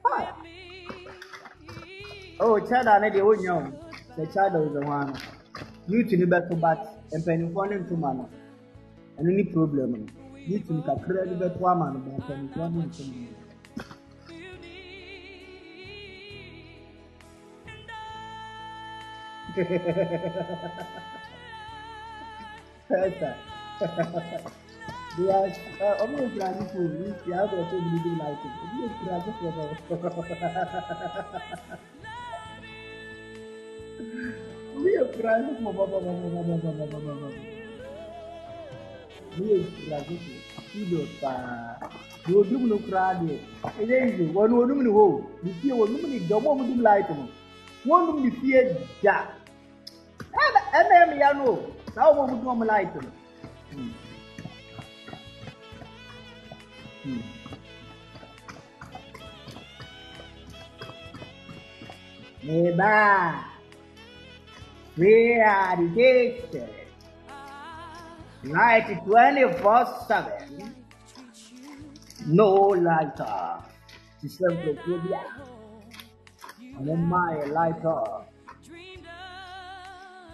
[0.06, 0.36] ah.
[2.40, 3.62] Oh, kyada ne deɛ wonya o
[4.16, 5.14] sɛ kyada wo ho ano
[5.88, 6.80] youth no bɛto bat.
[7.20, 8.30] Mpanimfoɔ ne ntoma no
[9.18, 10.06] ɛno ne problem no
[10.48, 13.30] youth no kakra no bɛto ama no ba mpanimfoɔ ne ntoma no.
[25.16, 27.07] They are, uh, ọmọ ní fún mi,
[27.40, 28.52] àwọn ọ̀tọ̀ mi níbi láìpẹ́.
[28.84, 29.64] Òkúra ní fún ọmọ.
[34.82, 37.27] Mi òkúra ní fún ọmọ bàbá bàbá bàbá bàbá bàbá bàbá.
[39.38, 41.80] Mi òkúra ní fún kílò paa.
[42.27, 43.36] Ní odum ní kúra deɛ,
[43.80, 45.06] ɛyɛ yìí, wɔn ní onum ní hó,
[45.44, 47.26] ní fie wɔn num ní dɔm wɔn dum láìpẹ́ no,
[47.88, 48.60] wɔn num ní fie
[49.03, 49.15] da.
[50.44, 51.48] Ɛna ɛna ɛmi ya no,
[51.95, 53.11] saa wɔn dum wɔn láìpẹ́ no.
[53.72, 53.91] Hmm.
[57.03, 57.22] Hmm.
[64.98, 66.70] We are the gifted.
[68.44, 70.86] Light 24 7.
[72.28, 73.60] No lighter.
[74.22, 75.22] System phobia.
[76.80, 78.04] No my lighter.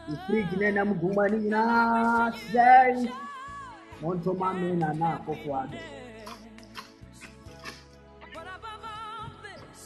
[0.09, 3.09] The fridge nenam gumani na say.
[3.99, 5.77] Monto mame na na kofuado.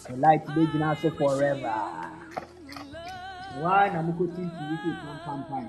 [0.10, 2.25] The light so forever.
[3.62, 5.66] Why na moko tinti wiki pam pam pam.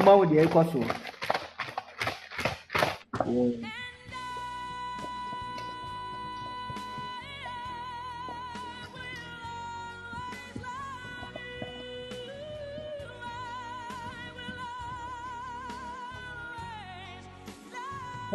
[0.00, 0.80] Mma wo deɛ ɛkɔ so.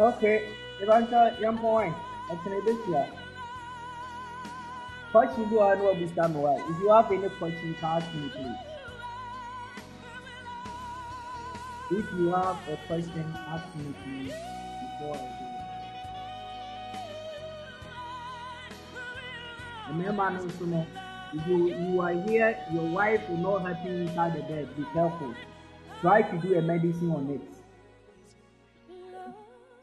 [0.00, 0.36] Okay,
[2.30, 2.58] ɛtena ebesia.
[2.58, 3.27] Question bi wɔ ha
[5.14, 8.56] If you have any question, you can ask me please.
[11.90, 14.34] If you have a question, ask me please
[14.98, 15.48] before I do.
[19.96, 20.86] Remember no no,
[21.32, 24.68] if you, you are here, your wife will not help you inside the bed.
[24.76, 25.34] Be careful.
[26.02, 27.40] Try to do a medicine on it.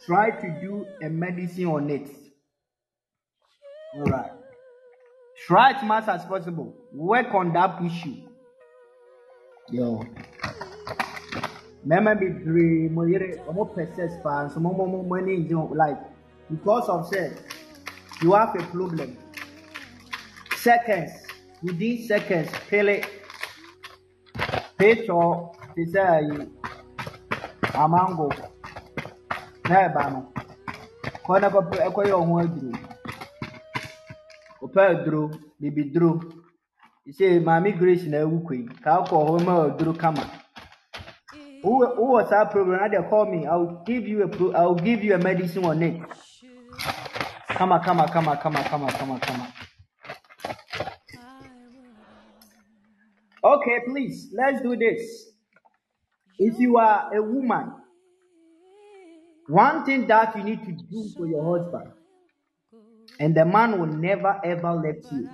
[0.05, 2.07] Try to do a medicine on it.
[3.97, 4.34] Alright.
[5.47, 6.73] Try as much as possible.
[6.91, 8.15] Work on that issue.
[9.69, 10.03] Yo.
[11.87, 16.01] Mẹ́mẹ́ bebree mo yere ọmọ pẹ̀sẹ̀s paa nso mo mo mo mo ngye wọn like
[16.49, 17.27] because of say
[18.21, 19.09] you have a problem.
[20.65, 21.11] Seconds
[21.63, 22.95] within seconds pele
[24.77, 25.29] picture
[25.75, 26.37] ti sẹ́ ayi
[27.83, 28.27] amango
[29.69, 30.19] na ẹ̀bà no
[31.25, 31.35] kọ́
[31.85, 32.94] ẹ̀ kọ́ yẹ ọ̀hún aduro
[34.65, 35.21] ọpẹ aduro
[35.59, 36.11] bibi duro
[37.17, 40.23] sẹ maame grace na ewu kwe ka akọ hɔ ma aduro kama.
[41.63, 44.75] Wowɔ saa program na de call me i will give you a pro i will
[44.87, 45.95] give you a medicine on it.
[47.57, 49.45] Kama kama kama kama kama kama kama.
[53.43, 55.01] Okay please let's do this.
[56.37, 57.71] If you are a woman
[59.47, 61.91] one thing that you need to do for your husband
[63.19, 65.29] and the man will never ever let you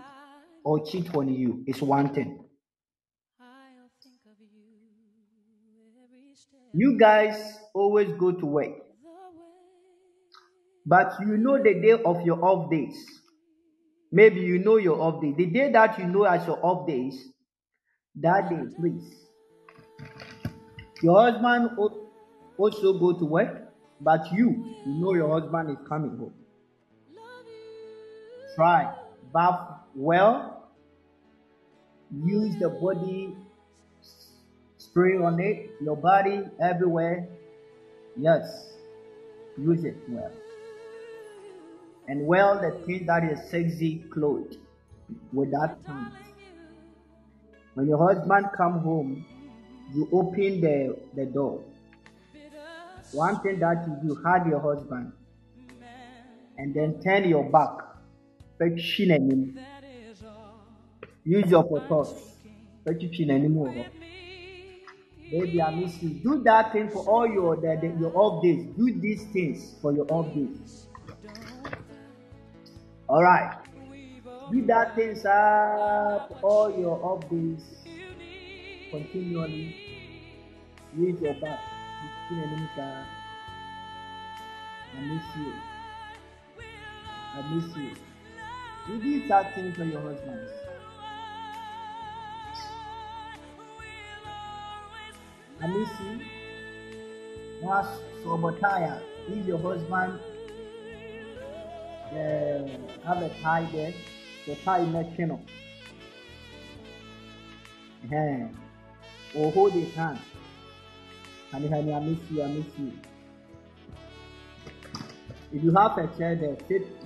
[0.63, 2.45] or cheat on you is one thing.
[6.73, 8.71] You guys always go to work,
[10.85, 12.95] but you know the day of your off days.
[14.11, 15.33] Maybe you know your off day.
[15.37, 17.17] The day that you know as your off days,
[18.15, 19.15] that day, please.
[21.01, 21.71] Your husband
[22.57, 26.33] also go to work, but you, you know your husband is coming home.
[28.56, 28.94] Try
[29.34, 29.60] bath
[29.95, 30.69] well.
[32.11, 33.36] Use the body
[34.91, 37.28] spray on it, your body everywhere.
[38.18, 38.73] Yes,
[39.57, 40.32] use it well.
[42.07, 44.57] And well, the thing that is sexy clothes
[45.32, 46.11] with that time.
[47.73, 49.26] When your husband come home,
[49.94, 51.64] you open the, the door.
[53.14, 55.14] One thing that you do, hug your husband,
[56.57, 57.90] and then turn your back.
[61.23, 62.35] Use your photos.
[65.31, 66.09] Baby, I miss you.
[66.09, 68.65] Do that thing for all your the, the, your days.
[68.77, 70.88] Do these things for your days.
[73.07, 73.57] All right.
[74.51, 77.63] Do that things up all your days
[78.91, 79.75] continually.
[80.97, 81.59] Use your back.
[84.93, 85.53] I miss you.
[87.33, 88.10] I miss you.
[88.87, 90.51] Do these that things for your husbands.
[95.61, 96.25] Amisi,
[97.61, 97.85] was
[98.23, 98.99] Sobotaya,
[99.29, 100.19] if your husband
[102.11, 103.93] uh, have a tie there,
[104.47, 105.39] the tie neck channel.
[108.11, 108.47] Uh,
[109.35, 110.19] or hold his hand.
[111.51, 112.93] Honey, honey, I miss you, I miss you.
[115.53, 117.01] If you have a chair there, sit.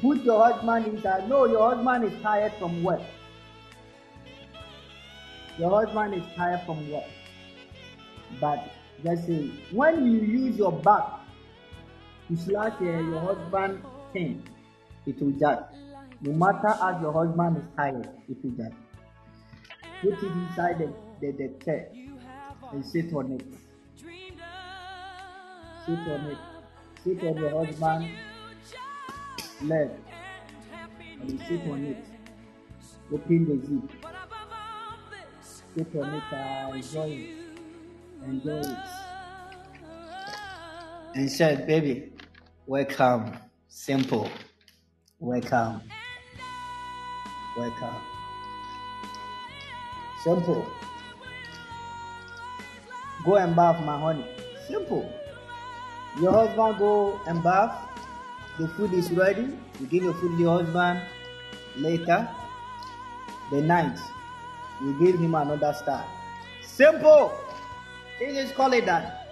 [0.00, 1.28] Put your husband inside.
[1.28, 3.00] No, your husband is tired from work.
[5.58, 7.04] Your husband is tired from work.
[8.40, 8.70] But
[9.02, 11.04] just say, when you use your back
[12.28, 14.42] to slash uh, your husband thing,
[15.06, 15.64] it will judge.
[16.20, 18.74] No matter as your husband is tired, it will judge.
[20.00, 21.88] Put it inside the, the, the chair
[22.72, 23.44] and sit on it.
[25.86, 26.38] Sit on it.
[27.02, 28.10] Sit on your husband's
[29.62, 29.90] leg
[31.20, 32.04] and you sit on it.
[33.12, 34.06] Open the zip.
[35.76, 37.38] Sit on it and enjoy it
[38.24, 38.78] enjoy it.
[41.14, 42.12] And said, Baby,
[42.66, 43.36] welcome.
[43.68, 44.30] Simple.
[45.18, 45.82] Welcome.
[47.56, 47.94] Welcome.
[50.22, 50.66] Simple.
[53.24, 54.26] Go and bath, my honey.
[54.66, 55.12] Simple.
[56.20, 57.87] Your husband go and bath.
[58.58, 59.48] The food is ready.
[59.80, 61.00] You give your food to your husband.
[61.76, 62.28] Later,
[63.52, 63.98] the night,
[64.82, 66.04] you give him another star.
[66.62, 67.32] Simple.
[68.18, 69.26] They just call it that.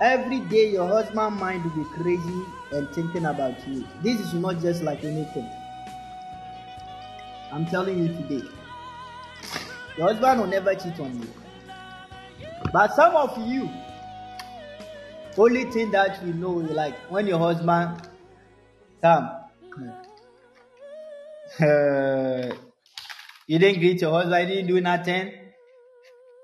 [0.00, 2.42] Every day your husband mind will be crazy
[2.72, 3.84] and thinking about you.
[4.02, 5.50] This is not just like anything.
[7.52, 8.48] I'm telling you today.
[9.98, 11.28] Your husband will never cheat on you.
[12.72, 13.68] But some of you,
[15.36, 18.00] only thing that you know, is like when your husband
[19.00, 19.30] come,
[21.60, 22.54] uh,
[23.46, 25.32] you didn't greet your husband, you didn't do nothing.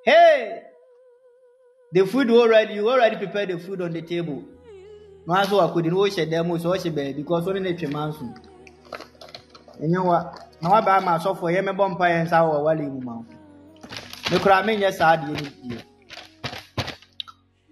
[0.04, 0.62] Hey,
[1.92, 4.42] the food already you already prepared the food on the table.
[5.26, 8.12] Wọn aso akodi ni wɔhyɛ dan mu so wɔhyɛ baabi because ɔne ne twɛ man
[8.12, 8.24] so
[9.82, 13.00] enye wa na wa baa ma asɔfo yɛ mɛbɔ mpa yɛn nsa wɔ wale mu
[13.00, 13.22] ma.
[14.30, 15.76] Ne kora me nyɛ saa adeɛ ne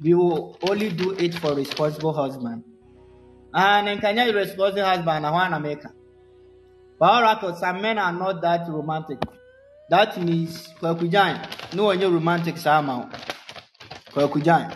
[0.03, 2.65] we will only do it for responsible husband
[3.55, 5.91] ah ne nka nyɛ responsible husband na hɔ ana mɛka
[6.99, 9.19] but some men are not that romantic.
[9.91, 11.39] That means kwakugyan
[11.75, 13.01] ne wɔnyɛ romantic saa ma.
[13.01, 13.09] O.
[14.17, 14.71] kwaku gyan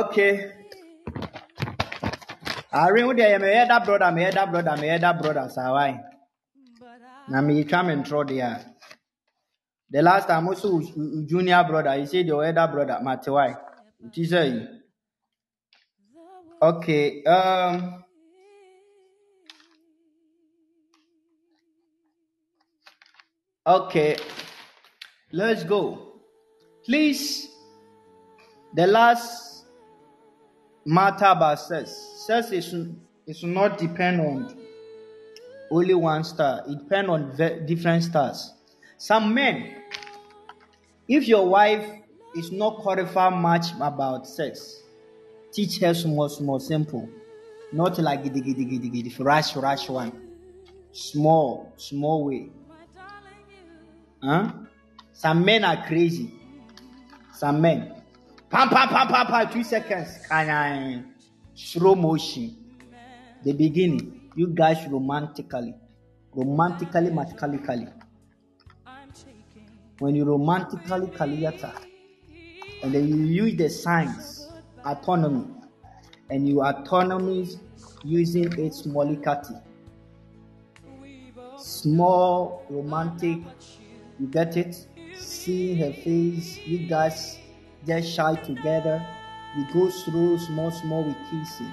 [0.00, 0.32] okay
[2.80, 5.94] àárín wo deɛ yɛ mɛyɛ da broda mɛyɛ da broda mɛyɛ da broda saa wae
[7.30, 8.72] na meyitwa me ntorɔ deɛ a
[9.92, 10.80] The last time also
[11.26, 13.54] junior brother, he said your elder brother, Matewai.
[14.06, 14.68] It is a
[16.62, 17.22] Okay.
[17.24, 18.02] Um
[23.66, 24.16] Okay.
[25.30, 26.14] Let's go.
[26.86, 27.48] Please.
[28.74, 29.51] The last
[30.84, 32.96] matter about it should,
[33.26, 34.56] it should not depend on
[35.70, 36.62] only one star.
[36.68, 38.52] It depends on different stars.
[38.98, 39.74] Some men,
[41.08, 41.86] if your wife
[42.34, 44.82] is not qualified much about sex,
[45.52, 47.08] teach her small, small, simple.
[47.72, 50.12] Not like giddy, giddy, giddy, giddy, rush, rush one.
[50.92, 52.50] Small, small way.
[54.22, 54.52] Huh?
[55.12, 56.32] Some men are crazy.
[57.32, 58.01] Some men.
[58.52, 60.26] Pam, pam, pam, pam, pam, two seconds.
[60.28, 61.06] Kind
[61.54, 62.54] slow motion.
[63.44, 64.30] The beginning.
[64.36, 65.74] You guys romantically.
[66.34, 67.88] Romantically, mathematically.
[70.00, 71.72] When you romantically kaliata,
[72.82, 73.16] and then you
[73.46, 74.48] use the signs,
[74.84, 75.46] autonomy,
[76.28, 77.48] and you autonomy
[78.04, 79.62] using its smallicity.
[81.56, 83.38] Small, romantic,
[84.20, 84.86] you get it?
[85.16, 87.38] See her face, you guys
[87.86, 89.04] just shy together.
[89.56, 91.72] You go through small, small with kissing.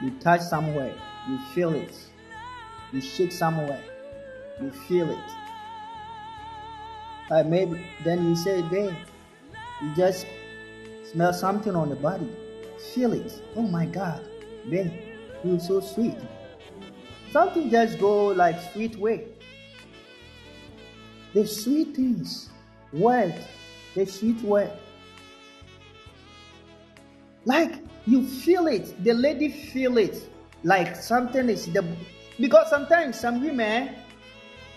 [0.00, 0.92] You touch somewhere,
[1.28, 1.94] you feel it.
[2.92, 3.82] You shake somewhere,
[4.60, 5.30] you feel it.
[7.30, 8.94] Uh, maybe then you say, babe,
[9.82, 10.26] you just
[11.10, 12.28] smell something on the body,
[12.94, 13.32] feel it.
[13.56, 14.24] Oh my God,
[14.68, 14.92] babe,
[15.42, 16.16] you're so sweet.
[17.32, 19.28] Something just go like sweet way.
[21.32, 22.50] The sweet things,
[22.92, 23.34] word,
[23.94, 24.72] the sweet word.
[27.44, 27.74] Like
[28.06, 30.28] you feel it, the lady feel it,
[30.62, 31.84] like something is the
[32.40, 33.94] because sometimes some women,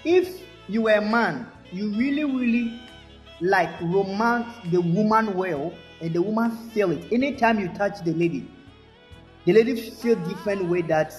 [0.03, 2.79] if you were a man, you really, really
[3.41, 7.11] like romance the woman well, and the woman feel it.
[7.11, 8.49] Anytime you touch the lady,
[9.45, 11.13] the lady feel different way that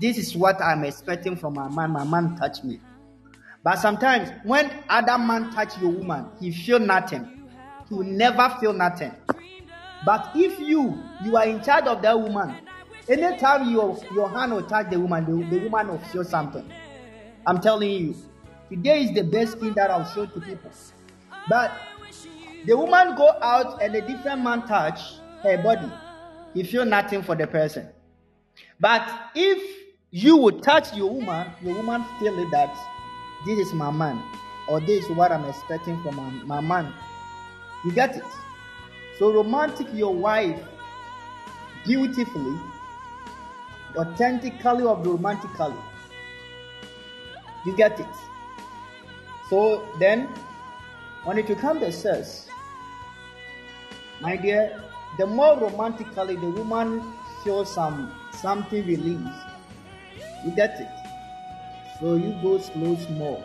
[0.00, 1.92] this is what I'm expecting from my man.
[1.92, 2.80] My man touch me.
[3.68, 7.50] But sometimes when other man touch your woman, he feel nothing.
[7.86, 9.12] He will never feel nothing.
[10.06, 12.56] But if you you are in charge of that woman,
[13.10, 16.66] anytime your your hand will touch the woman, the, the woman will feel something.
[17.46, 18.14] I'm telling you,
[18.70, 20.70] today is the best thing that I'll show to people.
[21.50, 21.70] But
[22.64, 24.98] the woman go out and a different man touch
[25.42, 25.92] her body,
[26.54, 27.86] he feel nothing for the person.
[28.80, 29.60] But if
[30.10, 32.74] you would touch your woman, your woman feel that
[33.44, 34.22] this is my man,
[34.66, 36.92] or this is what I'm expecting from my, my man.
[37.84, 38.24] You get it?
[39.18, 40.60] So romantic your wife
[41.84, 42.58] beautifully,
[43.96, 45.74] authentically or romantically.
[47.64, 48.06] You get it?
[49.50, 50.28] So then,
[51.24, 52.48] when it comes to sex,
[54.20, 54.82] my dear,
[55.18, 57.02] the more romantically the woman
[57.42, 59.46] feels some something released,
[60.44, 60.97] you get it?
[62.00, 63.42] So you go slow, small,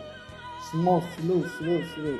[0.70, 2.18] small, slow, slow, slow.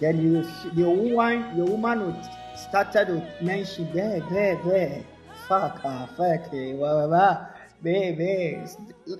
[0.00, 0.44] Then you,
[0.74, 2.22] your woman, your woman will
[2.56, 5.04] started to mention, there, there, there,
[5.46, 7.46] fuck, ah, fuck, blah, blah, blah,
[7.80, 8.64] baby,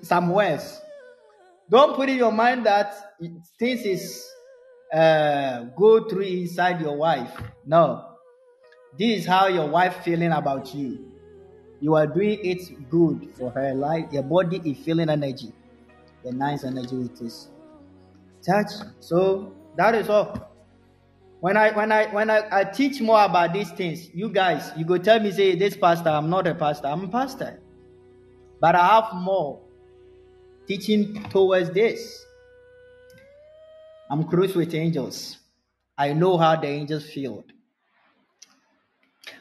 [0.01, 0.81] some words.
[1.69, 3.15] Don't put in your mind that
[3.57, 4.29] things is
[4.93, 7.31] uh, go through inside your wife.
[7.65, 8.03] No,
[8.97, 11.05] this is how your wife feeling about you.
[11.79, 13.73] You are doing it good for her.
[13.73, 15.53] Like your body is feeling energy
[16.23, 17.47] the nice energy with this
[18.45, 18.71] touch.
[18.99, 20.51] So that is all.
[21.39, 24.85] When I when I when I, I teach more about these things, you guys, you
[24.85, 27.61] go tell me, say, this pastor, I'm not a pastor, I'm a pastor.
[28.59, 29.61] But I have more
[30.67, 32.25] teaching towards this.
[34.09, 35.37] I'm close with angels.
[35.97, 37.43] I know how the angels feel.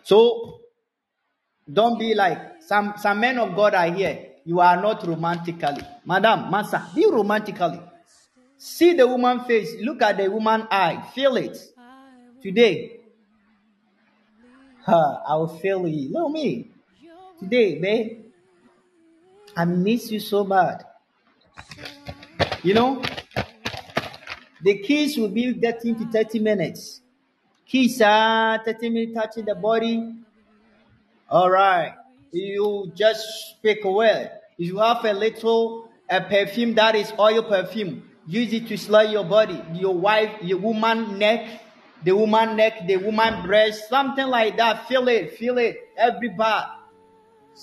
[0.03, 0.61] So
[1.73, 5.83] don't be like some some men of God are here you are not romantically.
[6.05, 7.81] Madam, Massa, be romantically.
[8.57, 11.59] See the woman face, look at the woman eye, feel it.
[12.41, 13.01] Today,
[14.85, 16.11] huh, I will feel you.
[16.13, 16.71] Look me.
[17.41, 18.23] Today, babe,
[19.57, 20.85] I miss you so bad.
[22.63, 23.03] You know,
[24.63, 27.01] the kiss will be getting to 30 minutes.
[27.67, 30.15] Kiss, uh, 30 minutes touching the body.
[31.29, 31.95] All right
[32.33, 34.31] you just speak well.
[34.59, 39.11] If you have a little a perfume that is oil perfume, use it to slay
[39.13, 41.63] your body, your wife, your woman neck,
[42.05, 44.87] the woman neck, the woman breast, something like that.
[44.89, 46.69] Feel it, feel it, every part.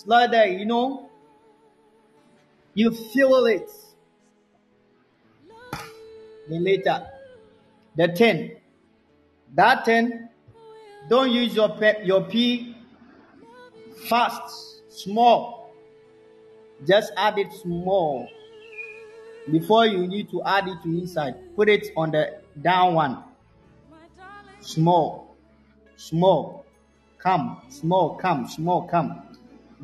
[0.07, 1.10] There, you know.
[2.73, 3.69] You feel it.
[6.49, 7.06] Then later,
[7.95, 8.57] the ten.
[9.53, 10.30] That ten,
[11.07, 12.73] don't use your pe- your pee
[13.95, 15.74] Fast, small.
[16.86, 18.30] Just add it small.
[19.49, 23.24] Before you need to add it to inside, put it on the down one.
[24.61, 25.36] Small,
[25.98, 26.65] small,
[27.20, 29.38] come, small, come, small, come.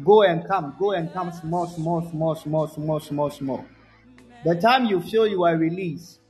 [0.03, 3.65] Go and come, go and come, small, small, small, small, small, small, small.
[4.43, 6.21] The time you feel you are released,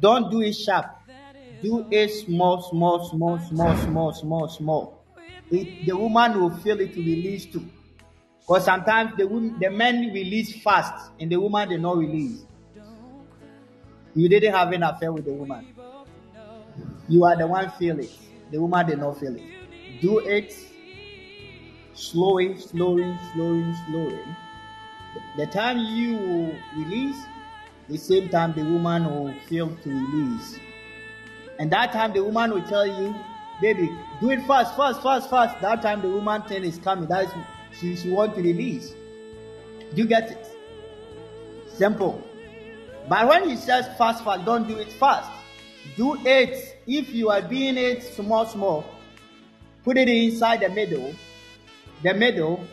[0.00, 0.86] Don't do it sharp.
[1.62, 5.01] Do it small, small, small, small, small, small, small.
[5.52, 7.68] The woman will feel it to release too.
[8.40, 9.26] Because sometimes the
[9.60, 12.46] the men release fast and the woman did not release.
[14.14, 15.66] You didn't have an affair with the woman.
[17.06, 18.10] You are the one feel it.
[18.50, 19.42] The woman did not feel it.
[20.00, 20.54] Do it
[21.94, 24.20] slowly, slowly, slowly, slowly.
[25.36, 27.22] The time you release,
[27.88, 30.58] the same time the woman will feel to release.
[31.58, 33.14] And that time the woman will tell you,
[33.62, 35.60] baby, do it fast, fast, fast, fast.
[35.62, 37.06] That time the woman turn is coming.
[37.06, 37.30] That is
[37.80, 38.92] she, she want to release.
[39.94, 40.46] Do you get it?
[41.68, 42.22] Simple.
[43.08, 45.30] But when he says fast, fast, don't do it fast.
[45.96, 46.80] Do it.
[46.86, 48.84] If you are doing it small, small,
[49.84, 51.14] put it inside the middle,
[52.02, 52.66] the middle,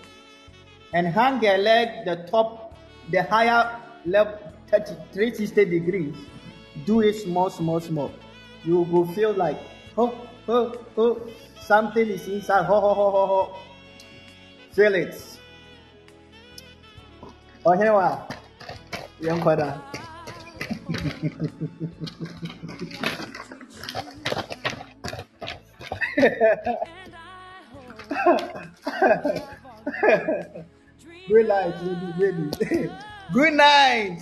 [0.94, 2.76] and hang your leg the top,
[3.11, 4.40] the higher level,
[4.70, 6.16] 30, 360 degrees.
[6.86, 8.11] Do it small, small, small.
[8.64, 9.57] You will feel like,
[9.98, 11.22] oh, oh, oh,
[11.62, 12.66] something is inside.
[12.66, 13.56] Ho, ho, ho, ho, ho.
[14.72, 15.16] Feel it.
[17.66, 18.28] Oh, here we are.
[19.22, 19.82] Young father.
[31.28, 31.74] Good night,
[32.18, 32.90] baby, baby.
[33.34, 34.20] Good night.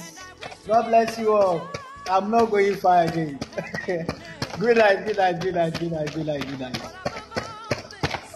[0.67, 1.69] God bless you all.
[2.09, 3.39] I'm not going far again.
[4.59, 6.81] good night, good night, good night, good night, good night, good night.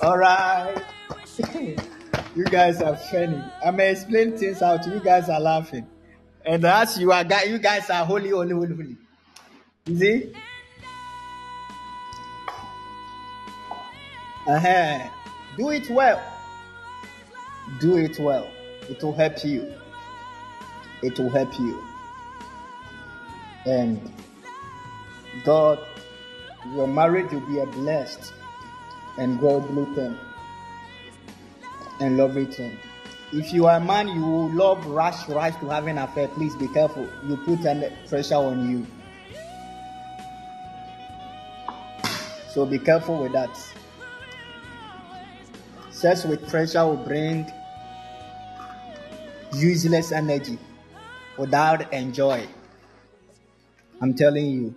[0.02, 0.84] All right.
[2.36, 3.42] you guys are funny.
[3.66, 4.86] I may explain things out.
[4.86, 5.88] You guys are laughing.
[6.46, 8.98] And as you are, you guys are holy, holy, holy, holy.
[9.86, 10.34] You see?
[14.48, 15.10] Uh-huh.
[15.58, 16.22] Do it well.
[17.80, 18.48] Do it well.
[18.90, 19.74] It will help you.
[21.04, 21.84] It will help you.
[23.66, 24.12] And
[25.44, 25.80] God,
[26.70, 28.34] your marriage will be a blessed
[29.18, 29.66] and God
[29.96, 30.18] thing
[32.00, 32.78] and love return.
[33.34, 36.28] If you are a man, you will love rush, rush to have an affair.
[36.30, 37.08] Please be careful.
[37.26, 38.86] You put under pressure on you.
[42.50, 43.50] So be careful with that.
[45.92, 47.50] Sex with pressure will bring
[49.54, 50.58] useless energy
[51.38, 52.46] without enjoy.
[54.02, 54.76] I'm telling you.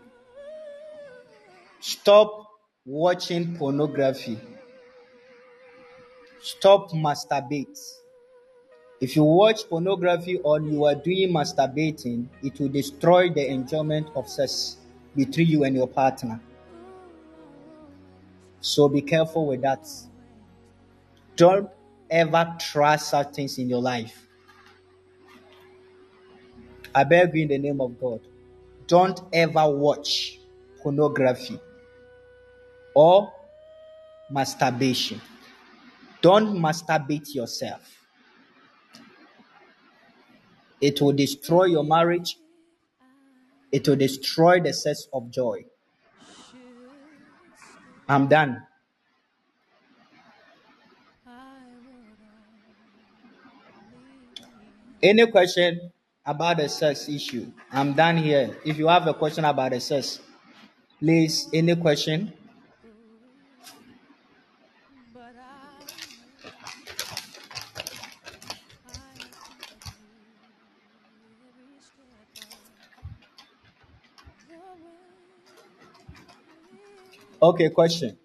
[1.87, 2.47] Stop
[2.87, 4.41] watching pornography.
[6.41, 7.79] Stop masturbate.
[9.03, 14.31] If you watch pornography or you are doing masturbating, it will destroy the enjoyment of
[14.31, 14.79] sex
[15.15, 16.41] between you and your partner.
[18.63, 19.87] So be careful with that.
[21.37, 21.69] Don't
[22.09, 24.27] ever trust such things in your life.
[26.95, 28.21] I beg you in the name of God.
[28.87, 30.39] Don't ever watch
[30.83, 31.61] pornography
[32.95, 33.33] or
[34.31, 35.21] masturbation.
[36.23, 37.83] Don't masturbate yourself.
[40.81, 42.37] It will destroy your marriage.
[43.73, 45.65] It will destroy the sense of joy.
[48.09, 48.63] I'm done.
[55.03, 55.93] Any question
[56.25, 57.47] about the sex issue?
[57.71, 58.57] I'm done here.
[58.65, 60.21] If you have a question about the sex,
[60.99, 62.33] please, any question?
[77.45, 78.17] Okay, question.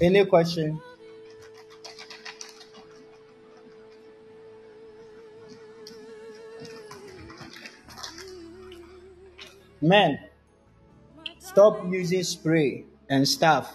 [0.00, 0.80] Any question?
[9.88, 10.18] Men,
[11.38, 13.74] stop using spray and stuff.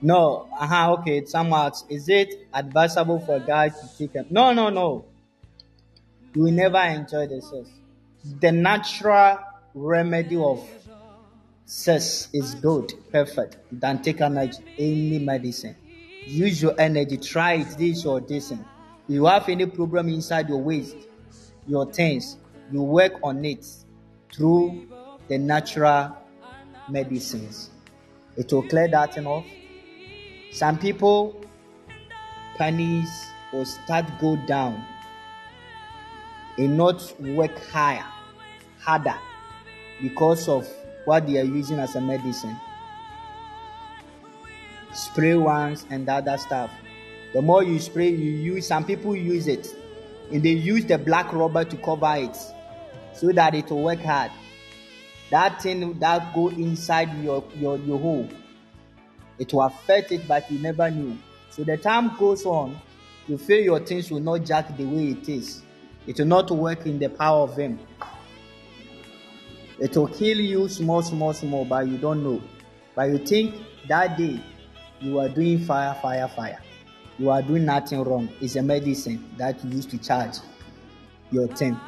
[0.00, 1.82] No, uh-huh, okay, somewhat.
[1.88, 4.26] Is it advisable for guys to take them?
[4.30, 5.04] No, no, no.
[6.32, 7.68] You will never enjoy the sex.
[8.40, 9.40] The natural
[9.74, 10.64] remedy of
[11.64, 15.74] sex is good, perfect, than take any medicine.
[16.24, 18.52] Use your energy, try it, this or this.
[19.08, 20.96] You have any problem inside your waist,
[21.66, 22.36] your things,
[22.70, 23.66] you work on it
[24.34, 24.86] through
[25.28, 26.16] the natural
[26.88, 27.70] medicines.
[28.36, 29.44] It will clear that enough.
[30.52, 31.44] Some people,
[32.56, 33.08] pennies
[33.52, 34.84] will start go down
[36.58, 38.06] and not work higher,
[38.80, 39.16] harder
[40.02, 40.68] because of
[41.04, 42.56] what they are using as a medicine.
[44.92, 46.70] Spray once and other stuff.
[47.32, 48.68] The more you spray, you use.
[48.68, 49.66] Some people use it,
[50.30, 52.36] and they use the black rubber to cover it,
[53.14, 54.30] so that it will work hard.
[55.30, 58.28] That thing that go inside your your your hole,
[59.38, 61.16] it will affect it, but you never knew.
[61.50, 62.78] So the time goes on,
[63.26, 65.62] you feel your things will not jack the way it is.
[66.06, 67.78] It will not work in the power of Him.
[69.78, 72.42] It will kill you small, small, small, but you don't know.
[72.94, 73.54] But you think
[73.88, 74.40] that day
[75.00, 76.60] you are doing fire, fire, fire.
[77.18, 78.28] You are doing nothing wrong.
[78.40, 80.36] It's a medicine that you use to charge
[81.30, 81.78] your thing.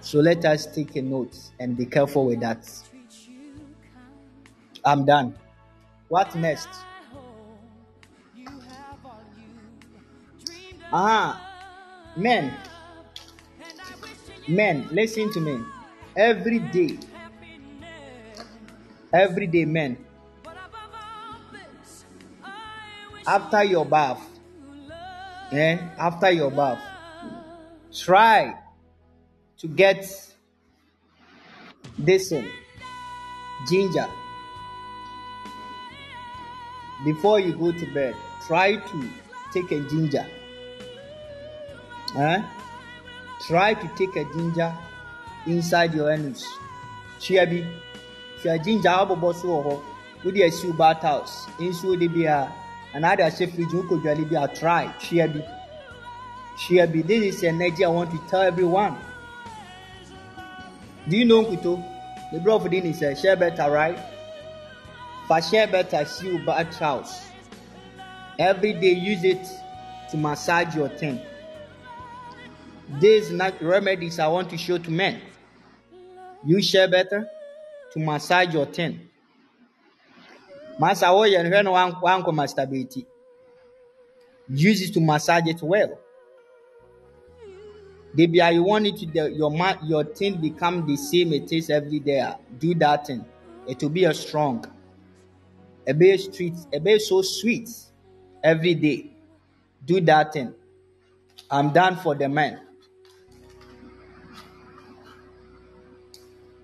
[0.00, 2.66] So let us take a note and be careful with that.
[4.84, 5.34] I'm done.
[6.08, 6.68] What next?
[10.90, 11.38] Ah,
[12.16, 12.54] men,
[14.48, 15.60] men, listen to me.
[16.16, 16.98] Every day,
[19.12, 19.98] every day, men,
[23.26, 24.26] after your bath,
[25.52, 26.80] eh, after your bath,
[27.92, 28.56] try
[29.58, 30.06] to get
[31.98, 32.48] this in
[33.68, 34.06] ginger
[37.04, 38.14] before you go to bed.
[38.46, 39.10] Try to
[39.52, 40.26] take a ginger
[42.16, 42.42] Eh?
[43.46, 44.74] Try to take a ginger
[45.46, 46.44] inside your anus.
[47.20, 47.64] Chia bi.
[48.42, 49.82] Hwɛ ginger abobɔ so wɔ hɔ.
[50.24, 51.46] Wode asi wo bath house.
[51.58, 52.50] Nsuo de bi a
[52.94, 54.92] anaa de ahyɛ fridge dwale bi a try.
[54.98, 55.42] Chia bi.
[56.56, 57.02] Chia bi.
[57.02, 58.96] This is energy I want to tell everyone.
[61.08, 61.82] Do you know Nkuto?
[62.32, 63.98] The brother din is a share better, right?
[65.26, 67.26] For share better, see you bath house.
[68.38, 69.46] Every day use it
[70.10, 71.20] to massage your thing.
[73.00, 75.20] These remedies I want to show to men.
[76.44, 77.26] You share better
[77.92, 79.08] to massage your ten.
[80.78, 83.04] No hwɛ no wankɔ masturbate.
[84.48, 85.98] Use it to massage it well.
[88.18, 89.52] Debia, you want it to the, your
[89.84, 92.28] your thing become the same it is every day.
[92.58, 93.24] Do that thing.
[93.68, 94.64] It will be a strong.
[95.86, 97.70] A bit sweet, a bit so sweet
[98.42, 99.12] every day.
[99.86, 100.52] Do that thing.
[101.48, 102.60] I'm done for the man.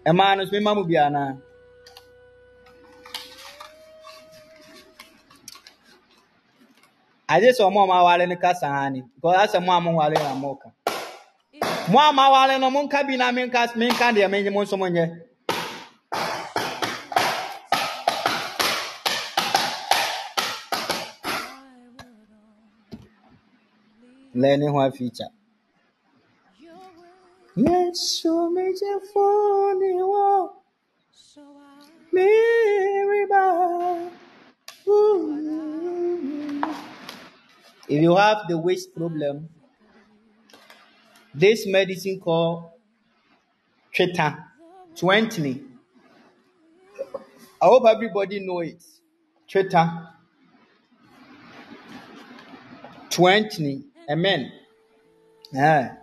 [0.07, 1.33] mmaa no so mema mu bi anaa
[7.33, 8.61] agye sɛ ɔmo a ɔmo awale ni because
[9.49, 10.59] asɛ mo a mo nwale na mo
[11.85, 14.77] ka mo a mo awale no mo nka bi na menka deɛ menye mo nso
[14.77, 15.06] mo nyɛ
[24.35, 24.73] learning
[28.51, 30.27] mejefuni wo
[32.12, 33.44] miriba.
[37.89, 39.48] If you have the waist problem,
[41.35, 42.70] this medicine called
[43.93, 44.44] Treta
[44.97, 45.62] 20.
[47.62, 48.82] I hope everybody know it.
[49.48, 50.11] Treta
[53.11, 53.85] 20.
[54.11, 54.52] Amen.
[55.52, 55.97] Yeah.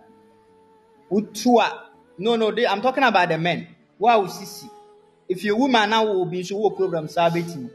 [1.10, 1.80] Utua.
[2.18, 3.68] No, no, they, I'm talking about the men.
[3.98, 4.68] Wow, sisi.
[5.28, 7.70] If you woman now will be so problem sabeti.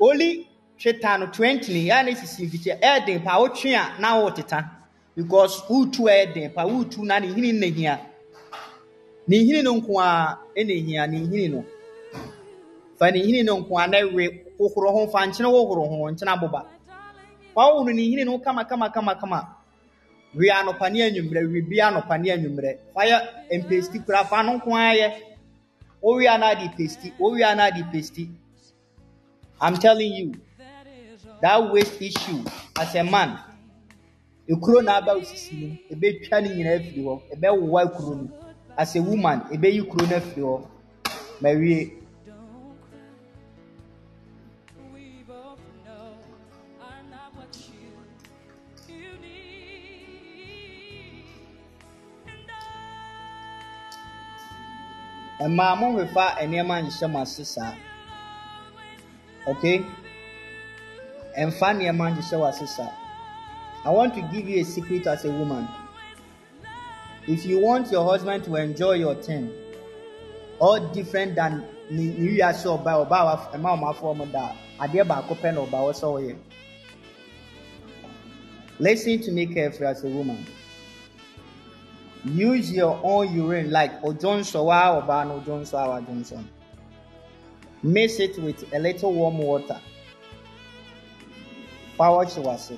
[0.00, 0.48] Only
[0.78, 4.81] chetano 20 ni ya ne sisi fiche eden pa otwe a na wo teta
[5.16, 7.98] because utu eden pa utu na ne hini na hia.
[9.28, 11.64] Ne hini no nko a ene hia ne hini no.
[12.98, 14.28] Fa ne hini no nko a na we
[14.58, 16.64] kokoro ho fa nkyene wo horo ho nkyene aboba.
[17.54, 19.46] Wa wo ne hini no kama kama kama kama
[20.34, 23.18] wie anɔpa ne anwummerɛ wie bia anɔpa ne anwummerɛ fa yɛ
[23.60, 25.12] mpesti kura fa no nko ara yɛ
[26.02, 28.28] wowie a na ade pesti wowie a na ade pesti
[29.60, 30.32] i'm telling you
[31.40, 32.42] that waste issue
[32.80, 33.38] as a man
[34.52, 38.26] ekuro na aba osisi mu ebetwa ne nyinaa afiri hɔ ebɛwowa ekuro no.
[38.76, 40.56] As a woman ebeyi kuro no afiri hɔ
[41.42, 41.80] ma wie.
[55.48, 57.74] mmaa mohwɛfa nneɛma nhyɛ mo ase saa.
[59.50, 59.78] Okay?
[61.48, 63.01] Mfa nneɛma nhyehyɛ w'ase saa
[63.84, 65.66] i want to give you a secret as a woman.
[67.26, 69.50] If you want your husband to enjoy your thing
[70.58, 75.36] all different than ne wiase ɔbaa ɔbaa wa mma ɔmo afɔ ɔmo da adeɛ baako
[75.42, 76.36] na
[78.78, 80.44] listen to me carefully as a woman.
[82.24, 86.02] Use your own urine like ojonso wa oba no ojonso awa
[87.82, 89.80] mix it with a little warm water.
[91.98, 92.76] Power chiwase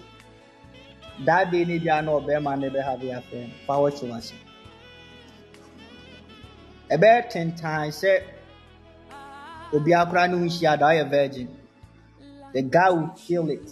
[1.24, 4.32] that day ni bia na ɔbɛrima ne bɛ have affair no power chiwase
[6.91, 8.23] ɛbɛyɛ tentan sɛ
[9.73, 11.49] obi akora ne ho hyia da ɔyɛ virgin.
[12.53, 13.69] The guy will feel it.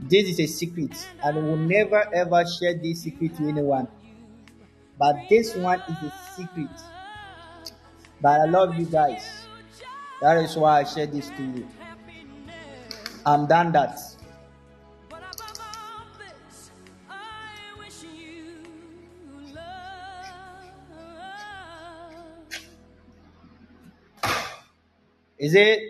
[0.00, 3.86] This is a secret and will never ever share this secret to anyone.
[4.98, 6.70] But this one is a secret.
[8.20, 9.22] But i love you guys.
[10.20, 11.68] That is why i share this to you.
[13.24, 13.98] I'm done that
[25.44, 25.80] is it?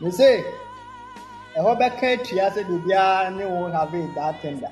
[0.00, 0.42] You see
[1.56, 4.70] ɛhɔ bɛka atua sɛ biribiara ne wo have it that tender.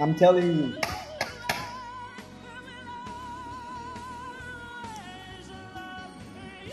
[0.00, 0.68] I'm telling you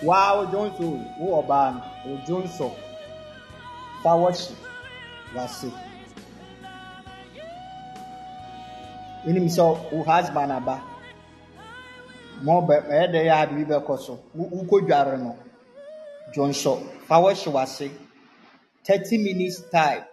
[0.06, 0.88] waa nso
[1.20, 2.68] wo ɔbaa no wodwo nso
[4.04, 4.54] fa wase
[9.26, 10.76] wonim sɛ wo husband aba
[12.44, 15.36] ma ɔbɛ ɛyɛ dɛ yɛ ade bi bɛkɔ so wo- wokɔdware no
[16.34, 16.74] dwonso
[17.08, 17.90] fa wase
[18.84, 20.04] 30 minutes time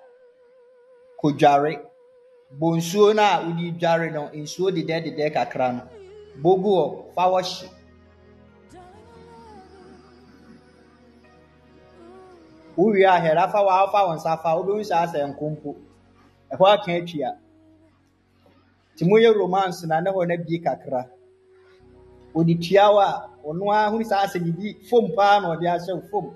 [1.23, 1.81] kɔdware
[2.59, 5.83] bɔ nsuo no a wode dware no nsuo dedɛdedɛ kakra no
[6.43, 7.23] bogu hɔ fa
[12.77, 15.71] wowie a hɛra fa wa fa wo nsa fa wobɛhu sɛ asɛ nkompo
[16.53, 17.31] ɛhɔ aka atua
[18.95, 21.03] nti moyɛ romance na ne hɔ no abie kakra
[22.35, 25.95] ɔde tua wo a ɔno ara hunu sɛ asɛ biribi fom paa na ɔde ahyɛ
[25.95, 26.35] wo fom.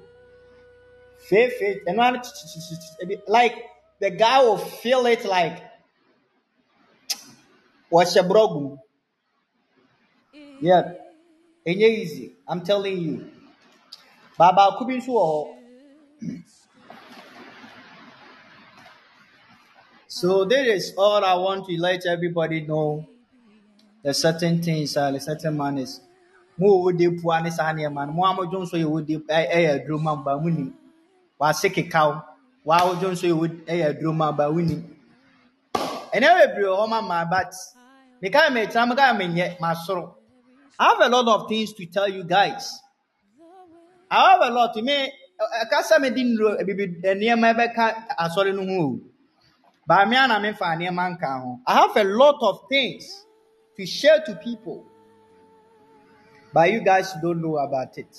[1.29, 3.57] Feefee ɛno kyikyikyikyikyi ebi like
[4.01, 5.59] the guy will feel it like
[7.93, 8.77] wɔhyɛ borɔ gu mu
[10.61, 10.93] yeah.
[11.67, 13.31] Ɛnyɛ easy i'm telling you.
[14.39, 15.53] Baabaako bi nso wɔ hɔ
[20.07, 23.05] So this is all I want to let everybody know.
[24.05, 26.01] The certain things, uh, the certain manners.
[26.57, 28.12] Mo wo de pua ne saa nneɛma.
[28.15, 30.36] Mo a modwo nso yɛ wo de ɛyɛ aduro ma ba.
[30.39, 31.53] Wa
[32.86, 34.97] wodwo nso yɛ wo ɛyɛ aduro ma ba mu nim.
[36.89, 37.53] Ma ma but
[38.23, 40.15] meka me tena meka menyɛ masoro.
[40.78, 42.78] I have a lot of things to tell you guys.
[44.11, 44.75] I have a lot.
[44.75, 45.11] To me
[46.25, 47.15] nnuro eh, bibi eh,
[48.19, 49.01] asɔre no ho
[51.11, 51.61] nka ho.
[51.67, 53.27] I have a lot of things
[53.77, 54.85] to share to people.
[56.53, 58.17] But you guys don't know about it.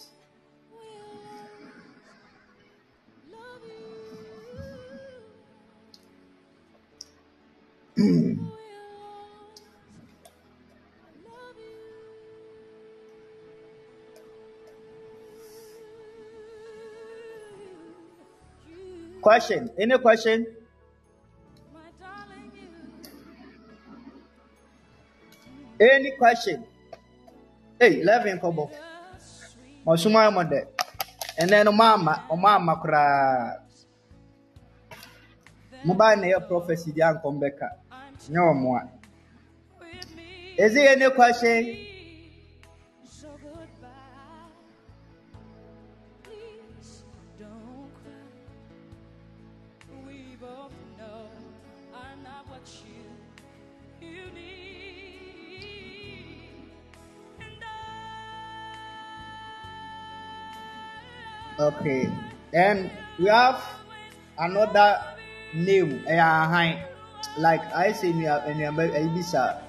[19.26, 19.74] Question?
[19.82, 20.46] Any question?
[25.82, 26.62] Any question?
[27.82, 28.70] Hey, eleven kobo.
[29.82, 30.62] Masuma mo de.
[31.40, 33.66] And then mama, mama kura.
[35.84, 37.82] Mobile na your prophecy di ankom beka.
[38.30, 38.78] Nyo mo.
[40.56, 41.95] Is there any question?
[61.60, 62.12] Okay.
[62.54, 63.64] And we have
[64.38, 65.02] another
[65.54, 66.04] name.
[66.08, 66.84] Eh, ahan.
[67.38, 69.62] Like I say, in your Ibisa.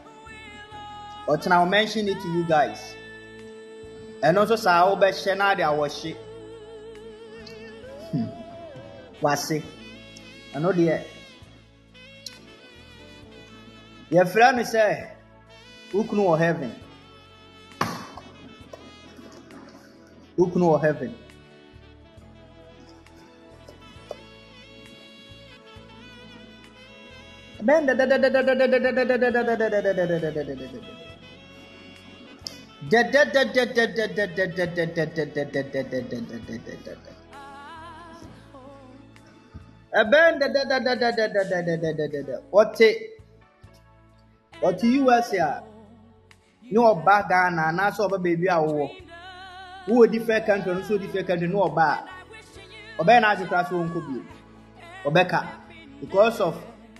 [1.27, 2.95] But now I'll mention it to you guys.
[4.23, 6.17] And also, sa I'll be sharing their worship.
[9.21, 9.63] Wase.
[10.55, 11.01] I know the.
[14.11, 15.11] Your friend say,
[15.93, 16.75] Uknu or heaven.
[20.39, 21.15] Uknu or heaven.
[27.67, 27.87] Ben
[42.53, 42.89] wɔte
[44.63, 45.63] wɔte us a
[46.71, 48.91] ne ɔba ghana anaasɛ ɔba baabi a wowɔ
[49.89, 52.05] wowɔ different country no so different country ne ɔba a
[53.03, 54.23] ɔbɛyɛ no ase koraa sɛ wɔnkɔ bio
[55.11, 55.41] ɔbɛka
[56.01, 56.55] because of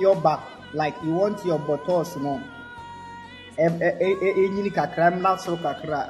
[0.00, 0.40] pure back
[0.72, 2.40] like you want your bottles no
[3.60, 6.08] ɛnyini kakra mmra soro kakra.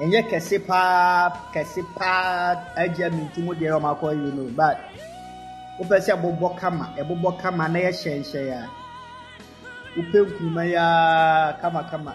[0.00, 4.76] Ɛnyɛ kɛse paa kɛse paa agya mintim deɛ ɔmo akɔ yi no but
[5.78, 8.68] wopɛ sɛ ɛbobɔ kama ɛbobɔ kama na yɛ hyɛnhyɛn a
[9.96, 12.12] wopɛ nkuruma yi a kamakama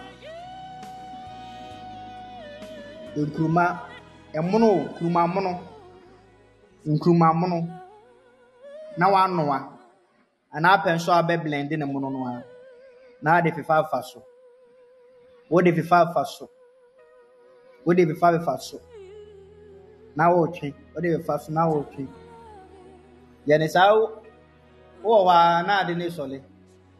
[3.16, 3.64] nkuruma
[4.34, 5.52] ɛmono nkuruma mono.
[6.86, 7.58] Nkuruma mono.
[8.96, 9.79] Na wanoa
[10.56, 12.42] anaa pɛ nso abɛ blend ne mono no a
[13.22, 14.22] na ade fefa afa so
[15.50, 16.48] wode fefa afa so
[17.84, 18.78] wode fefa afa so
[20.16, 22.06] na wɔretwe wode fefa so na wɔretwe
[23.48, 23.92] yɛne saa
[25.04, 26.42] wowɔ hɔ a na ade ne sɔle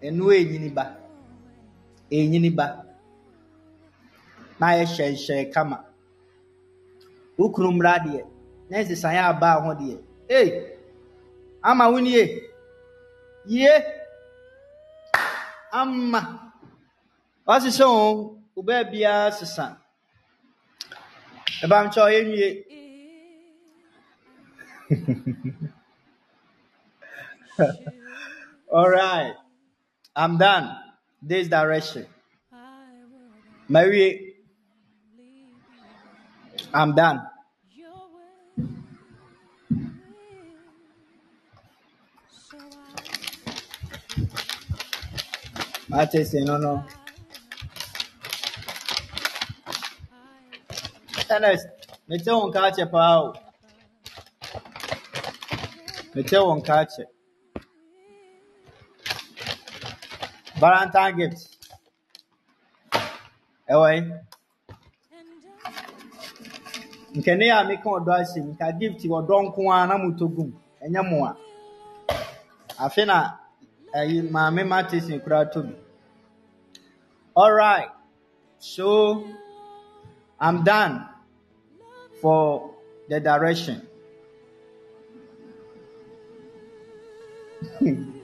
[0.02, 0.96] ɛno ɛnyini ba.
[2.10, 2.84] Ɛnyini ba.
[4.58, 5.84] Na ayɛ hyɛnhyɛn kama
[7.38, 8.24] wo kunu mmra deɛ
[8.70, 9.96] na nsesan aba ho deɛ
[10.28, 10.76] ee
[11.62, 12.49] ama wo nie
[13.54, 13.74] yie
[15.80, 16.20] ama
[17.52, 18.16] ɔsesɛ wɔn
[18.58, 19.64] ɔbaa biara sesa
[21.62, 22.50] ɛbam kyɛ ɔyɛ nwie
[28.72, 29.34] all right.
[30.16, 30.66] I'm done.
[31.22, 32.06] This direction.
[33.68, 34.34] Marie.
[36.74, 37.20] I'm done
[45.90, 46.72] Mate sɛ no no
[51.34, 51.66] Ernest,
[52.08, 53.28] mete wo nka akyɛ paa o.
[56.14, 57.04] Mete wo nka akyɛ.
[60.60, 61.40] Valentine gift.
[63.72, 64.00] Ɛwɔ yi.
[67.16, 70.50] Nkene a meka ɔdɔ ahyɛ mu, nka gift ɔdɔ nko ara na motɔ gum.
[70.84, 71.32] Ɛnyɛ mo a.
[72.84, 73.16] Afe na
[73.98, 75.74] ɛyi maame Martin koraa tɔ bi.
[77.36, 77.88] All right.
[78.58, 79.24] So
[80.38, 81.06] I'm done
[82.20, 82.74] for
[83.08, 83.86] the direction.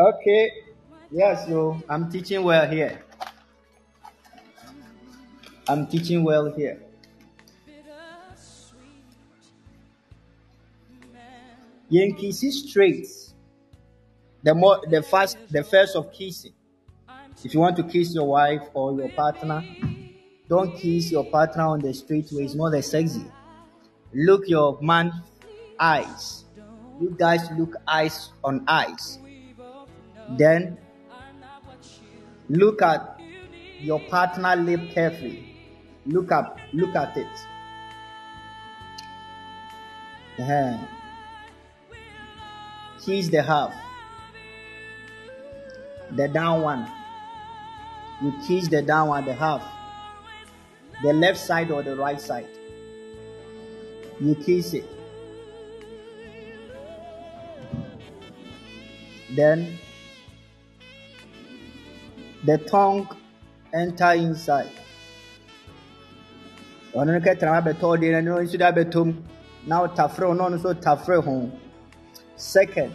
[0.00, 0.50] okay.
[1.10, 3.02] Yes, so I'm teaching well here.
[5.68, 6.80] I'm teaching well here.
[11.92, 13.06] Yankee straight.
[14.42, 16.54] The more the first the first of kissing.
[17.44, 19.62] If you want to kiss your wife or your partner,
[20.48, 23.26] don't kiss your partner on the street where it's not that sexy.
[24.14, 25.12] Look your man
[25.78, 26.46] eyes.
[26.98, 29.18] You guys look eyes on eyes.
[30.38, 30.78] Then
[32.48, 33.20] look at
[33.80, 35.54] your partner lip carefully.
[36.06, 37.46] Look up, look at it.
[40.38, 40.78] Uh-huh.
[43.04, 43.74] Kiss the half.
[46.12, 46.86] The down one.
[48.22, 49.62] You kiss the down one, the half.
[51.02, 52.46] The left side or the right side.
[54.20, 54.84] You kiss it.
[59.34, 59.78] Then
[62.44, 63.08] the tongue
[63.72, 64.70] enter inside.
[66.94, 68.58] ɔno no kɛtena abɛtɔ no ɛno nso de
[69.66, 71.50] na na ɔno nso tafere ho
[72.42, 72.92] second.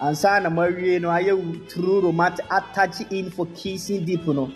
[0.00, 4.52] Ansa na mo awie no ayɛ true romance attach in for kissing deep no.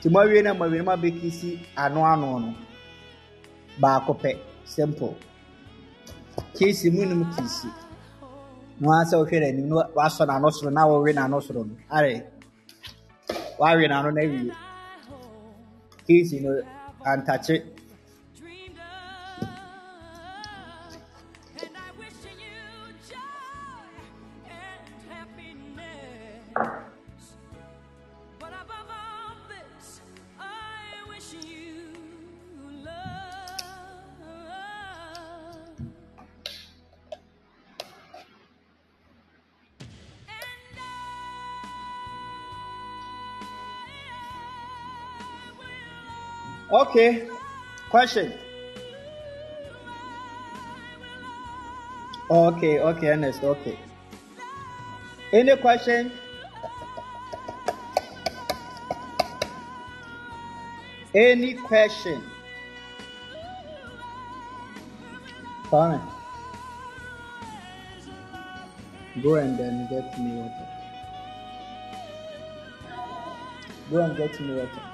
[0.00, 2.54] Nti mo awie na mo awie no mo abɛkisi ano ano no.
[3.80, 5.16] Baako pɛ simple.
[6.54, 7.68] Kisi mu num kisi.
[8.80, 11.74] Na wɔn asɛ wɔhwɛ n'anim na wasɔ n'ano soro na wɔwe n'ano soro no.
[11.90, 12.22] Are
[13.58, 14.52] wawe n'ano na awie
[16.06, 16.50] kisi no
[17.06, 17.62] antakye
[46.94, 47.26] Okay.
[47.90, 48.32] Question.
[52.30, 53.76] Okay, okay, Ernest, okay.
[55.32, 56.12] Any question?
[61.12, 62.22] Any question?
[65.68, 66.00] Fine.
[69.20, 70.68] Go and then get me water.
[73.90, 74.93] Go and get me water.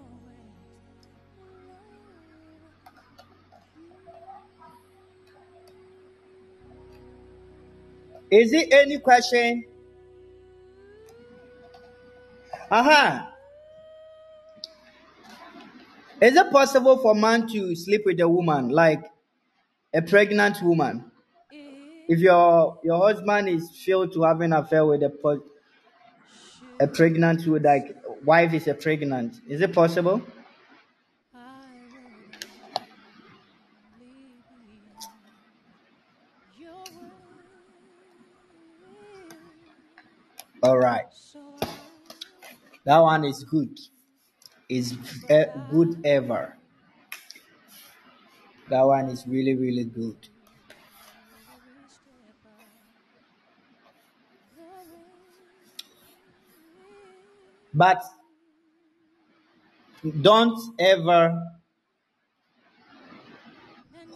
[8.31, 9.65] Is it any question?
[12.71, 13.33] Aha.
[16.21, 19.03] Is it possible for man to sleep with a woman, like
[19.93, 21.11] a pregnant woman?
[22.07, 25.41] If your your husband is filled to having an affair with a
[26.79, 30.21] a pregnant woman, like wife is a pregnant, is it possible?
[40.63, 41.05] All right.
[42.91, 43.79] That one is good.
[44.67, 44.97] Is
[45.29, 46.57] eh, good ever.
[48.69, 50.17] That one is really, really good.
[57.73, 58.03] But
[60.19, 61.41] don't ever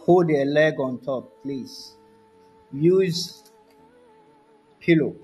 [0.04, 1.94] hold a leg on top, please.
[2.74, 3.42] Use
[4.80, 5.16] pillow.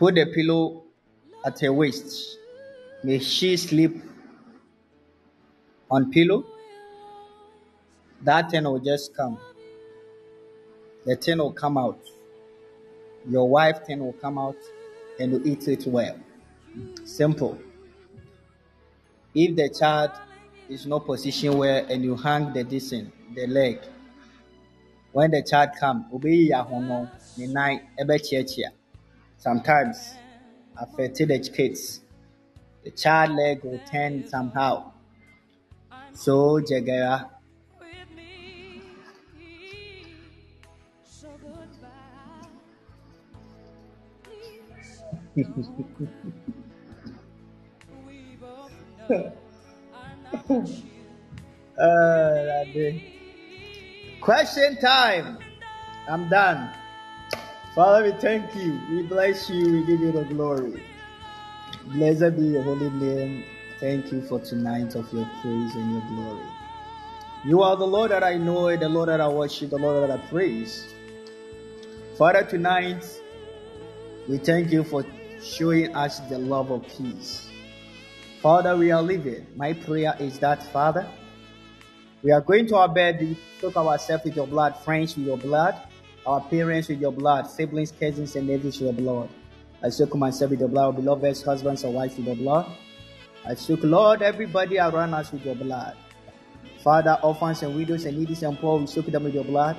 [0.00, 0.83] Put the pillow
[1.44, 2.38] at her waist.
[3.02, 3.96] May she sleep
[5.90, 6.44] on pillow.
[8.22, 9.38] That thing will just come.
[11.04, 11.98] The thing will come out.
[13.28, 14.56] Your wife thing will come out
[15.20, 16.16] and you eat it well.
[17.04, 17.58] Simple.
[19.34, 20.12] If the child
[20.68, 23.80] is not positioned well and you hang the distance, the leg,
[25.12, 28.72] when the child come, obey ya hono, ni nai ebe chia
[29.38, 30.14] Sometimes
[30.76, 32.00] affected the kids.
[32.84, 34.92] The child leg will turn somehow.
[36.12, 37.30] So Jagera.
[51.78, 52.64] uh,
[54.20, 55.38] question time.
[56.08, 56.70] I'm done.
[57.74, 58.80] Father, we thank you.
[58.88, 59.72] We bless you.
[59.72, 60.80] We give you the glory.
[61.86, 63.44] Blessed be your holy name.
[63.80, 66.46] Thank you for tonight of your praise and your glory.
[67.44, 70.16] You are the Lord that I know, the Lord that I worship, the Lord that
[70.16, 70.86] I praise.
[72.16, 73.04] Father, tonight
[74.28, 75.04] we thank you for
[75.42, 77.50] showing us the love of peace.
[78.40, 79.48] Father, we are living.
[79.56, 81.08] My prayer is that, Father,
[82.22, 85.38] we are going to our bed, we soak ourselves with your blood, friends with your
[85.38, 85.74] blood
[86.26, 89.28] our parents with your blood, siblings, cousins, and nephews with your blood.
[89.82, 92.66] I soak myself with your blood, beloved husbands and wives with your blood.
[93.46, 95.94] I soak, Lord, everybody around us with your blood.
[96.82, 99.76] Father, orphans and widows and needy and poor, we soak them with your blood.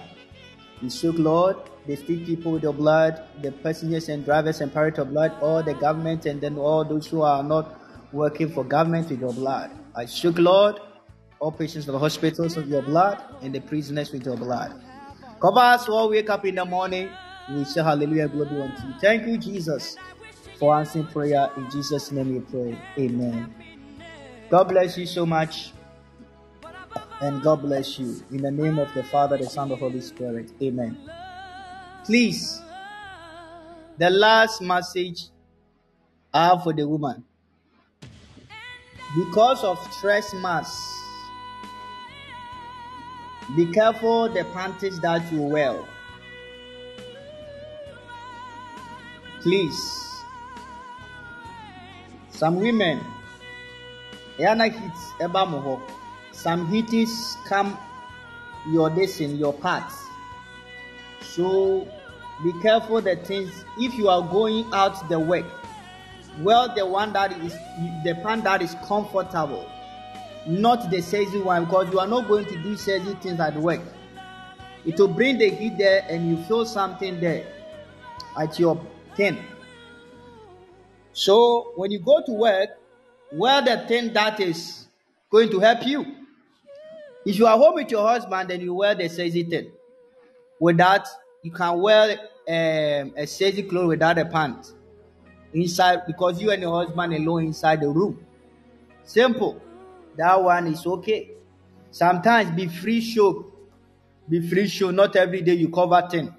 [0.83, 1.55] We soak, Lord,
[1.87, 5.63] the street people with your blood, the passengers and drivers and parents of blood, all
[5.63, 7.79] the government and then all those who are not
[8.13, 9.71] working for government with your blood.
[9.95, 10.79] I soak, Lord,
[11.39, 14.84] all patients in the hospitals with your blood and the prisoners with your blood.
[15.39, 17.09] Cover us all wake up in the morning.
[17.49, 18.93] We say hallelujah, glory unto you.
[18.99, 19.97] Thank you, Jesus,
[20.57, 21.51] for answering prayer.
[21.57, 22.77] In Jesus' name we pray.
[22.97, 23.53] Amen.
[24.49, 25.71] God bless you so much.
[27.21, 28.23] And God bless you.
[28.31, 30.51] In the name of the Father, the Son, the Holy Spirit.
[30.61, 30.97] Amen.
[32.05, 32.61] Please,
[33.97, 35.27] the last message
[36.33, 37.23] I have for the woman.
[39.15, 41.04] Because of stress mass
[43.53, 45.79] be careful the panties that you wear.
[49.41, 50.01] Please.
[52.31, 52.99] Some women,
[56.31, 57.77] Some heats come
[58.67, 58.89] your
[59.21, 59.95] in your parts.
[61.21, 61.87] So
[62.43, 65.45] be careful the things if you are going out the work.
[66.39, 67.53] Well, the one that is
[68.03, 69.69] the pant that is comfortable
[70.47, 73.81] not the sexy one, because you are not going to do sexy things at work.
[74.85, 77.45] It will bring the heat there, and you feel something there
[78.37, 78.79] at your
[79.15, 79.37] thing.
[81.13, 82.69] So when you go to work,
[83.31, 84.87] wear the thing that is
[85.29, 86.05] going to help you.
[87.25, 89.71] If you are home with your husband, then you wear the sexy thing.
[90.59, 91.07] With that,
[91.41, 92.11] you can wear
[92.47, 94.73] um, a sexy clothes without a pants
[95.53, 98.23] inside because you and your husband alone inside the room.
[99.05, 99.61] Simple.
[100.17, 101.31] That one is okay.
[101.91, 103.51] Sometimes be free show.
[104.29, 104.91] Be free show.
[104.91, 106.33] Not every day you cover thing.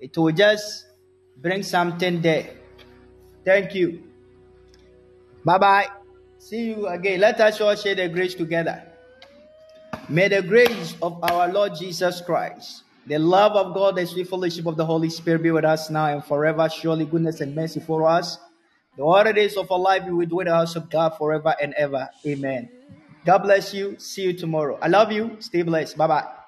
[0.00, 0.86] It will just
[1.36, 2.50] bring something there.
[3.44, 4.02] Thank you.
[5.44, 5.88] Bye bye.
[6.38, 7.20] See you again.
[7.20, 8.82] Let us all share the grace together.
[10.08, 14.66] May the grace of our Lord Jesus Christ, the love of God, the sweet fellowship
[14.66, 16.68] of the Holy Spirit be with us now and forever.
[16.68, 18.38] Surely goodness and mercy for us.
[18.96, 22.08] The order days of our life be with the house of God forever and ever.
[22.26, 22.68] Amen.
[23.24, 23.96] God bless you.
[23.98, 24.78] See you tomorrow.
[24.82, 25.36] I love you.
[25.40, 25.96] Stay blessed.
[25.96, 26.43] Bye bye.